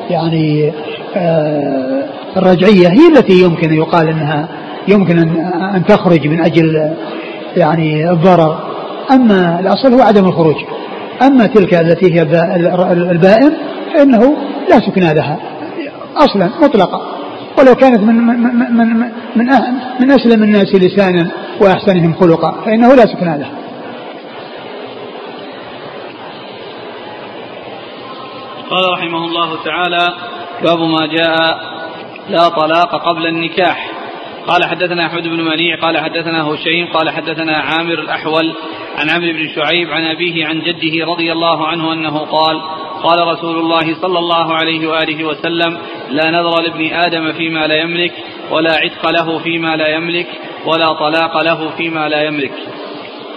يعني 0.10 0.74
آه 1.16 2.04
الرجعية 2.38 2.88
هي 2.88 3.08
التي 3.18 3.42
يمكن 3.42 3.74
يقال 3.74 4.08
أنها 4.10 4.48
يمكن 4.88 5.20
أن 5.76 5.86
تخرج 5.86 6.28
من 6.28 6.42
أجل 6.42 6.94
يعني 7.58 8.12
الضرر. 8.12 8.58
أما 9.12 9.60
الأصل 9.60 9.94
هو 9.94 10.02
عدم 10.02 10.26
الخروج. 10.26 10.56
أما 11.22 11.46
تلك 11.48 11.74
التي 11.74 12.14
هي 12.14 12.22
البائن 12.92 13.52
فإنه 13.94 14.38
لا 14.70 14.80
سكن 14.80 15.02
لها 15.02 15.38
أصلا 16.18 16.50
مطلقة 16.62 17.02
ولو 17.60 17.76
كانت 17.76 18.00
من 18.00 18.16
من 18.16 18.40
من 18.78 18.88
من, 19.36 19.48
من 20.00 20.12
أسلم 20.12 20.44
الناس 20.44 20.76
لسانا 20.76 21.28
وأحسنهم 21.62 22.14
خلقا 22.14 22.56
فإنه 22.66 22.96
لا 22.96 23.06
سكن 23.06 23.26
لها. 23.26 23.52
قال 28.70 28.92
رحمه 28.94 29.26
الله 29.26 29.64
تعالى 29.64 30.08
باب 30.64 30.80
ما 30.80 31.06
جاء 31.06 31.60
لا 32.30 32.50
طلاق 32.50 32.96
قبل 33.06 33.28
النكاح. 33.28 33.92
قال 34.48 34.66
حدثنا 34.66 35.06
أحمد 35.06 35.24
بن 35.24 35.42
منيع 35.42 35.80
قال 35.80 35.98
حدثنا 35.98 36.44
هشيم 36.44 36.88
قال 36.94 37.10
حدثنا 37.10 37.58
عامر 37.58 37.94
الأحول 37.94 38.56
عن 38.98 39.10
عمرو 39.10 39.34
بن 39.34 39.48
شعيب 39.56 39.92
عن 39.92 40.06
أبيه 40.06 40.46
عن 40.46 40.60
جده 40.60 41.06
رضي 41.06 41.32
الله 41.32 41.68
عنه 41.68 41.94
أنه 41.94 42.20
قال 42.20 42.62
قال 43.04 43.28
رسول 43.28 43.58
الله 43.58 44.02
صلى 44.02 44.20
الله 44.20 44.54
عليه 44.54 44.88
وآله 44.88 45.26
وسلم 45.26 45.78
لا 46.10 46.32
نذر 46.32 46.62
لابن 46.62 46.94
آدم 46.94 47.34
فيما 47.34 47.68
لا 47.68 47.76
يملك 47.76 48.14
ولا 48.52 48.72
عتق 48.74 49.12
له 49.12 49.40
فيما 49.40 49.76
لا 49.76 49.96
يملك 49.96 50.28
ولا 50.66 50.94
طلاق 50.94 51.44
له 51.44 51.70
فيما 51.78 52.10
لا 52.10 52.24
يملك. 52.24 52.54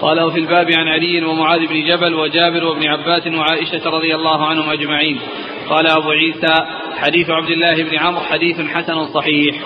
قاله 0.01 0.31
في 0.31 0.39
الباب 0.39 0.71
عن 0.71 0.89
علي 0.89 1.25
ومعاذ 1.25 1.67
بن 1.67 1.85
جبل 1.85 2.15
وجابر 2.15 2.65
وابن 2.65 2.87
عباس 2.87 3.27
وعائشة 3.27 3.91
رضي 3.91 4.15
الله 4.15 4.47
عنهم 4.47 4.71
أجمعين. 4.71 5.21
قال 5.69 5.87
أبو 5.87 6.11
عيسى 6.11 6.65
حديث 6.97 7.31
عبد 7.31 7.51
الله 7.51 7.83
بن 7.83 7.99
عمرو 7.99 8.21
حديث 8.21 8.61
حسن 8.61 9.05
صحيح. 9.05 9.57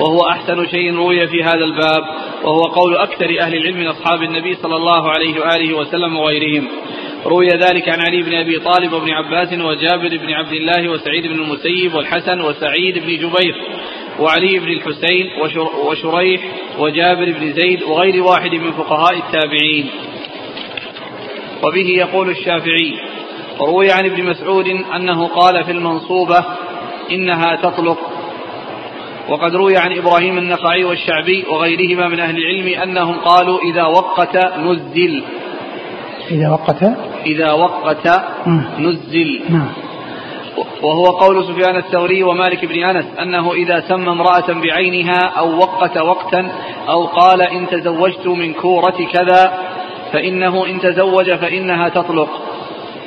وهو 0.00 0.28
أحسن 0.28 0.66
شيء 0.66 0.94
روي 0.94 1.26
في 1.28 1.42
هذا 1.42 1.64
الباب 1.64 2.02
وهو 2.44 2.62
قول 2.62 2.96
أكثر 2.96 3.40
أهل 3.40 3.54
العلم 3.54 3.76
من 3.76 3.86
أصحاب 3.86 4.22
النبي 4.22 4.54
صلى 4.54 4.76
الله 4.76 5.10
عليه 5.10 5.40
وآله 5.40 5.74
وسلم 5.74 6.16
وغيرهم. 6.16 6.68
روي 7.26 7.48
ذلك 7.48 7.88
عن 7.88 8.00
علي 8.00 8.22
بن 8.22 8.34
أبي 8.34 8.58
طالب 8.58 8.92
وابن 8.92 9.10
عباس 9.10 9.52
وجابر 9.52 10.08
بن 10.08 10.32
عبد 10.32 10.52
الله 10.52 10.88
وسعيد 10.88 11.26
بن 11.26 11.40
المسيب 11.40 11.94
والحسن 11.94 12.40
وسعيد 12.40 12.98
بن 12.98 13.06
جبير. 13.06 13.54
وعلي 14.20 14.58
بن 14.58 14.68
الحسين 14.68 15.26
وشريح 15.86 16.40
وجابر 16.78 17.32
بن 17.32 17.52
زيد 17.52 17.82
وغير 17.82 18.22
واحد 18.22 18.50
من 18.50 18.72
فقهاء 18.72 19.16
التابعين. 19.16 19.86
وبه 21.64 21.88
يقول 21.88 22.30
الشافعي 22.30 22.94
وروي 23.60 23.92
عن 23.92 24.04
ابن 24.04 24.24
مسعود 24.24 24.66
أنه 24.96 25.26
قال 25.26 25.64
في 25.64 25.72
المنصوبة 25.72 26.44
إنها 27.12 27.56
تطلق. 27.56 27.98
وقد 29.28 29.54
روي 29.54 29.76
عن 29.76 29.98
إبراهيم 29.98 30.38
النخعي 30.38 30.84
والشعبي 30.84 31.44
وغيرهما 31.50 32.08
من 32.08 32.20
أهل 32.20 32.36
العلم 32.38 32.82
أنهم 32.82 33.14
قالوا 33.14 33.58
إذا 33.72 33.84
وقت 33.84 34.36
نزل. 34.36 35.22
إذا 36.30 36.48
وقت. 36.48 36.82
إذا 37.26 37.52
وقت 37.52 38.08
نزل. 38.78 39.40
نعم. 39.48 39.85
وهو 40.82 41.04
قول 41.04 41.44
سفيان 41.44 41.76
الثوري 41.76 42.22
ومالك 42.22 42.64
بن 42.64 42.84
أنس 42.84 43.04
أنه 43.22 43.52
إذا 43.52 43.80
سمى 43.88 44.08
امرأة 44.08 44.52
بعينها 44.52 45.20
أو 45.38 45.58
وقت 45.58 45.96
وقتا 45.96 46.52
أو 46.88 47.04
قال 47.04 47.42
إن 47.42 47.68
تزوجت 47.68 48.26
من 48.26 48.52
كورة 48.52 48.96
كذا 49.12 49.58
فإنه 50.12 50.66
إن 50.66 50.80
تزوج 50.80 51.34
فإنها 51.34 51.88
تطلق. 51.88 52.28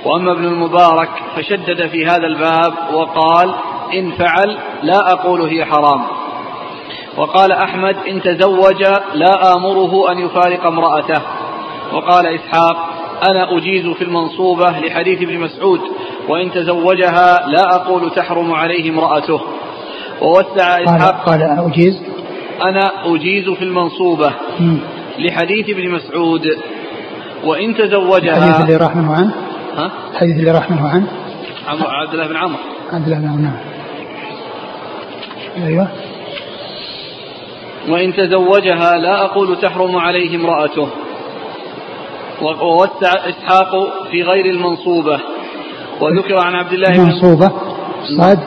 وأما 0.05 0.31
ابن 0.31 0.45
المبارك 0.45 1.09
فشدد 1.35 1.87
في 1.87 2.05
هذا 2.05 2.27
الباب 2.27 2.73
وقال 2.93 3.53
إن 3.93 4.11
فعل 4.11 4.57
لا 4.83 5.11
أقول 5.13 5.41
هي 5.41 5.65
حرام. 5.65 6.03
وقال 7.17 7.51
أحمد 7.51 7.95
إن 8.09 8.21
تزوج 8.21 8.83
لا 9.13 9.53
آمره 9.53 10.11
أن 10.11 10.19
يفارق 10.19 10.65
امرأته. 10.65 11.21
وقال 11.93 12.25
إسحاق 12.25 12.98
أنا 13.28 13.57
أجيز 13.57 13.88
في 13.88 14.03
المنصوبة 14.03 14.70
لحديث 14.70 15.22
ابن 15.22 15.39
مسعود 15.39 15.80
وإن 16.30 16.51
تزوجها 16.51 17.47
لا 17.47 17.76
أقول 17.76 18.11
تحرم 18.11 18.51
عليه 18.53 18.89
امرأته. 18.89 19.41
ووسع 20.22 20.84
إسحاق 20.84 21.26
قال, 21.26 21.41
قال 21.41 21.72
أجيز. 21.72 22.01
أنا 22.63 23.15
أجيز 23.15 23.49
في 23.49 23.63
المنصوبة 23.63 24.34
لحديث 25.20 25.70
ابن 25.70 25.91
مسعود. 25.91 26.41
وإن 27.43 27.76
تزوجها 27.76 28.38
الحديث 28.38 28.61
اللي 28.61 28.78
راح 28.78 28.95
منه 28.95 29.13
عنه؟ 29.13 29.34
ها؟ 29.76 29.91
الحديث 30.11 30.36
اللي 30.39 30.51
راح 30.51 30.72
منه 30.72 30.89
عنه 30.89 31.07
عبد 31.67 32.13
الله 32.13 32.28
بن 32.28 32.36
عمرو. 32.36 32.57
عبد 32.91 33.05
الله 33.05 33.20
بن 33.20 33.28
عمرو. 33.28 33.41
نعم 33.41 33.57
أيوه. 35.67 35.88
وإن 37.89 38.13
تزوجها 38.13 38.97
لا 38.97 39.26
أقول 39.26 39.57
تحرم 39.61 39.97
عليه 39.97 40.36
امرأته. 40.36 40.89
ووسع 42.41 43.11
إسحاق 43.29 43.71
في 44.11 44.23
غير 44.23 44.45
المنصوبة. 44.45 45.19
وذكر 46.01 46.37
عن 46.37 46.55
عبد 46.55 46.73
الله 46.73 46.89
بن 46.89 46.99
المنصوبة؟ 46.99 47.51
صاد؟ 48.17 48.39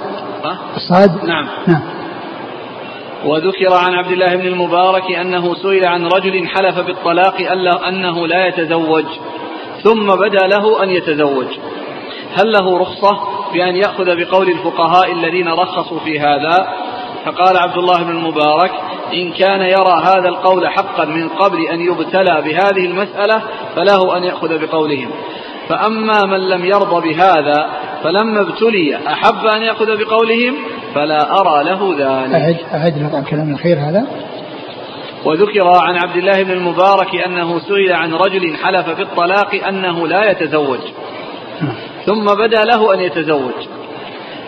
صاد؟ 0.89 1.25
نعم. 1.25 1.49
نعم. 1.67 1.83
وذكر 3.27 3.75
عن 3.75 3.95
عبد 3.95 4.13
الله 4.13 4.37
بن 4.37 4.47
المبارك 4.47 5.13
أنه 5.13 5.55
سئل 5.55 5.85
عن 5.85 6.07
رجل 6.07 6.49
حلف 6.49 6.79
بالطلاق 6.79 7.35
أنه 7.89 8.27
لا 8.27 8.47
يتزوج 8.47 9.05
ثم 9.83 10.07
بدا 10.07 10.47
له 10.47 10.83
أن 10.83 10.91
يتزوج. 10.91 11.47
هل 12.39 12.53
له 12.53 12.79
رخصة 12.79 13.19
بأن 13.53 13.77
يأخذ 13.77 14.05
بقول 14.05 14.49
الفقهاء 14.49 15.13
الذين 15.13 15.49
رخصوا 15.49 15.99
في 15.99 16.21
هذا؟ 16.21 16.69
فقال 17.25 17.57
عبد 17.57 17.79
الله 17.79 18.03
بن 18.03 18.11
المبارك 18.11 18.73
إن 19.15 19.33
كان 19.33 19.61
يرى 19.61 20.03
هذا 20.05 20.29
القول 20.29 20.69
حقا 20.69 21.05
من 21.05 21.29
قبل 21.29 21.61
أن 21.73 21.81
يبتلى 21.81 22.43
بهذه 22.43 22.87
المسألة 22.87 23.43
فله 23.77 24.17
أن 24.17 24.25
يأخذ 24.25 24.67
بقولهم. 24.67 25.11
فأما 25.69 26.27
من 26.27 26.49
لم 26.49 26.65
يرضى 26.65 27.09
بهذا 27.09 27.71
فلما 28.03 28.41
ابتلي 28.41 28.97
أحب 29.07 29.47
أن 29.47 29.63
يأخذ 29.63 29.87
بقولهم 29.87 30.57
فلا 30.95 31.41
أرى 31.41 31.65
له 31.65 31.95
ذلك. 31.99 32.35
أعد 32.35 32.57
أعد 32.75 32.99
لك 32.99 33.15
الكلام 33.15 33.51
الأخير 33.51 33.77
هذا. 33.77 34.07
وذكر 35.25 35.69
عن 35.69 35.97
عبد 35.97 36.17
الله 36.17 36.43
بن 36.43 36.51
المبارك 36.51 37.17
أنه 37.27 37.59
سئل 37.59 37.93
عن 37.93 38.15
رجل 38.15 38.57
حلف 38.57 38.89
بالطلاق 38.99 39.55
أنه 39.69 40.09
لا 40.09 40.31
يتزوج. 40.31 40.81
ثم 42.07 42.25
بدا 42.25 42.65
له 42.65 42.95
أن 42.95 43.01
يتزوج. 43.01 43.67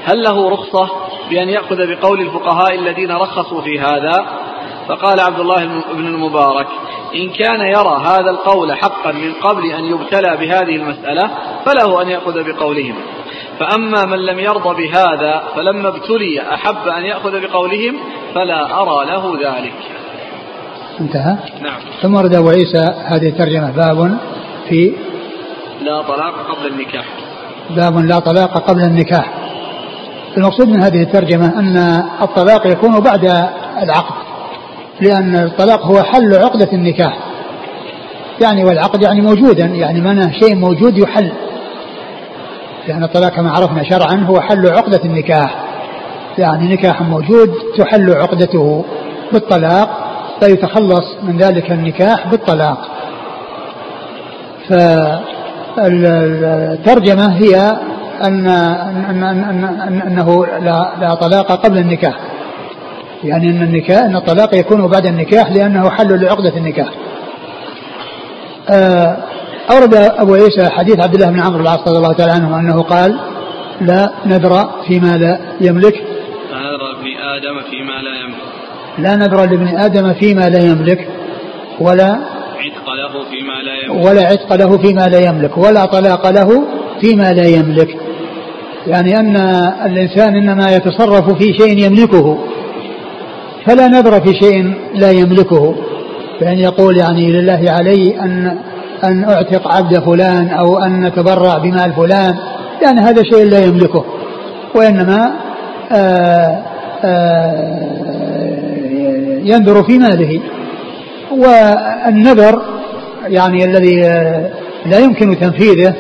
هل 0.05 0.23
له 0.23 0.51
رخصة 0.51 0.91
بأن 1.31 1.49
يأخذ 1.49 1.77
بقول 1.77 2.21
الفقهاء 2.21 2.75
الذين 2.75 3.11
رخصوا 3.11 3.61
في 3.61 3.81
هذا؟ 3.81 4.27
فقال 4.89 5.21
عبد 5.21 5.41
الله 5.41 5.65
بن 5.95 6.07
المبارك 6.07 6.67
إن 7.15 7.31
كان 7.31 7.61
يرى 7.61 8.03
هذا 8.07 8.31
القول 8.31 8.73
حقا 8.73 9.13
من 9.13 9.33
قبل 9.33 9.71
أن 9.71 9.85
يبتلى 9.85 10.37
بهذه 10.37 10.77
المسألة 10.77 11.31
فله 11.67 12.03
أن 12.03 12.09
يأخذ 12.09 12.43
بقولهم. 12.45 12.95
فأما 13.61 14.05
من 14.05 14.19
لم 14.19 14.39
يرضى 14.39 14.87
بهذا 14.87 15.43
فلما 15.57 15.89
ابتلي 15.89 16.55
أحب 16.55 16.89
أن 16.89 17.05
يأخذ 17.05 17.41
بقولهم 17.41 17.97
فلا 18.35 18.81
أرى 18.81 19.07
له 19.07 19.49
ذلك. 19.49 19.75
انتهى؟ 21.01 21.37
نعم. 21.63 21.81
ثم 22.03 22.15
ورد 22.15 22.35
أبو 22.35 22.49
عيسى 22.49 22.95
هذه 23.05 23.29
الترجمة 23.29 23.71
باب 23.71 24.19
في 24.69 24.95
لا 25.83 26.03
طلاق 26.03 26.35
قبل 26.51 26.67
النكاح. 26.67 27.05
باب 27.71 27.99
لا 27.99 28.19
طلاق 28.19 28.71
قبل 28.71 28.81
النكاح. 28.81 29.33
المقصود 30.37 30.69
من 30.69 30.83
هذه 30.83 31.03
الترجمة 31.03 31.59
أن 31.59 31.77
الطلاق 32.23 32.67
يكون 32.67 33.01
بعد 33.01 33.25
العقد. 33.83 34.34
لأن 35.01 35.35
الطلاق 35.35 35.87
هو 35.87 36.03
حل 36.03 36.35
عقدة 36.35 36.73
النكاح. 36.73 37.19
يعني 38.43 38.65
والعقد 38.65 39.03
يعني 39.03 39.21
موجودا 39.21 39.65
يعني 39.67 40.01
معناه 40.01 40.33
شيء 40.41 40.55
موجود 40.55 40.99
يحل. 40.99 41.33
لأن 42.89 43.05
الطلاق 43.05 43.33
كما 43.33 43.51
عرفنا 43.51 43.83
شرعا 43.91 44.25
هو 44.29 44.41
حل 44.41 44.69
عقدة 44.69 45.01
النكاح. 45.05 45.55
يعني 46.39 46.75
نكاح 46.75 47.03
موجود 47.03 47.55
تحل 47.79 48.11
عقدته 48.11 48.85
بالطلاق 49.33 49.89
فيتخلص 50.41 51.17
من 51.23 51.37
ذلك 51.39 51.71
النكاح 51.71 52.27
بالطلاق. 52.31 52.89
فالترجمة 55.77 57.33
هي 57.33 57.77
أن, 58.25 58.47
أن, 58.49 59.23
أن, 59.23 59.65
أن 59.65 60.03
أنه 60.07 60.47
لا, 60.47 60.93
لا 61.01 61.15
طلاق 61.15 61.53
قبل 61.53 61.79
النكاح. 61.79 62.15
يعني 63.25 63.51
أن 63.51 63.63
النكاح 63.63 64.03
أن 64.03 64.17
الطلاق 64.17 64.55
يكون 64.55 64.87
بعد 64.87 65.07
النكاح 65.07 65.53
لأنه 65.53 65.91
حل 65.91 66.23
لعقدة 66.23 66.57
النكاح. 66.57 66.89
آه، 68.71 69.17
أورد 69.73 69.95
أبو 69.95 70.35
عيسى 70.35 70.71
حديث 70.71 71.01
عبد 71.01 71.15
الله 71.15 71.31
بن 71.31 71.41
عمرو 71.41 71.61
العاص 71.61 71.89
رضي 71.89 71.97
الله 71.97 72.13
تعالى 72.13 72.33
عنه 72.33 72.61
أنه 72.61 72.83
قال 72.83 73.21
لا 73.81 74.11
نذر 74.27 74.71
فيما 74.89 75.17
لا 75.17 75.41
يملك. 75.61 75.95
لا 76.53 76.67
نذر 76.67 76.93
ابن 76.95 77.07
آدم 77.37 77.61
فيما 77.71 78.03
لا 78.03 78.15
يملك. 78.21 78.55
لا 78.99 79.17
نذر 79.17 79.45
لابن 79.45 79.69
آدم 79.79 80.13
فيما 80.15 80.49
لا 80.49 80.65
يملك 80.65 81.09
ولا 81.81 82.11
عتق 82.59 82.89
له 82.93 83.25
فيما 83.31 83.63
لا 83.63 83.85
يملك. 83.85 84.07
ولا 84.07 84.27
عتق 84.27 84.55
له 84.55 84.79
فيما 84.79 85.09
لا 85.09 85.29
يملك 85.29 85.59
ولا 85.59 85.87
طلاق 85.87 86.31
له 86.31 86.65
فيما 87.01 87.33
لا 87.33 87.47
يملك. 87.47 87.97
يعني 88.87 89.21
أن 89.21 89.37
الإنسان 89.87 90.37
إنما 90.37 90.77
يتصرف 90.77 91.39
في 91.39 91.55
شيء 91.55 91.87
يملكه. 91.87 92.39
فلا 93.67 93.89
نذر 93.89 94.21
في 94.21 94.35
شيء 94.43 94.75
لا 94.95 95.11
يملكه. 95.11 95.75
فإن 96.41 96.59
يقول 96.59 96.97
يعني 96.99 97.33
لله 97.33 97.65
علي 97.67 98.21
أن 98.21 98.59
أن 99.05 99.25
أعتق 99.25 99.69
عبد 99.77 99.99
فلان 99.99 100.49
أو 100.49 100.79
أن 100.79 101.05
نتبرع 101.07 101.59
بمال 101.59 101.93
فلان 101.93 102.35
يعني 102.83 103.01
هذا 103.01 103.23
شيء 103.23 103.45
لا 103.45 103.65
يملكه. 103.65 104.05
وإنما 104.75 105.33
آآ 105.93 106.63
آآ 107.05 107.85
ينذر 109.45 109.83
في 109.83 109.99
ماله. 109.99 110.41
والنذر 111.31 112.63
يعني 113.29 113.65
الذي 113.65 114.01
لا 114.87 114.99
يمكن 114.99 115.39
تنفيذه 115.41 115.95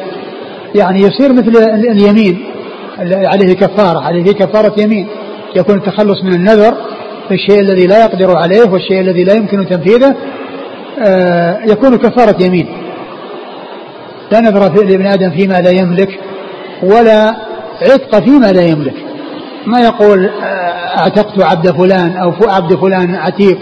يعني 0.74 1.00
يصير 1.00 1.32
مثل 1.32 1.52
اليمين 1.90 2.44
عليه 3.08 3.54
كفارة 3.54 4.00
عليه 4.00 4.32
كفارة 4.32 4.80
يمين 4.80 5.06
يكون 5.56 5.76
التخلص 5.76 6.24
من 6.24 6.34
النذر 6.34 6.74
في 7.28 7.34
الشيء 7.34 7.60
الذي 7.60 7.86
لا 7.86 8.04
يقدر 8.04 8.36
عليه 8.36 8.70
والشيء 8.70 9.00
الذي 9.00 9.24
لا 9.24 9.34
يمكن 9.34 9.68
تنفيذه 9.68 10.16
آه، 10.98 11.58
يكون 11.64 11.96
كفارة 11.96 12.44
يمين. 12.44 12.66
لا 14.32 14.40
نذر 14.40 14.84
لابن 14.84 15.06
آدم 15.06 15.30
فيما 15.30 15.54
لا 15.54 15.70
يملك 15.70 16.20
ولا 16.82 17.36
عتق 17.82 18.24
فيما 18.24 18.52
لا 18.52 18.62
يملك. 18.62 18.94
ما 19.66 19.80
يقول 19.80 20.26
آه، 20.26 20.98
اعتقت 20.98 21.42
عبد 21.42 21.70
فلان 21.70 22.16
أو 22.16 22.32
عبد 22.48 22.74
فلان 22.74 23.14
عتيق؟ 23.14 23.58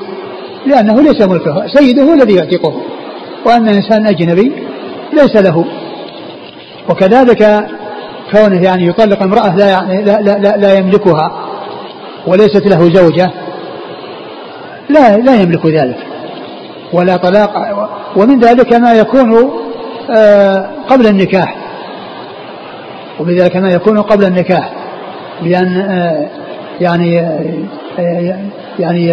لأنه 0.67 1.03
ليس 1.03 1.29
ملكه. 1.29 1.67
سيده 1.67 2.03
هو 2.03 2.13
الذي 2.13 2.35
يعتقه. 2.35 2.83
وأن 3.47 3.69
إنسان 3.69 4.07
أجنبي 4.07 4.53
ليس 5.13 5.37
له. 5.37 5.65
وكذلك 6.91 7.67
كونه 8.33 8.63
يعني 8.63 8.87
يطلق 8.87 9.23
امرأة 9.23 9.57
لا, 9.57 9.81
لا, 10.03 10.21
لا, 10.21 10.57
لا 10.57 10.75
يملكها 10.75 11.33
وليست 12.27 12.67
له 12.67 12.95
زوجة 12.95 13.31
لا 14.93 15.17
لا 15.17 15.43
يملك 15.43 15.67
ذلك. 15.67 15.97
ولا 16.93 17.17
طلاق 17.17 17.51
ومن 18.17 18.41
ذلك 18.41 18.73
ما 18.73 18.93
يكون 18.93 19.51
آه، 20.11 20.71
قبل 20.89 21.07
النكاح. 21.07 21.57
ومن 23.21 23.35
ذلك 23.35 23.57
ما 23.57 23.69
يكون 23.69 24.03
قبل 24.03 24.25
النكاح. 24.25 24.73
بأن 25.43 25.77
آه، 25.77 26.27
يعني 26.81 27.21
آه، 27.99 28.39
يعني 28.79 29.11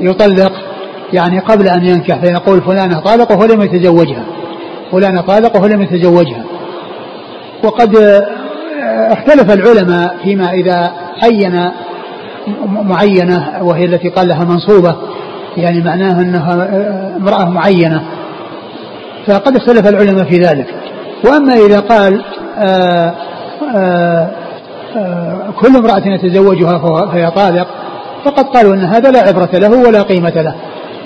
يطلق 0.00 0.52
يعني 1.12 1.38
قبل 1.38 1.68
أن 1.68 1.86
ينكح 1.86 2.18
فيقول 2.18 2.60
فلانة 2.60 3.00
طالق 3.00 3.32
وهو 3.32 3.44
لم 3.44 3.62
يتزوجها. 3.62 4.24
فلانة 4.92 5.20
طالق 5.20 5.56
وهو 5.56 5.66
لم 5.66 5.82
يتزوجها. 5.82 6.44
وقد 7.64 7.96
اختلف 9.10 9.52
العلماء 9.52 10.16
فيما 10.22 10.52
إذا 10.52 10.92
عين 11.22 11.70
معينة 12.66 13.52
وهي 13.62 13.84
التي 13.84 14.08
قال 14.08 14.28
لها 14.28 14.44
منصوبة. 14.44 14.96
يعني 15.56 15.80
معناها 15.80 16.22
أنها 16.22 16.68
امرأة 17.16 17.48
معينة. 17.48 18.02
فقد 19.26 19.56
اختلف 19.56 19.88
العلماء 19.88 20.24
في 20.24 20.36
ذلك. 20.36 20.66
وأما 21.24 21.54
إذا 21.54 21.80
قال 21.80 22.22
آآ 22.58 23.14
آآ 23.76 24.30
آآ 24.96 25.52
كل 25.60 25.76
امرأة 25.76 26.02
يتزوجها 26.06 26.78
فهي 27.06 27.30
طالق 27.30 27.66
فقد 28.24 28.44
قالوا 28.44 28.74
أن 28.74 28.84
هذا 28.84 29.10
لا 29.10 29.20
عبرة 29.20 29.50
له 29.52 29.88
ولا 29.88 30.02
قيمة 30.02 30.42
له. 30.42 30.54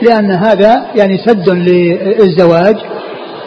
لأن 0.03 0.31
هذا 0.31 0.83
يعني 0.97 1.19
سد 1.27 1.49
للزواج 1.49 2.77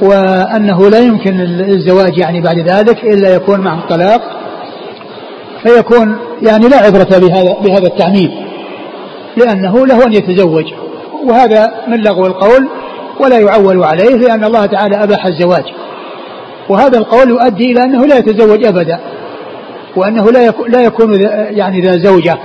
وأنه 0.02 0.90
لا 0.90 1.00
يمكن 1.00 1.42
الزواج 1.42 2.18
يعني 2.18 2.42
بعد 2.42 2.60
ذلك 2.60 3.04
إلا 3.04 3.36
يكون 3.36 3.60
معه 3.60 3.80
الطلاق 3.80 4.22
فيكون 5.66 6.18
يعني 6.42 6.68
لا 6.68 6.78
عبرة 6.78 7.18
بهذا 7.20 7.56
بهذا 7.64 7.88
التعميم 7.88 8.32
لأنه 9.38 9.88
له 9.88 10.06
أن 10.06 10.14
يتزوج 10.14 10.74
وهذا 11.26 11.74
من 11.88 12.02
لغو 12.02 12.26
القول 12.26 12.68
ولا 13.20 13.40
يعول 13.40 13.84
عليه 13.84 14.16
لأن 14.16 14.44
الله 14.44 14.66
تعالى 14.66 15.04
أباح 15.04 15.26
الزواج 15.26 15.64
وهذا 16.70 16.98
القول 16.98 17.30
يؤدي 17.30 17.72
إلى 17.72 17.84
أنه 17.84 18.06
لا 18.06 18.18
يتزوج 18.18 18.66
أبدا 18.66 19.00
وأنه 19.96 20.32
لا 20.32 20.46
يكون, 20.46 20.72
لا 20.72 20.82
يكون 20.82 21.22
يعني 21.50 21.82
ذا 21.82 21.98
زوجة 21.98 22.38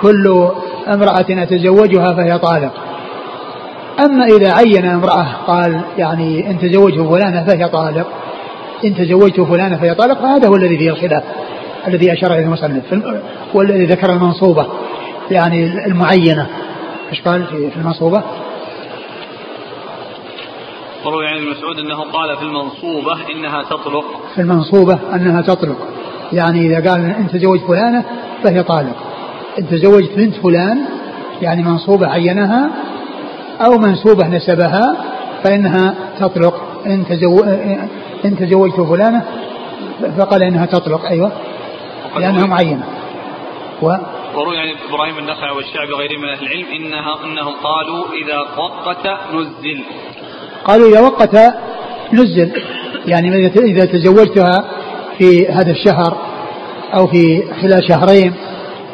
كل 0.00 0.48
امرأة 0.88 1.26
أتزوجها 1.30 2.14
فهي 2.14 2.38
طالق. 2.38 2.72
أما 4.00 4.24
إذا 4.24 4.52
عين 4.52 4.86
امرأة 4.86 5.26
قال 5.46 5.80
يعني 5.98 6.50
إن 6.50 6.58
تزوجه 6.58 7.08
فلانة 7.08 7.44
فهي 7.44 7.68
طالق 7.68 8.06
إن 8.84 8.94
تزوجت 8.94 9.40
فلانة 9.40 9.76
فهي 9.76 9.94
طالق 9.94 10.20
فهذا 10.20 10.48
هو 10.48 10.56
الذي 10.56 10.78
فيه 10.78 10.90
الخلاف. 10.90 11.22
الذي 11.86 12.12
أشار 12.12 12.32
إليه 12.32 12.44
المصنف 12.44 12.84
والذي 13.54 13.86
ذكر 13.86 14.12
المنصوبة 14.12 14.66
يعني 15.30 15.86
المعينة. 15.86 16.46
إيش 17.10 17.22
قال 17.22 17.44
في 17.46 17.76
المنصوبة؟ 17.76 18.22
وروي 21.04 21.26
عن 21.26 21.36
ابن 21.36 21.50
مسعود 21.50 21.78
إنه 21.78 22.12
قال 22.12 22.36
في 22.36 22.42
المنصوبة 22.42 23.12
إنها 23.32 23.62
تطلق. 23.62 24.04
في 24.34 24.40
المنصوبة 24.40 24.98
أنها 25.14 25.42
تطلق. 25.42 25.76
يعني 26.32 26.66
إذا 26.66 26.90
قال 26.90 27.00
إن 27.00 27.28
تزوج 27.28 27.60
فلانة 27.60 28.04
فهي 28.42 28.62
طالق. 28.62 28.96
إن 29.58 29.68
تزوجت 29.68 30.10
بنت 30.16 30.34
فلان 30.34 30.78
يعني 31.42 31.62
منصوبة 31.62 32.06
عينها 32.06 32.70
أو 33.60 33.78
منسوبه 33.78 34.28
نسبها 34.28 34.96
فإنها 35.44 35.94
تطلق. 36.20 36.54
تزو 37.08 37.44
إن 38.24 38.36
تزوجت 38.38 38.80
فلانة 38.80 39.24
فقال 40.18 40.42
إنها 40.42 40.66
تطلق. 40.66 41.04
أيوه. 41.04 41.32
لأنها 42.16 42.46
معينة. 42.46 42.84
و 43.82 43.96
وروي 44.34 44.58
عن 44.58 44.68
إبراهيم 44.88 45.18
النخعي 45.18 45.50
والشعبي 45.50 45.92
وغيرهم 45.92 46.20
من 46.22 46.28
أهل 46.28 46.46
العلم 46.46 46.66
انها 46.76 47.24
إنهم 47.24 47.54
قالوا 47.62 48.04
إذا 48.24 48.38
وقت 48.58 49.06
نزل. 49.34 49.84
قالوا 50.64 50.88
إذا 50.88 51.00
وقت 51.00 51.36
نزل. 52.12 52.52
يعني 53.06 53.48
إذا 53.56 53.84
تزوجتها 53.84 54.64
في 55.18 55.48
هذا 55.48 55.70
الشهر 55.70 56.16
أو 56.94 57.06
في 57.06 57.42
خلال 57.62 57.88
شهرين 57.88 58.34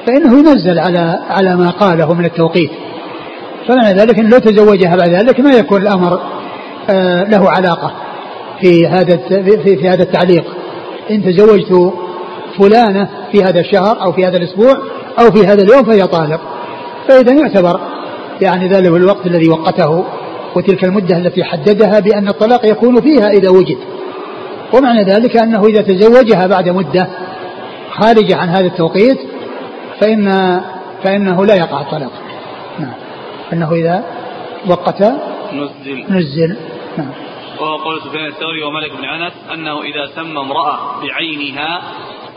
فإنه 0.06 0.38
ينزل 0.38 0.78
على 0.78 1.18
على 1.28 1.56
ما 1.56 1.70
قاله 1.70 2.14
من 2.14 2.24
التوقيت. 2.24 2.70
فمعنى 3.68 4.00
ذلك 4.00 4.18
أن 4.18 4.30
لو 4.30 4.38
تزوجها 4.38 4.96
بعد 4.96 5.08
ذلك 5.08 5.40
ما 5.40 5.52
يكون 5.52 5.82
الأمر 5.82 6.20
آه، 6.90 7.24
له 7.24 7.50
علاقة 7.50 7.92
في 8.60 8.86
هذا 8.86 9.16
في, 9.16 9.76
في 9.76 9.88
هذا 9.88 10.02
التعليق. 10.02 10.44
إن 11.10 11.22
تزوجت 11.24 12.03
فلانة 12.58 13.08
في 13.32 13.42
هذا 13.42 13.60
الشهر 13.60 14.02
أو 14.02 14.12
في 14.12 14.26
هذا 14.26 14.36
الأسبوع 14.36 14.74
أو 15.18 15.30
في 15.30 15.46
هذا 15.46 15.62
اليوم 15.62 15.84
فهي 15.84 16.06
طالق. 16.06 16.40
فإذا 17.08 17.32
يعتبر 17.32 17.80
يعني 18.42 18.68
ذلك 18.68 18.86
الوقت 18.86 19.26
الذي 19.26 19.48
وقته 19.48 20.04
وتلك 20.56 20.84
المدة 20.84 21.16
التي 21.16 21.44
حددها 21.44 22.00
بأن 22.00 22.28
الطلاق 22.28 22.66
يكون 22.66 23.00
فيها 23.00 23.30
إذا 23.30 23.50
وجد. 23.50 23.78
ومعنى 24.74 25.02
ذلك 25.02 25.36
أنه 25.36 25.66
إذا 25.66 25.82
تزوجها 25.82 26.46
بعد 26.46 26.68
مدة 26.68 27.08
خارجة 27.90 28.36
عن 28.36 28.48
هذا 28.48 28.66
التوقيت 28.66 29.18
فإن 30.00 30.30
فإنه 31.04 31.46
لا 31.46 31.54
يقع 31.54 31.80
الطلاق. 31.80 32.12
نعم. 32.78 32.94
أنه 33.52 33.72
إذا 33.72 34.04
وقت 34.68 35.02
نزل. 35.52 36.04
نزل. 36.10 36.56
نعم. 36.98 37.10
وقال 37.60 38.02
سفيان 38.02 38.26
الثوري 38.26 38.62
ومالك 38.62 38.92
بن 38.92 39.04
انس 39.04 39.32
أنه 39.54 39.82
إذا 39.82 40.06
سمى 40.14 40.40
امرأة 40.40 40.78
بعينها 41.02 41.82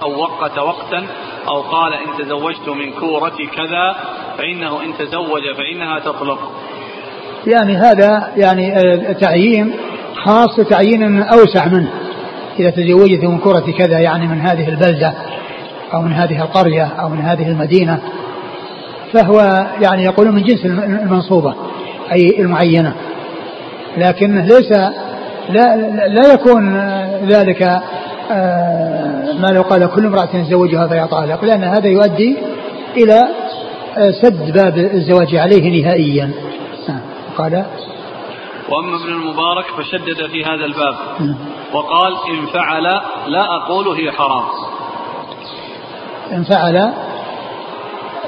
أو 0.03 0.19
وقت 0.21 0.57
وقتا 0.59 1.07
أو 1.47 1.61
قال 1.61 1.93
إن 1.93 2.25
تزوجت 2.25 2.69
من 2.69 2.91
كورة 2.99 3.37
كذا 3.55 3.95
فإنه 4.37 4.81
إن 4.83 4.93
تزوج 4.99 5.41
فإنها 5.57 5.99
تطلق. 5.99 6.51
يعني 7.47 7.75
هذا 7.75 8.33
يعني 8.37 8.77
آه، 8.77 9.11
تعيين 9.11 9.73
خاص 10.25 10.55
تعيين 10.69 11.21
أوسع 11.21 11.65
منه. 11.65 11.91
إذا 12.59 12.69
تزوجت 12.69 13.23
من 13.23 13.37
كرة 13.37 13.73
كذا 13.77 13.99
يعني 13.99 14.27
من 14.27 14.41
هذه 14.41 14.69
البلدة 14.69 15.13
أو 15.93 16.01
من 16.01 16.13
هذه 16.13 16.41
القرية 16.41 16.85
أو 16.99 17.09
من 17.09 17.21
هذه 17.21 17.49
المدينة 17.49 17.99
فهو 19.13 19.67
يعني 19.81 20.03
يقولون 20.03 20.35
من 20.35 20.43
جنس 20.43 20.65
المنصوبة 20.65 21.55
أي 22.11 22.39
المعينة. 22.39 22.93
لكنه 23.97 24.45
ليس 24.45 24.71
لا, 25.49 25.75
لا 26.07 26.33
يكون 26.33 26.77
ذلك 27.27 27.81
ما 29.41 29.47
لو 29.53 29.61
قال 29.61 29.89
كل 29.95 30.05
امرأة 30.05 30.25
تزوجها 30.25 30.87
فهي 30.87 31.07
طالق 31.07 31.45
لأن 31.45 31.63
هذا 31.63 31.87
يؤدي 31.87 32.37
إلى 32.97 33.27
آه، 33.97 34.11
سد 34.11 34.53
باب 34.53 34.77
الزواج 34.77 35.35
عليه 35.35 35.81
نهائيا. 35.81 36.31
قال 37.37 37.65
وأما 38.69 38.95
ابن 38.95 39.13
المبارك 39.13 39.65
فشدد 39.77 40.27
في 40.31 40.45
هذا 40.45 40.65
الباب 40.65 40.95
وقال 41.73 42.13
إن 42.13 42.45
فعل 42.53 42.83
لا 43.27 43.45
أقول 43.55 43.87
هي 43.87 44.11
حرام. 44.11 44.43
إن 46.31 46.43
فعل 46.43 46.93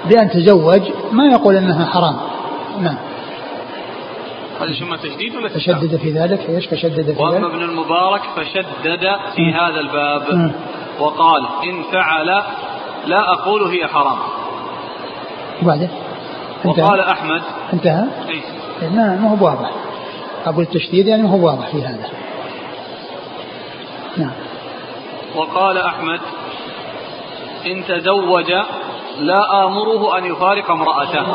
بأن 0.09 0.29
تزوج 0.29 0.81
ما 1.11 1.25
يقول 1.31 1.55
أنها 1.55 1.85
حرام. 1.85 2.15
نعم. 2.81 3.08
هذا 4.59 4.73
شو 4.73 4.95
تشديد 4.95 5.35
ولا 5.35 5.49
فشدد 5.49 5.95
في 5.95 6.11
ذلك 6.11 6.49
إيش 6.49 6.67
فشدد 6.67 6.95
في 6.95 7.01
ذلك؟ 7.01 7.19
واما 7.19 7.47
ابن 7.47 7.61
المبارك 7.61 8.21
فشدد 8.35 8.99
في 9.35 9.53
هذا 9.53 9.79
الباب. 9.79 10.51
وقال 10.99 11.47
إن 11.63 11.83
فعل 11.91 12.27
لا 13.05 13.33
أقول 13.33 13.63
هي 13.63 13.87
حرام. 13.87 14.17
وبعدين 15.63 15.89
وقال 16.65 16.99
أحمد 16.99 17.41
انتهى؟ 17.73 18.05
إيه؟ 18.29 18.41
ما 18.89 19.15
ما 19.15 19.29
هو 19.29 19.45
واضح 19.45 19.71
أقول 20.45 20.63
التشديد 20.63 21.07
يعني 21.07 21.23
ما 21.23 21.29
هو 21.29 21.45
واضح 21.45 21.69
في 21.69 21.83
هذا. 21.83 22.09
نعم. 24.17 24.31
وقال 25.35 25.77
أحمد 25.77 26.19
إن 27.65 27.83
تزوج 27.87 28.51
لا 29.19 29.65
آمره 29.65 30.17
أن 30.17 30.25
يفارق 30.25 30.71
امرأته. 30.71 31.25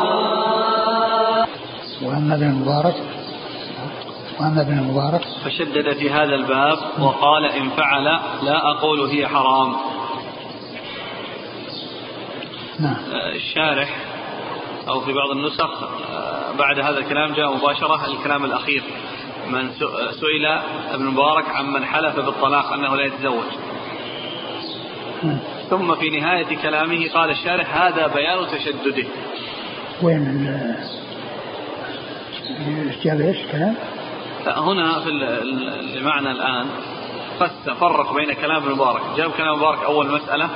وأما 2.05 2.35
ابن 2.35 2.43
المبارك 2.43 2.95
وأما 4.39 4.61
ابن 4.61 4.79
المبارك 4.79 5.21
فشدد 5.45 5.93
في 5.93 6.09
هذا 6.09 6.35
الباب 6.35 6.77
وقال 6.99 7.45
إن 7.45 7.69
فعل 7.69 8.03
لا 8.43 8.71
أقول 8.71 9.09
هي 9.09 9.27
حرام. 9.27 9.75
نعم. 12.79 12.95
الشارح 13.35 13.97
أو 14.87 14.99
في 14.99 15.13
بعض 15.13 15.29
النسخ 15.31 15.83
آه، 15.83 16.51
بعد 16.59 16.79
هذا 16.79 16.97
الكلام 16.99 17.33
جاء 17.33 17.55
مباشرة 17.55 18.05
الكلام 18.07 18.45
الأخير. 18.45 18.83
من 19.49 19.69
سئل 20.11 20.45
ابن 20.91 21.05
مبارك 21.05 21.49
عمن 21.49 21.85
حلف 21.85 22.15
بالطلاق 22.15 22.73
أنه 22.73 22.95
لا 22.95 23.05
يتزوج. 23.05 23.45
ثم 25.69 25.95
في 25.95 26.09
نهاية 26.09 26.57
كلامه 26.57 27.09
قال 27.09 27.29
الشارح 27.29 27.81
هذا 27.81 28.07
بيان 28.07 28.47
تشدده. 28.47 29.07
وين 30.01 31.04
جاب 33.03 33.21
إيش 33.21 33.37
الكلام؟ 33.37 33.75
هنا 34.47 34.99
في 34.99 35.97
المعنى 35.97 36.31
الآن 36.31 36.65
قس 37.39 37.69
فرق 37.79 38.13
بين 38.13 38.33
كلام 38.33 38.63
ابن 38.63 38.71
مبارك 38.71 39.01
جاب 39.17 39.31
كلام 39.31 39.57
مبارك 39.57 39.83
أول 39.83 40.11
مسألة 40.11 40.49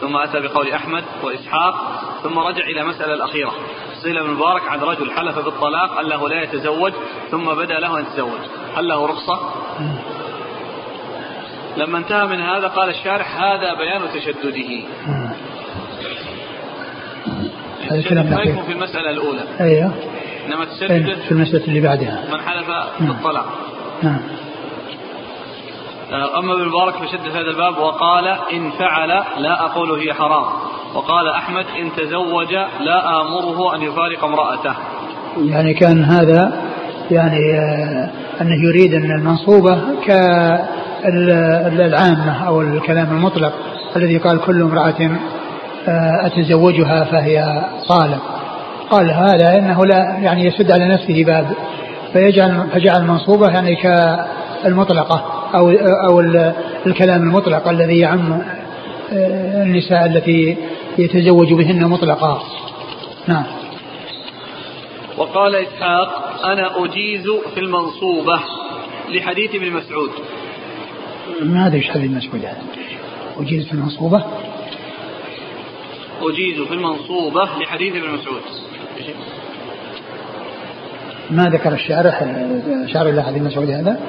ثم 0.00 0.16
أتى 0.16 0.40
بقول 0.40 0.72
أحمد 0.72 1.04
وإسحاق 1.22 1.74
ثم 2.22 2.38
رجع 2.38 2.64
إلى 2.64 2.80
المسألة 2.80 3.14
الأخيرة. 3.14 3.52
سئل 4.02 4.18
ابن 4.18 4.30
مبارك 4.30 4.68
عن 4.68 4.80
رجل 4.80 5.10
حلف 5.10 5.38
بالطلاق 5.38 5.98
أنه 5.98 6.28
لا 6.28 6.42
يتزوج 6.42 6.92
ثم 7.30 7.54
بدأ 7.54 7.80
له 7.80 7.98
أن 7.98 8.02
يتزوج. 8.02 8.40
هل 8.76 8.88
له 8.88 9.06
رخصة؟ 9.06 9.40
لما 11.76 11.98
انتهى 11.98 12.26
من 12.26 12.40
هذا 12.40 12.68
قال 12.68 12.88
الشارح 12.88 13.42
هذا 13.42 13.74
بيان 13.74 14.02
تشدده. 14.14 14.82
هذا 17.90 18.42
يكون 18.42 18.62
في 18.62 18.72
المسألة 18.72 19.10
الأولى. 19.10 19.44
أيوه. 19.60 19.94
إنما 20.46 20.64
تشدد 20.64 21.18
في 21.28 21.32
المسألة 21.32 21.64
اللي 21.64 21.80
بعدها. 21.80 22.24
من 22.32 22.40
حلف 22.40 22.66
بالطلاق. 23.00 23.46
نعم. 24.02 24.20
آه، 26.12 26.38
أما 26.38 26.52
ابن 26.52 26.62
المبارك 26.62 26.94
فشد 26.94 27.28
هذا 27.30 27.50
الباب 27.50 27.78
وقال 27.78 28.26
إن 28.26 28.70
فعل 28.70 29.08
لا 29.42 29.64
أقول 29.64 30.00
هي 30.00 30.14
حرام. 30.14 30.44
وقال 30.94 31.28
أحمد 31.28 31.64
إن 31.80 31.92
تزوج 31.96 32.52
لا 32.80 33.20
آمره 33.20 33.74
أن 33.74 33.82
يفارق 33.82 34.24
امرأته. 34.24 34.74
يعني 35.36 35.74
كان 35.74 36.04
هذا 36.04 36.62
يعني 37.10 37.58
آه، 37.58 38.10
أنه 38.40 38.68
يريد 38.68 38.94
أن 38.94 39.10
المنصوبة 39.10 39.80
كالعامة 41.02 42.46
أو 42.46 42.60
الكلام 42.60 43.12
المطلق 43.12 43.52
الذي 43.96 44.18
قال 44.18 44.40
كل 44.40 44.62
امرأة 44.62 45.10
آه، 45.88 46.26
أتزوجها 46.26 47.04
فهي 47.04 47.64
طالق. 47.88 48.39
قال 48.90 49.10
هذا 49.10 49.58
إنه 49.58 49.86
لا 49.86 50.18
يعني 50.22 50.44
يسد 50.44 50.70
على 50.70 50.88
نفسه 50.88 51.24
باب. 51.24 51.56
فيجعل 52.12 52.68
فجعل 52.72 53.02
المنصوبة 53.02 53.48
يعني 53.48 53.76
كالمطلقة 53.76 55.40
أو 55.54 55.70
أو 56.08 56.20
الكلام 56.86 57.22
المطلق 57.22 57.68
الذي 57.68 57.98
يعم 57.98 58.32
آه، 59.12 59.62
النساء 59.62 60.06
التي 60.06 60.56
يتزوج 60.98 61.52
بهن 61.52 61.88
مطلقا 61.88 62.42
نعم. 63.28 63.44
وقال 65.18 65.56
إسحاق 65.56 66.40
أنا 66.44 66.84
أجيز 66.84 67.26
في 67.54 67.60
المنصوبة 67.60 68.40
لحديث 69.08 69.54
ابن 69.54 69.70
مسعود. 69.72 70.10
ما 71.42 71.66
أدري 71.66 71.78
إيش 71.78 71.90
حديث 71.90 72.10
مسعود؟ 72.10 72.44
هذا 72.44 72.62
أجيز 73.38 73.66
في 73.66 73.72
المنصوبة؟ 73.72 74.24
أجيز 76.22 76.60
في 76.60 76.74
المنصوبة 76.74 77.48
لحديث 77.60 77.96
ابن 77.96 78.10
مسعود. 78.10 78.42
ما 81.30 81.44
ذكر 81.44 81.72
الشارح 81.72 82.24
شارح 82.86 83.12
إلى 83.12 83.22
حديث 83.22 83.42
مسعود 83.42 83.70
هذا؟ 83.70 84.00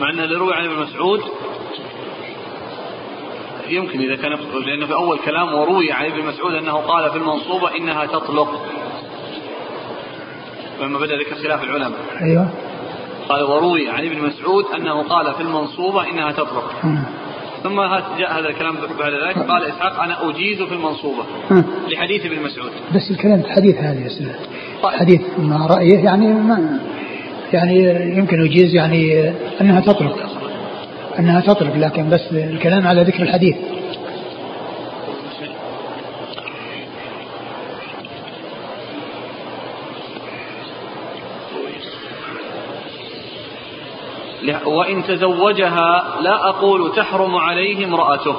مع 0.00 0.10
أن 0.10 0.20
اللي 0.20 0.34
روي 0.34 0.54
عن 0.54 0.64
ابن 0.64 0.82
مسعود 0.82 1.20
يمكن 3.70 4.00
إذا 4.00 4.16
كان 4.16 4.32
لأنه 4.66 4.86
في 4.86 4.92
أول 4.92 5.18
كلام 5.18 5.54
وروي 5.54 5.92
عن 5.92 6.04
ابن 6.04 6.26
مسعود 6.26 6.54
أنه 6.54 6.72
قال 6.72 7.10
في 7.10 7.16
المنصوبة 7.16 7.76
إنها 7.76 8.06
تطلق. 8.06 8.66
لما 10.82 10.98
بدأ 10.98 11.16
ذكر 11.16 11.34
خلاف 11.34 11.64
العلماء. 11.64 12.00
أيوه. 12.22 12.48
قال 13.28 13.42
وروي 13.42 13.88
عن 13.88 14.06
ابن 14.06 14.22
مسعود 14.22 14.64
أنه 14.76 15.02
قال 15.02 15.34
في 15.34 15.40
المنصوبة 15.40 16.10
إنها 16.10 16.32
تطلق. 16.32 16.72
ثم 17.62 17.80
جاء 18.18 18.40
هذا 18.40 18.48
الكلام 18.48 18.76
بعد 18.98 19.12
ذلك. 19.12 19.38
قال 19.50 19.64
إسحاق 19.64 20.02
أنا 20.02 20.30
أجيز 20.30 20.62
في 20.62 20.74
المنصوبة 20.74 21.24
لحديث 21.88 22.26
ابن 22.26 22.42
مسعود. 22.42 22.70
بس 22.94 23.10
الكلام 23.10 23.42
في 23.42 23.52
حديث 23.52 23.76
هذه 23.76 24.06
حديث 24.84 25.20
ما 25.38 25.66
رأيه 25.66 26.04
يعني 26.04 26.26
ما 26.26 26.80
يعني 27.52 27.78
يمكن 28.16 28.40
يجيز 28.44 28.74
يعني 28.74 29.32
أنها 29.60 29.80
تطلق. 29.80 30.45
أنها 31.18 31.40
تطلق 31.40 31.76
لكن 31.76 32.10
بس 32.10 32.32
الكلام 32.32 32.86
على 32.86 33.02
ذكر 33.02 33.22
الحديث. 33.22 33.56
وإن 44.66 45.02
تزوجها 45.04 46.16
لا 46.20 46.48
أقول 46.48 46.92
تحرم 46.96 47.36
عليه 47.36 47.84
امرأته. 47.84 48.36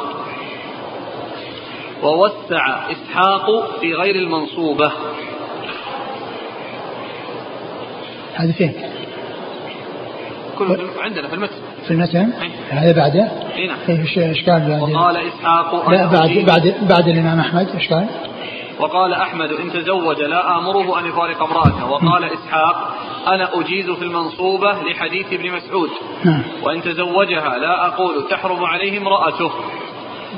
ووسع 2.04 2.92
إسحاق 2.92 3.80
في 3.80 3.94
غير 3.94 4.16
المنصوبة. 4.16 4.92
هذا 8.34 8.52
فين؟ 8.52 8.74
كله 10.58 10.90
عندنا 11.00 11.28
في 11.28 11.34
المتن 11.34 11.67
في 11.88 11.94
المتن 11.94 12.30
هذا 12.70 12.92
بعده؟ 12.92 13.32
إي 13.56 13.68
نعم. 13.68 13.78
اشكال 14.18 14.60
بعد 14.68 14.82
وقال 14.82 15.18
إسحاق 15.18 15.90
لا 15.90 16.06
بعد 16.06 16.30
بعد 16.30 16.76
بعد 16.90 17.08
الإمام 17.08 17.40
أحمد 17.40 17.68
اشكال 17.76 18.08
وقال 18.80 19.14
أحمد 19.14 19.50
إن 19.52 19.72
تزوج 19.72 20.22
لا 20.22 20.58
آمره 20.58 21.00
أن 21.00 21.06
يفارق 21.06 21.44
امرأته. 21.44 21.92
وقال 21.92 22.24
إسحاق 22.24 22.96
أنا 23.28 23.50
أجيز 23.60 23.90
في 23.90 24.04
المنصوبة 24.04 24.72
لحديث 24.72 25.34
ابن 25.34 25.52
مسعود. 25.52 25.90
نعم. 26.26 26.42
وإن 26.64 26.82
تزوجها 26.82 27.58
لا 27.58 27.88
أقول 27.88 28.28
تحرم 28.30 28.64
عليه 28.64 28.98
امرأته. 28.98 29.52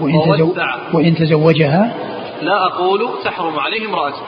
وإن, 0.01 0.13
تزو... 0.33 0.55
وإن 0.93 1.15
تزوجها؟ 1.15 1.95
لا 2.41 2.65
أقول 2.65 3.09
تحرم 3.23 3.59
عليه 3.59 3.87
امرأته. 3.87 4.21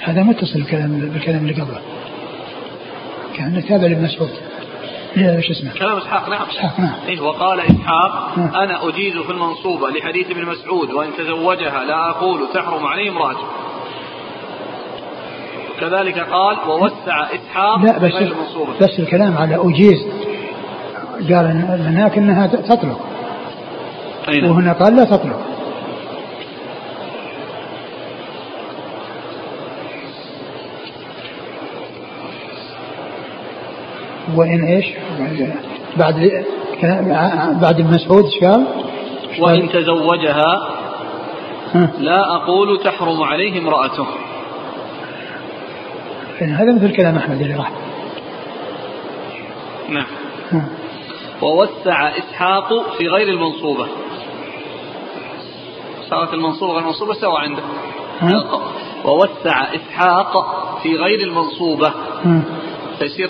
هذا 0.00 0.22
متصل 0.22 0.60
بالكلام 0.60 1.10
بالكلام 1.14 1.38
اللي 1.38 1.62
قبله. 1.62 1.80
كان 3.36 3.64
تابع 3.68 3.86
لابن 3.86 4.04
مسعود. 4.04 4.30
شو 5.16 5.52
اسمه؟ 5.52 5.72
كلام 5.78 5.96
إسحاق 5.98 6.28
نعم. 6.28 6.42
إسحاق 6.42 6.80
نعم. 6.80 6.94
إيه 7.08 7.20
وقال 7.20 7.60
إسحاق 7.60 8.38
نعم. 8.38 8.54
أنا 8.54 8.88
أجيز 8.88 9.16
في 9.18 9.32
المنصوبة 9.32 9.90
لحديث 9.90 10.30
ابن 10.30 10.44
مسعود 10.44 10.90
وإن 10.92 11.10
تزوجها 11.18 11.84
لا 11.84 12.10
أقول 12.10 12.40
تحرم 12.54 12.86
عليه 12.86 13.10
امراته 13.10 13.46
كذلك 15.80 16.18
قال 16.18 16.56
ووسع 16.68 17.26
إسحاق 17.34 17.84
لا 17.84 17.98
بس 17.98 18.12
بس 18.82 18.98
الكلام 18.98 19.38
على 19.38 19.56
أجيز. 19.56 20.06
قال 21.12 21.46
هناك 21.80 22.18
إنها 22.18 22.46
تطلق 22.46 23.00
أين؟ 24.28 24.44
وهنا 24.44 24.72
قال 24.72 24.96
لا 24.96 25.04
تطلق 25.04 25.55
وإن 34.36 34.64
إيش؟ 34.64 34.86
بعد 35.96 36.44
بعد 37.60 37.80
ابن 37.80 37.94
مسعود 37.94 38.24
إيش 38.24 38.44
قال؟ 38.44 38.66
وإن 39.40 39.68
تزوجها 39.68 40.68
لا 41.98 42.34
أقول 42.36 42.80
تحرم 42.84 43.22
عليه 43.22 43.58
امرأته. 43.58 44.06
هذا 46.40 46.74
مثل 46.74 46.96
كلام 46.96 47.16
أحمد 47.16 47.40
اللي 47.40 47.54
راح. 47.54 47.70
نعم. 49.88 50.06
ووسع 51.42 52.08
إسحاق 52.08 52.96
في 52.98 53.08
غير 53.08 53.28
المنصوبة. 53.28 53.86
صارت 56.10 56.34
المنصوبة 56.34 56.72
غير 56.72 56.82
المنصوبة 56.82 57.14
سوا 57.14 57.38
عنده. 57.38 57.62
ووسع 59.04 59.74
إسحاق 59.74 60.32
في 60.82 60.96
غير 60.96 61.20
المنصوبة. 61.20 61.92
فيصير 62.98 63.28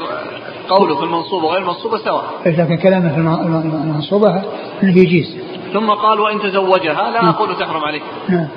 قوله 0.69 0.97
في 0.97 1.03
المنصوبة 1.03 1.47
وغير 1.47 1.63
المنصوبة 1.63 1.99
سواء. 1.99 2.25
لكن 2.47 2.77
كلامه 2.77 3.15
في 3.15 3.21
المنصوبة 3.21 4.43
انه 4.83 4.99
يجيز. 4.99 5.39
ثم 5.73 5.91
قال 5.91 6.21
وإن 6.21 6.41
تزوجها 6.41 7.11
لا 7.11 7.29
أقول 7.29 7.57
تحرم 7.57 7.85
عليه 7.85 8.01
نعم. 8.29 8.49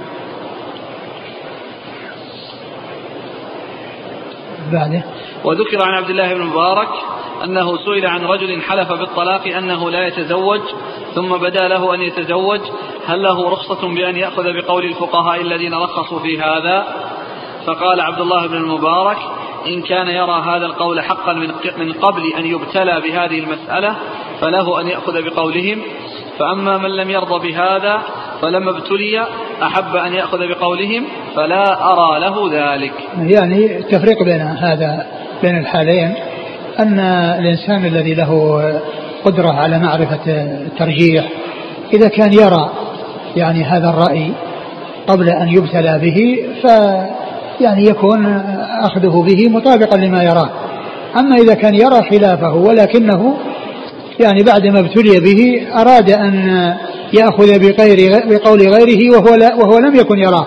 بعده. 4.71 5.03
وذكر 5.43 5.83
عن 5.83 5.93
عبد 5.93 6.09
الله 6.09 6.33
بن 6.33 6.41
مبارك 6.41 6.89
أنه 7.43 7.77
سئل 7.77 8.05
عن 8.05 8.25
رجل 8.25 8.61
حلف 8.61 8.93
بالطلاق 8.93 9.47
أنه 9.47 9.89
لا 9.89 10.07
يتزوج 10.07 10.61
ثم 11.15 11.37
بدا 11.37 11.67
له 11.67 11.95
أن 11.95 12.01
يتزوج. 12.01 12.59
هل 13.07 13.23
له 13.23 13.49
رخصة 13.49 13.87
بأن 13.95 14.15
يأخذ 14.15 14.43
بقول 14.43 14.85
الفقهاء 14.85 15.41
الذين 15.41 15.73
رخصوا 15.73 16.19
في 16.19 16.41
هذا؟ 16.41 16.87
فقال 17.65 18.01
عبد 18.01 18.19
الله 18.19 18.47
بن 18.47 18.55
المبارك 18.55 19.17
إن 19.67 19.81
كان 19.81 20.07
يرى 20.07 20.43
هذا 20.45 20.65
القول 20.65 21.01
حقا 21.01 21.33
من 21.77 21.93
قبل 21.93 22.33
أن 22.37 22.45
يبتلى 22.45 23.01
بهذه 23.01 23.39
المسألة 23.39 23.95
فله 24.41 24.81
أن 24.81 24.87
يأخذ 24.87 25.21
بقولهم. 25.23 25.81
فأما 26.39 26.77
من 26.77 26.89
لم 26.89 27.09
يرضى 27.09 27.51
بهذا 27.51 28.01
فلما 28.41 28.71
ابتلي 28.71 29.25
أحب 29.63 29.95
أن 29.95 30.13
يأخذ 30.13 30.47
بقولهم 30.47 31.05
فلا 31.35 31.91
أرى 31.91 32.19
له 32.19 32.49
ذلك. 32.51 32.93
يعني 33.17 33.77
التفريق 33.77 34.23
بين 34.23 34.41
هذا 34.41 35.07
بين 35.41 35.57
الحالين 35.57 36.15
أن 36.79 36.99
الإنسان 37.39 37.85
الذي 37.85 38.13
له 38.13 38.61
قدرة 39.25 39.53
على 39.53 39.79
معرفة 39.79 40.19
الترجيح 40.27 41.25
إذا 41.93 42.07
كان 42.07 42.33
يرى 42.33 42.69
يعني 43.35 43.63
هذا 43.63 43.89
الرأي 43.89 44.31
قبل 45.07 45.29
أن 45.29 45.47
يبتلى 45.47 45.99
به 45.99 46.45
ف 46.63 46.67
يعني 47.61 47.83
يكون 47.83 48.25
أخذه 48.83 49.23
به 49.27 49.49
مطابقا 49.49 49.97
لما 49.97 50.23
يراه. 50.23 50.49
أما 51.19 51.35
إذا 51.35 51.53
كان 51.53 51.75
يرى 51.75 52.09
خلافه 52.11 52.55
ولكنه 52.55 53.37
يعني 54.19 54.43
بعد 54.43 54.67
ما 54.67 54.79
ابتلي 54.79 55.19
به 55.19 55.67
أراد 55.81 56.11
أن 56.11 56.33
يأخذ 57.13 57.59
بغير 57.59 58.23
بقول 58.25 58.59
غيره 58.59 59.17
وهو, 59.17 59.35
لا 59.35 59.55
وهو 59.55 59.77
لم 59.77 59.95
يكن 59.95 60.17
يراه. 60.17 60.45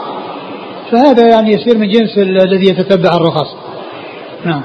فهذا 0.92 1.28
يعني 1.28 1.52
يصير 1.52 1.78
من 1.78 1.88
جنس 1.88 2.18
الذي 2.18 2.70
يتتبع 2.70 3.10
الرخص. 3.16 3.56
نعم. 4.44 4.62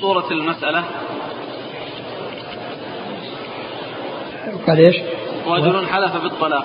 صورة 0.00 0.30
المسألة. 0.30 0.84
قال 4.66 4.78
إيش؟ 4.78 4.96
رجل 5.46 5.86
حلف 5.86 6.22
بالطلاق. 6.22 6.64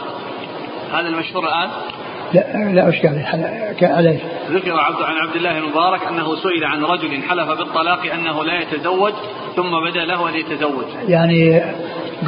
هذا 0.93 1.07
المشهور 1.07 1.43
الآن؟ 1.43 1.69
لا 2.33 2.71
لا 2.73 2.89
أشكال 2.89 3.25
عليه 3.81 4.19
ذكر 4.51 4.71
عبد 4.71 5.01
عن 5.01 5.27
عبد 5.27 5.35
الله 5.35 5.57
المبارك 5.57 6.07
أنه 6.07 6.35
سئل 6.35 6.63
عن 6.63 6.83
رجل 6.83 7.23
حلف 7.29 7.49
بالطلاق 7.49 8.13
أنه 8.13 8.43
لا 8.43 8.61
يتزوج 8.61 9.13
ثم 9.55 9.71
بدا 9.89 10.05
له 10.05 10.29
أن 10.29 10.35
يتزوج. 10.35 10.85
يعني 11.07 11.61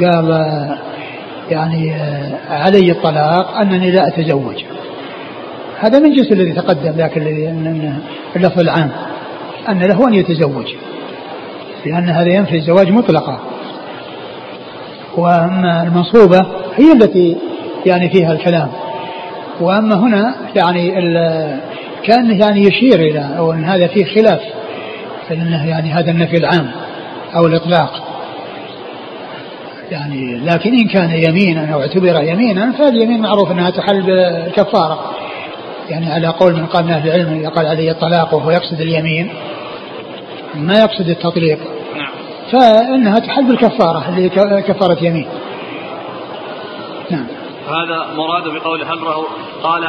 قال 0.00 0.28
يعني 1.50 1.94
علي 2.50 2.90
الطلاق 2.90 3.56
أنني 3.56 3.90
لا 3.90 4.08
أتزوج. 4.08 4.64
هذا 5.80 5.98
من 5.98 6.12
جنس 6.12 6.32
الذي 6.32 6.52
تقدم 6.52 6.94
لكن 6.96 7.22
اللفظ 8.36 8.60
العام 8.60 8.90
أن 9.68 9.82
له 9.82 10.08
أن 10.08 10.14
يتزوج. 10.14 10.74
لأن 11.86 12.08
هذا 12.08 12.34
ينفي 12.34 12.56
الزواج 12.56 12.90
مطلقا. 12.90 13.40
وأما 15.16 15.82
المنصوبة 15.82 16.46
هي 16.76 16.92
التي 16.92 17.36
يعني 17.86 18.10
فيها 18.10 18.32
الكلام 18.32 18.85
وأما 19.60 19.94
هنا 19.94 20.34
يعني 20.56 20.90
كأنه 22.02 22.38
يعني 22.38 22.60
يشير 22.60 23.00
إلى 23.00 23.30
أو 23.38 23.52
إن 23.52 23.64
هذا 23.64 23.86
فيه 23.86 24.04
خلاف 24.04 24.40
فإنه 25.28 25.68
يعني 25.68 25.92
هذا 25.92 26.10
النفي 26.10 26.36
العام 26.36 26.70
أو 27.36 27.46
الإطلاق. 27.46 28.02
يعني 29.90 30.38
لكن 30.38 30.70
إن 30.72 30.88
كان 30.88 31.10
يمينا 31.10 31.74
أو 31.74 31.80
اعتبر 31.80 32.22
يمينا 32.22 32.72
فاليمين 32.72 33.20
معروف 33.20 33.50
أنها 33.50 33.70
تحل 33.70 34.02
بالكفارة 34.02 35.10
يعني 35.90 36.12
على 36.12 36.28
قول 36.28 36.52
من 36.52 36.66
قال 36.66 36.84
من 36.84 36.90
أهل 36.90 37.08
العلم 37.08 37.40
إذا 37.40 37.48
قال 37.48 37.66
عليه 37.66 37.90
الطلاق 37.90 38.34
وهو 38.34 38.50
يقصد 38.50 38.80
اليمين 38.80 39.28
ما 40.54 40.74
يقصد 40.74 41.08
التطليق. 41.08 41.58
نعم. 41.96 42.10
فإنها 42.52 43.18
تحل 43.18 43.44
بالكفارة 43.44 44.08
اللي 44.08 44.28
كفارة 44.62 45.04
يمين. 45.04 45.26
هذا 47.66 48.14
مراد 48.16 48.48
بقول 48.48 48.82
هل 48.82 48.98
قال 49.62 49.84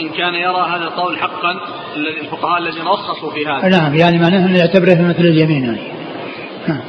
إن 0.00 0.08
كان 0.08 0.34
يرى 0.34 0.66
هذا 0.74 0.84
القول 0.84 1.18
حقا 1.18 1.60
الفقهاء 1.96 2.58
الذين 2.58 2.82
رخصوا 2.82 3.30
في 3.30 3.46
هذا. 3.46 3.68
نعم 3.68 3.94
يعني 3.94 4.18
معناه 4.18 4.46
أنه 4.46 4.58
يعتبره 4.58 5.02
مثل 5.02 5.20
اليمين 5.20 5.64
يعني. 5.64 5.92
نعم. 6.68 6.80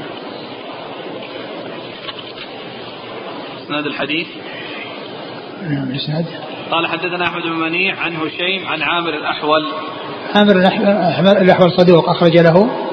اسناد 3.63 3.85
الحديث. 3.85 4.27
نعم 5.69 5.89
الاسناد 5.89 6.25
قال 6.71 6.87
حدثنا 6.87 7.27
أحمد 7.27 7.43
بن 7.43 7.59
منيع 7.59 7.99
عن 7.99 8.15
هشيم 8.15 8.67
عن 8.67 8.81
عامر 8.81 9.09
الأحول. 9.09 9.67
عامر 10.35 10.55
الأحول 11.41 11.71
صدوق 11.71 12.09
أخرج 12.09 12.37
له. 12.37 12.86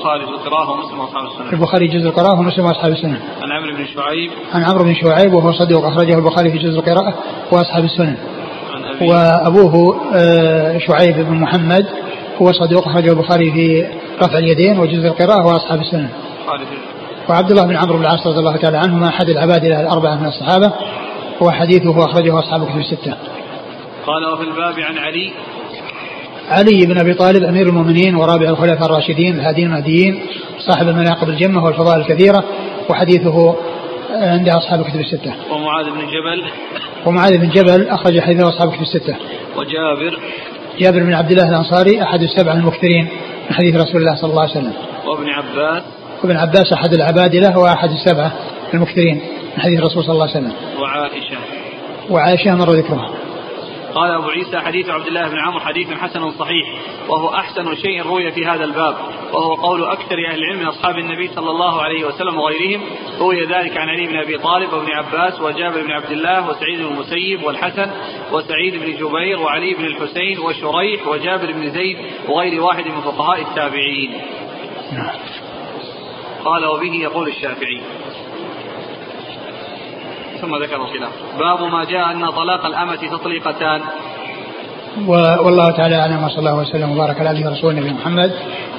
البخاري 0.00 0.26
جزء 0.26 0.46
القراءة 0.46 0.70
ومسلم 0.70 1.00
وأصحاب 1.00 1.26
السنن. 1.26 1.52
البخاري 1.52 1.86
جزء 1.86 2.08
القراءة 2.08 2.38
ومسلم 2.40 2.64
وأصحاب 2.64 2.92
السنن. 2.92 3.20
عن 3.42 3.52
عمرو 3.52 3.76
بن 3.76 3.86
شعيب. 3.86 4.30
عن 4.54 4.64
عمرو 4.64 4.84
بن 4.84 4.94
شعيب 4.94 5.34
وهو 5.34 5.52
صدوق 5.52 5.84
أخرجه 5.84 6.14
البخاري 6.14 6.50
في 6.50 6.58
جزء 6.58 6.78
القراءة 6.78 7.14
وأصحاب 7.52 7.84
السنن. 7.84 8.16
وأبوه 9.00 10.00
آه، 10.14 10.78
شعيب 10.78 11.16
بن 11.16 11.34
محمد 11.34 11.86
هو 12.42 12.52
صدوق 12.52 12.88
أخرجه 12.88 13.10
البخاري 13.10 13.52
في 13.52 13.86
رفع 14.22 14.38
اليدين 14.38 14.78
وجزء 14.78 15.08
القراءة 15.08 15.46
وأصحاب 15.46 15.80
السنن. 15.80 16.08
وعبد 17.28 17.50
الله 17.50 17.66
بن 17.66 17.76
عمرو 17.76 17.96
بن 17.96 18.02
العاص 18.02 18.26
رضي 18.26 18.38
الله 18.38 18.56
تعالى 18.56 18.78
عنهما 18.78 19.08
أحد 19.08 19.28
العباد 19.28 19.64
الأربعة 19.64 20.14
من 20.14 20.26
الصحابة 20.26 20.72
وحديثه 21.40 22.04
أخرجه 22.04 22.38
أصحاب 22.38 22.62
الكتب 22.62 22.78
الستة. 22.78 23.14
قال 24.06 24.32
وفي 24.32 24.42
الباب 24.42 24.74
عن 24.80 24.98
علي 24.98 25.32
علي 26.50 26.86
بن 26.86 26.98
أبي 26.98 27.14
طالب 27.14 27.44
أمير 27.44 27.66
المؤمنين 27.66 28.14
ورابع 28.16 28.48
الخلفاء 28.48 28.86
الراشدين 28.86 29.34
الهادين 29.34 29.66
المهديين 29.66 30.22
صاحب 30.58 30.88
المناقب 30.88 31.28
الجمة 31.28 31.64
والفضائل 31.64 32.00
الكثيرة 32.00 32.44
وحديثه 32.88 33.56
عند 34.10 34.48
أصحاب 34.48 34.80
الكتب 34.80 35.00
الستة. 35.00 35.34
ومعاذ 35.52 35.84
بن 35.84 36.00
جبل 36.00 36.50
ومعاذ 37.06 37.38
بن 37.38 37.48
جبل 37.48 37.88
أخرج 37.88 38.20
حديثه 38.20 38.48
أصحاب 38.48 38.68
الكتب 38.68 38.82
الستة. 38.82 39.16
وجابر 39.56 40.18
جابر 40.78 41.02
بن 41.02 41.14
عبد 41.14 41.30
الله 41.30 41.48
الأنصاري 41.48 42.02
أحد 42.02 42.22
السبع 42.22 42.52
المكثرين 42.52 43.08
من 43.50 43.54
حديث 43.54 43.76
رسول 43.76 43.96
الله 44.00 44.14
صلى 44.14 44.30
الله 44.30 44.42
عليه 44.42 44.50
وسلم. 44.50 44.72
وابن 45.06 45.28
عباس 45.28 45.82
وابن 46.24 46.36
عباس 46.36 46.72
أحد 46.72 46.92
العبادلة 46.94 47.58
واحد 47.58 47.90
السبعه 47.90 48.32
المكثرين 48.74 49.20
من 49.56 49.62
حديث 49.62 49.78
الرسول 49.78 50.04
صلى 50.04 50.12
الله 50.12 50.28
عليه 50.28 50.38
وسلم. 50.38 50.52
وعائشة. 50.80 51.36
وعائشة 52.10 52.54
مر 52.54 52.70
ذكرها. 52.70 53.10
قال 53.94 54.10
أبو 54.10 54.28
عيسى 54.28 54.60
حديث 54.60 54.88
عبد 54.88 55.06
الله 55.06 55.28
بن 55.28 55.38
عمرو 55.38 55.60
حديث 55.60 55.92
حسن 55.92 56.30
صحيح 56.30 56.68
وهو 57.08 57.28
أحسن 57.28 57.74
شيء 57.74 58.02
روي 58.02 58.32
في 58.32 58.46
هذا 58.46 58.64
الباب 58.64 58.96
وهو 59.32 59.54
قول 59.54 59.84
أكثر 59.84 60.14
أهل 60.28 60.38
العلم 60.38 60.58
من 60.58 60.66
أصحاب 60.66 60.98
النبي 60.98 61.28
صلى 61.28 61.50
الله 61.50 61.82
عليه 61.82 62.04
وسلم 62.04 62.38
وغيرهم 62.38 62.82
روي 63.20 63.44
ذلك 63.44 63.76
عن 63.76 63.88
علي 63.88 64.06
بن 64.06 64.16
أبي 64.16 64.38
طالب 64.38 64.72
وابن 64.72 64.92
عباس 64.92 65.40
وجابر 65.40 65.82
بن 65.82 65.90
عبد 65.90 66.10
الله 66.10 66.48
وسعيد 66.48 66.78
بن 66.78 66.86
المسيب 66.86 67.42
والحسن 67.44 67.90
وسعيد 68.32 68.76
بن 68.76 68.92
جبير 68.92 69.40
وعلي 69.40 69.74
بن 69.74 69.84
الحسين 69.84 70.38
وشريح 70.38 71.06
وجابر 71.06 71.52
بن 71.52 71.70
زيد 71.70 71.98
وغير 72.28 72.62
واحد 72.62 72.86
من 72.88 73.00
فقهاء 73.00 73.40
التابعين. 73.42 74.20
قال 76.44 76.66
وبه 76.66 76.94
يقول 76.94 77.28
الشافعي. 77.28 77.80
ثم 80.40 80.56
ذكر 80.62 80.76
الخلاف 80.76 81.12
باب 81.38 81.62
ما 81.72 81.84
جاء 81.84 82.10
أن 82.10 82.30
طلاق 82.30 82.66
الأمة 82.66 82.96
تطليقتان 83.16 83.80
والله 85.06 85.70
تعالى 85.70 85.96
أعلم 86.00 86.24
وصلى 86.24 86.38
الله 86.38 86.56
وسلم 86.58 86.90
وبارك 86.92 87.20
على 87.20 87.30
اله 87.30 87.50
ورسوله 87.50 87.80
نبينا 87.80 87.94
محمد 87.94 88.32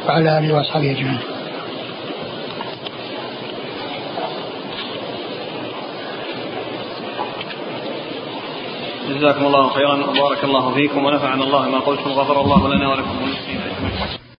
وعلى 0.07 0.37
آله 0.37 0.55
وأصحابه 0.55 0.91
أجمعين. 0.91 1.19
جزاكم 9.09 9.45
الله 9.45 9.69
خيرا 9.69 9.93
وبارك 9.93 10.43
الله 10.43 10.73
فيكم 10.73 11.05
ونفعنا 11.05 11.43
الله 11.43 11.69
ما 11.69 11.79
قلتم 11.79 12.11
وغفر 12.11 12.41
الله 12.41 12.67
لنا 12.75 12.89
ولكم 12.89 13.17
وللمسلمين. 13.17 14.21